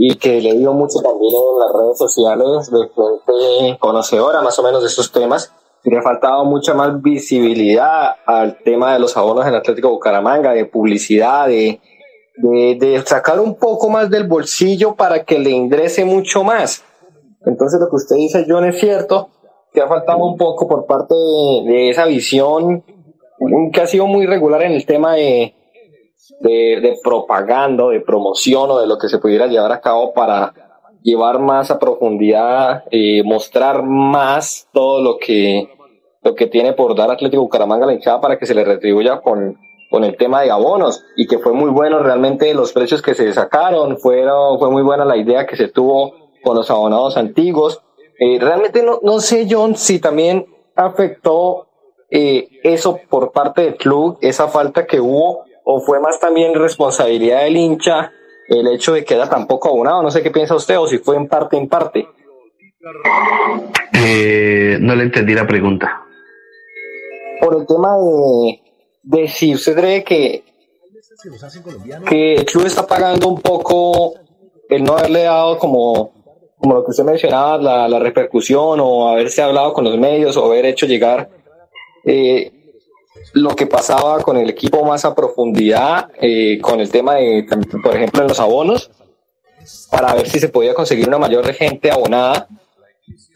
y 0.01 0.15
que 0.15 0.39
le 0.39 0.53
dio 0.53 0.71
mucho 0.71 0.99
también 1.01 1.33
en 1.33 1.59
las 1.59 1.73
redes 1.73 1.97
sociales 1.97 2.71
de 2.71 2.87
gente 2.87 3.77
conocedora 3.79 4.41
más 4.41 4.57
o 4.57 4.63
menos 4.63 4.81
de 4.81 4.87
estos 4.87 5.11
temas. 5.11 5.53
Y 5.83 5.89
le 5.89 5.97
ha 5.97 6.01
faltado 6.01 6.45
mucha 6.45 6.73
más 6.73 7.01
visibilidad 7.01 8.15
al 8.25 8.63
tema 8.63 8.93
de 8.93 8.99
los 8.99 9.17
abonos 9.17 9.45
en 9.45 9.55
Atlético 9.55 9.89
Bucaramanga, 9.89 10.53
de 10.53 10.63
publicidad, 10.63 11.47
de, 11.47 11.81
de, 12.37 13.03
sacar 13.05 13.41
un 13.41 13.55
poco 13.55 13.89
más 13.89 14.09
del 14.09 14.25
bolsillo 14.25 14.95
para 14.95 15.25
que 15.25 15.37
le 15.37 15.49
ingrese 15.49 16.05
mucho 16.05 16.45
más. 16.45 16.81
Entonces 17.45 17.81
lo 17.81 17.89
que 17.89 17.97
usted 17.97 18.15
dice, 18.15 18.45
John, 18.47 18.63
es 18.63 18.79
cierto, 18.79 19.27
que 19.73 19.81
ha 19.81 19.87
faltado 19.89 20.19
un 20.19 20.37
poco 20.37 20.65
por 20.65 20.85
parte 20.85 21.13
de, 21.13 21.89
esa 21.89 22.05
visión 22.05 22.85
que 23.73 23.81
ha 23.81 23.87
sido 23.87 24.07
muy 24.07 24.25
regular 24.25 24.61
en 24.61 24.71
el 24.71 24.85
tema 24.85 25.15
de, 25.15 25.55
de, 26.39 26.99
propaganda, 27.03 27.87
de 27.87 28.01
promoción 28.01 28.71
o 28.71 28.79
de 28.79 28.87
lo 28.87 28.97
que 28.97 29.09
se 29.09 29.19
pudiera 29.19 29.47
llevar 29.47 29.71
a 29.71 29.81
cabo 29.81 30.13
para 30.13 30.53
llevar 31.01 31.39
más 31.39 31.71
a 31.71 31.79
profundidad, 31.79 32.83
eh, 32.91 33.23
mostrar 33.23 33.83
más 33.83 34.67
todo 34.73 35.01
lo 35.01 35.17
que, 35.17 35.69
lo 36.23 36.35
que 36.35 36.47
tiene 36.47 36.73
por 36.73 36.95
dar 36.95 37.09
Atlético 37.11 37.43
Bucaramanga 37.43 37.85
a 37.85 37.87
la 37.87 37.93
hinchada 37.93 38.19
para 38.21 38.37
que 38.37 38.45
se 38.45 38.53
le 38.53 38.63
retribuya 38.63 39.21
con, 39.21 39.57
con 39.89 40.03
el 40.03 40.17
tema 40.17 40.41
de 40.41 40.51
abonos 40.51 41.03
y 41.15 41.27
que 41.27 41.39
fue 41.39 41.53
muy 41.53 41.71
bueno 41.71 41.99
realmente 41.99 42.53
los 42.53 42.73
precios 42.73 43.01
que 43.01 43.15
se 43.15 43.31
sacaron, 43.33 43.97
fueron, 43.97 44.59
fue 44.59 44.69
muy 44.69 44.83
buena 44.83 45.05
la 45.05 45.17
idea 45.17 45.45
que 45.45 45.55
se 45.55 45.67
tuvo 45.67 46.13
con 46.43 46.55
los 46.55 46.69
abonados 46.69 47.17
antiguos. 47.17 47.81
Eh, 48.19 48.37
realmente 48.39 48.83
no, 48.83 48.99
no 49.01 49.19
sé, 49.19 49.47
John, 49.49 49.75
si 49.75 49.99
también 49.99 50.45
afectó 50.75 51.67
eh, 52.11 52.49
eso 52.63 52.99
por 53.09 53.31
parte 53.31 53.61
del 53.63 53.75
club, 53.75 54.17
esa 54.21 54.47
falta 54.47 54.85
que 54.85 54.99
hubo, 54.99 55.43
o 55.71 55.79
fue 55.81 55.99
más 55.99 56.19
también 56.19 56.55
responsabilidad 56.55 57.43
del 57.43 57.55
hincha 57.55 58.11
el 58.47 58.65
hecho 58.73 58.93
de 58.93 59.05
que 59.05 59.13
era 59.13 59.29
tan 59.29 59.45
poco 59.45 59.69
abonado. 59.69 60.01
No 60.01 60.09
sé 60.09 60.23
qué 60.23 60.31
piensa 60.31 60.55
usted, 60.55 60.79
o 60.79 60.87
si 60.87 60.97
fue 60.97 61.15
en 61.15 61.27
parte 61.27 61.57
en 61.57 61.69
parte. 61.69 62.07
Eh, 63.93 64.77
no 64.81 64.95
le 64.95 65.03
entendí 65.03 65.35
la 65.35 65.45
pregunta. 65.45 66.07
Por 67.39 67.55
el 67.55 67.67
tema 67.67 67.95
de, 67.99 68.61
de 69.03 69.27
si 69.27 69.53
usted 69.53 69.75
cree 69.75 70.03
que, 70.03 70.43
que 72.07 72.33
el 72.33 72.45
club 72.45 72.65
está 72.65 72.87
pagando 72.87 73.27
un 73.27 73.39
poco 73.39 74.15
el 74.69 74.83
no 74.83 74.97
haberle 74.97 75.21
dado 75.23 75.59
como, 75.59 76.13
como 76.57 76.73
lo 76.73 76.83
que 76.83 76.89
usted 76.89 77.03
mencionaba, 77.03 77.59
la, 77.59 77.87
la 77.87 77.99
repercusión 77.99 78.79
o 78.79 79.07
haberse 79.07 79.43
hablado 79.43 79.73
con 79.73 79.83
los 79.83 79.99
medios 79.99 80.35
o 80.35 80.45
haber 80.45 80.65
hecho 80.65 80.87
llegar 80.87 81.29
eh, 82.05 82.58
lo 83.33 83.55
que 83.55 83.67
pasaba 83.67 84.21
con 84.21 84.37
el 84.37 84.49
equipo 84.49 84.83
más 84.85 85.05
a 85.05 85.15
profundidad, 85.15 86.09
eh, 86.21 86.59
con 86.61 86.79
el 86.79 86.89
tema 86.89 87.15
de, 87.15 87.45
por 87.83 87.95
ejemplo, 87.95 88.21
en 88.21 88.27
los 88.27 88.39
abonos, 88.39 88.91
para 89.91 90.13
ver 90.13 90.27
si 90.27 90.39
se 90.39 90.49
podía 90.49 90.73
conseguir 90.73 91.07
una 91.07 91.17
mayor 91.17 91.51
gente 91.53 91.91
abonada 91.91 92.47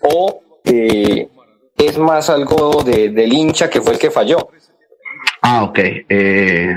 o 0.01 0.41
eh, 0.63 1.27
es 1.77 1.97
más 1.97 2.29
algo 2.29 2.83
de, 2.83 3.09
del 3.09 3.33
hincha 3.33 3.69
que 3.69 3.81
fue 3.81 3.93
el 3.93 3.99
que 3.99 4.11
falló. 4.11 4.49
Ah, 5.41 5.63
ok. 5.63 5.79
Eh, 6.09 6.75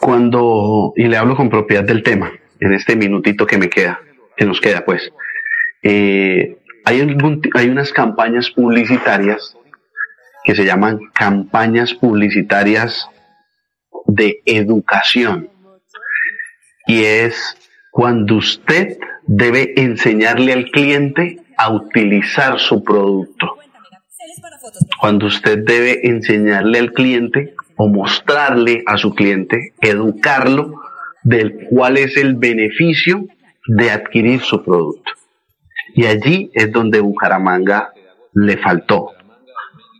cuando, 0.00 0.92
y 0.96 1.04
le 1.04 1.16
hablo 1.16 1.36
con 1.36 1.50
propiedad 1.50 1.84
del 1.84 2.02
tema, 2.02 2.32
en 2.60 2.72
este 2.72 2.96
minutito 2.96 3.46
que 3.46 3.58
me 3.58 3.68
queda, 3.68 4.00
que 4.36 4.44
nos 4.44 4.60
queda 4.60 4.84
pues, 4.84 5.12
eh, 5.82 6.58
hay, 6.84 7.16
hay 7.54 7.68
unas 7.68 7.92
campañas 7.92 8.50
publicitarias 8.50 9.56
que 10.44 10.54
se 10.54 10.64
llaman 10.64 10.98
campañas 11.14 11.94
publicitarias 11.94 13.08
de 14.06 14.42
educación. 14.44 15.50
Y 16.86 17.04
es 17.04 17.56
cuando 17.90 18.36
usted 18.36 18.98
debe 19.26 19.74
enseñarle 19.76 20.52
al 20.52 20.70
cliente 20.70 21.38
a 21.56 21.72
utilizar 21.72 22.58
su 22.58 22.82
producto 22.82 23.58
cuando 25.00 25.26
usted 25.26 25.64
debe 25.64 26.06
enseñarle 26.06 26.78
al 26.78 26.92
cliente 26.92 27.54
o 27.76 27.88
mostrarle 27.88 28.82
a 28.86 28.96
su 28.96 29.14
cliente, 29.14 29.72
educarlo 29.80 30.80
del 31.22 31.66
cuál 31.70 31.96
es 31.96 32.16
el 32.16 32.36
beneficio 32.36 33.26
de 33.66 33.90
adquirir 33.90 34.40
su 34.40 34.62
producto. 34.62 35.12
Y 35.94 36.06
allí 36.06 36.50
es 36.54 36.70
donde 36.72 37.00
Bucaramanga 37.00 37.92
le 38.32 38.56
faltó. 38.58 39.10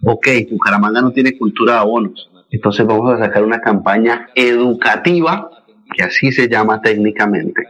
Ok, 0.05 0.27
Bucaramanga 0.51 1.01
no 1.01 1.12
tiene 1.12 1.39
cultura 1.39 1.74
de 1.74 1.79
abonos, 1.79 2.29
entonces 2.51 2.85
vamos 2.85 3.12
a 3.12 3.19
sacar 3.24 3.45
una 3.45 3.61
campaña 3.61 4.31
educativa, 4.35 5.49
que 5.95 6.03
así 6.03 6.33
se 6.33 6.49
llama 6.49 6.83
técnicamente, 6.83 7.62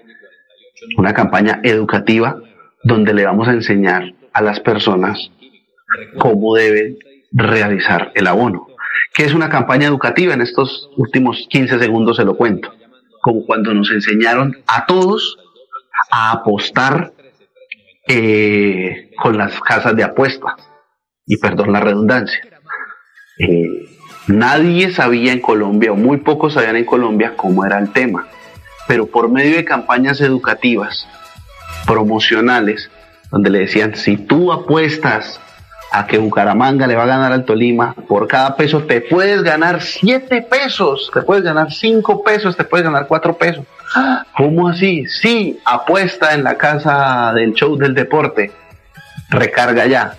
una 0.96 1.12
campaña 1.12 1.60
educativa 1.62 2.40
donde 2.82 3.12
le 3.12 3.26
vamos 3.26 3.48
a 3.48 3.52
enseñar 3.52 4.14
a 4.32 4.40
las 4.40 4.60
personas 4.60 5.30
cómo 6.18 6.54
deben 6.54 6.96
realizar 7.32 8.12
el 8.14 8.26
abono. 8.26 8.66
Que 9.12 9.24
es 9.24 9.34
una 9.34 9.50
campaña 9.50 9.86
educativa, 9.86 10.32
en 10.32 10.40
estos 10.40 10.88
últimos 10.96 11.46
15 11.50 11.78
segundos 11.78 12.16
se 12.16 12.24
lo 12.24 12.36
cuento, 12.36 12.72
como 13.20 13.44
cuando 13.44 13.74
nos 13.74 13.90
enseñaron 13.90 14.56
a 14.66 14.86
todos 14.86 15.38
a 16.10 16.32
apostar 16.32 17.12
eh, 18.08 19.10
con 19.20 19.36
las 19.36 19.60
casas 19.60 19.94
de 19.96 20.04
apuestas, 20.04 20.54
y 21.26 21.36
perdón 21.38 21.72
la 21.72 21.80
redundancia. 21.80 22.40
Eh, 23.38 23.88
nadie 24.26 24.92
sabía 24.92 25.32
en 25.32 25.40
Colombia, 25.40 25.92
o 25.92 25.96
muy 25.96 26.18
pocos 26.18 26.54
sabían 26.54 26.76
en 26.76 26.84
Colombia, 26.84 27.34
cómo 27.36 27.64
era 27.64 27.78
el 27.78 27.92
tema, 27.92 28.28
pero 28.86 29.06
por 29.06 29.30
medio 29.30 29.56
de 29.56 29.64
campañas 29.64 30.20
educativas, 30.20 31.06
promocionales, 31.86 32.90
donde 33.30 33.50
le 33.50 33.60
decían, 33.60 33.96
si 33.96 34.16
tú 34.16 34.52
apuestas 34.52 35.40
a 35.92 36.06
que 36.06 36.18
Bucaramanga 36.18 36.86
le 36.86 36.96
va 36.96 37.04
a 37.04 37.06
ganar 37.06 37.32
al 37.32 37.44
Tolima, 37.44 37.94
por 38.08 38.26
cada 38.26 38.56
peso 38.56 38.84
te 38.84 39.02
puedes 39.02 39.42
ganar 39.42 39.82
7 39.82 40.42
pesos, 40.42 41.10
te 41.12 41.20
puedes 41.22 41.44
ganar 41.44 41.70
5 41.70 42.22
pesos, 42.22 42.56
te 42.56 42.64
puedes 42.64 42.84
ganar 42.84 43.06
4 43.06 43.36
pesos. 43.36 43.64
¿Cómo 44.36 44.68
así? 44.68 45.06
Sí, 45.06 45.60
apuesta 45.66 46.32
en 46.32 46.44
la 46.44 46.56
casa 46.56 47.32
del 47.34 47.52
show 47.52 47.76
del 47.76 47.94
deporte, 47.94 48.50
recarga 49.28 49.86
ya. 49.86 50.16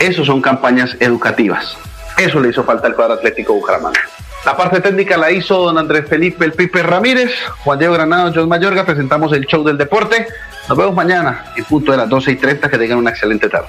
Eso 0.00 0.24
son 0.24 0.40
campañas 0.40 0.96
educativas. 0.98 1.76
Eso 2.16 2.40
le 2.40 2.48
hizo 2.48 2.64
falta 2.64 2.86
al 2.86 2.94
cuadro 2.94 3.14
Atlético 3.14 3.52
Bucaramanga. 3.52 4.00
La 4.46 4.56
parte 4.56 4.80
técnica 4.80 5.18
la 5.18 5.30
hizo 5.30 5.58
don 5.58 5.76
Andrés 5.76 6.08
Felipe 6.08 6.46
El 6.46 6.52
Pipe 6.52 6.82
Ramírez, 6.82 7.30
Juan 7.58 7.78
Diego 7.78 7.92
Granado, 7.92 8.32
John 8.34 8.48
Mayorga. 8.48 8.86
Presentamos 8.86 9.30
el 9.34 9.44
show 9.44 9.62
del 9.62 9.76
deporte. 9.76 10.26
Nos 10.70 10.78
vemos 10.78 10.94
mañana 10.94 11.44
en 11.54 11.64
punto 11.64 11.92
de 11.92 11.98
las 11.98 12.08
12 12.08 12.30
y 12.32 12.36
30. 12.36 12.70
Que 12.70 12.78
tengan 12.78 12.96
una 12.96 13.10
excelente 13.10 13.50
tarde. 13.50 13.68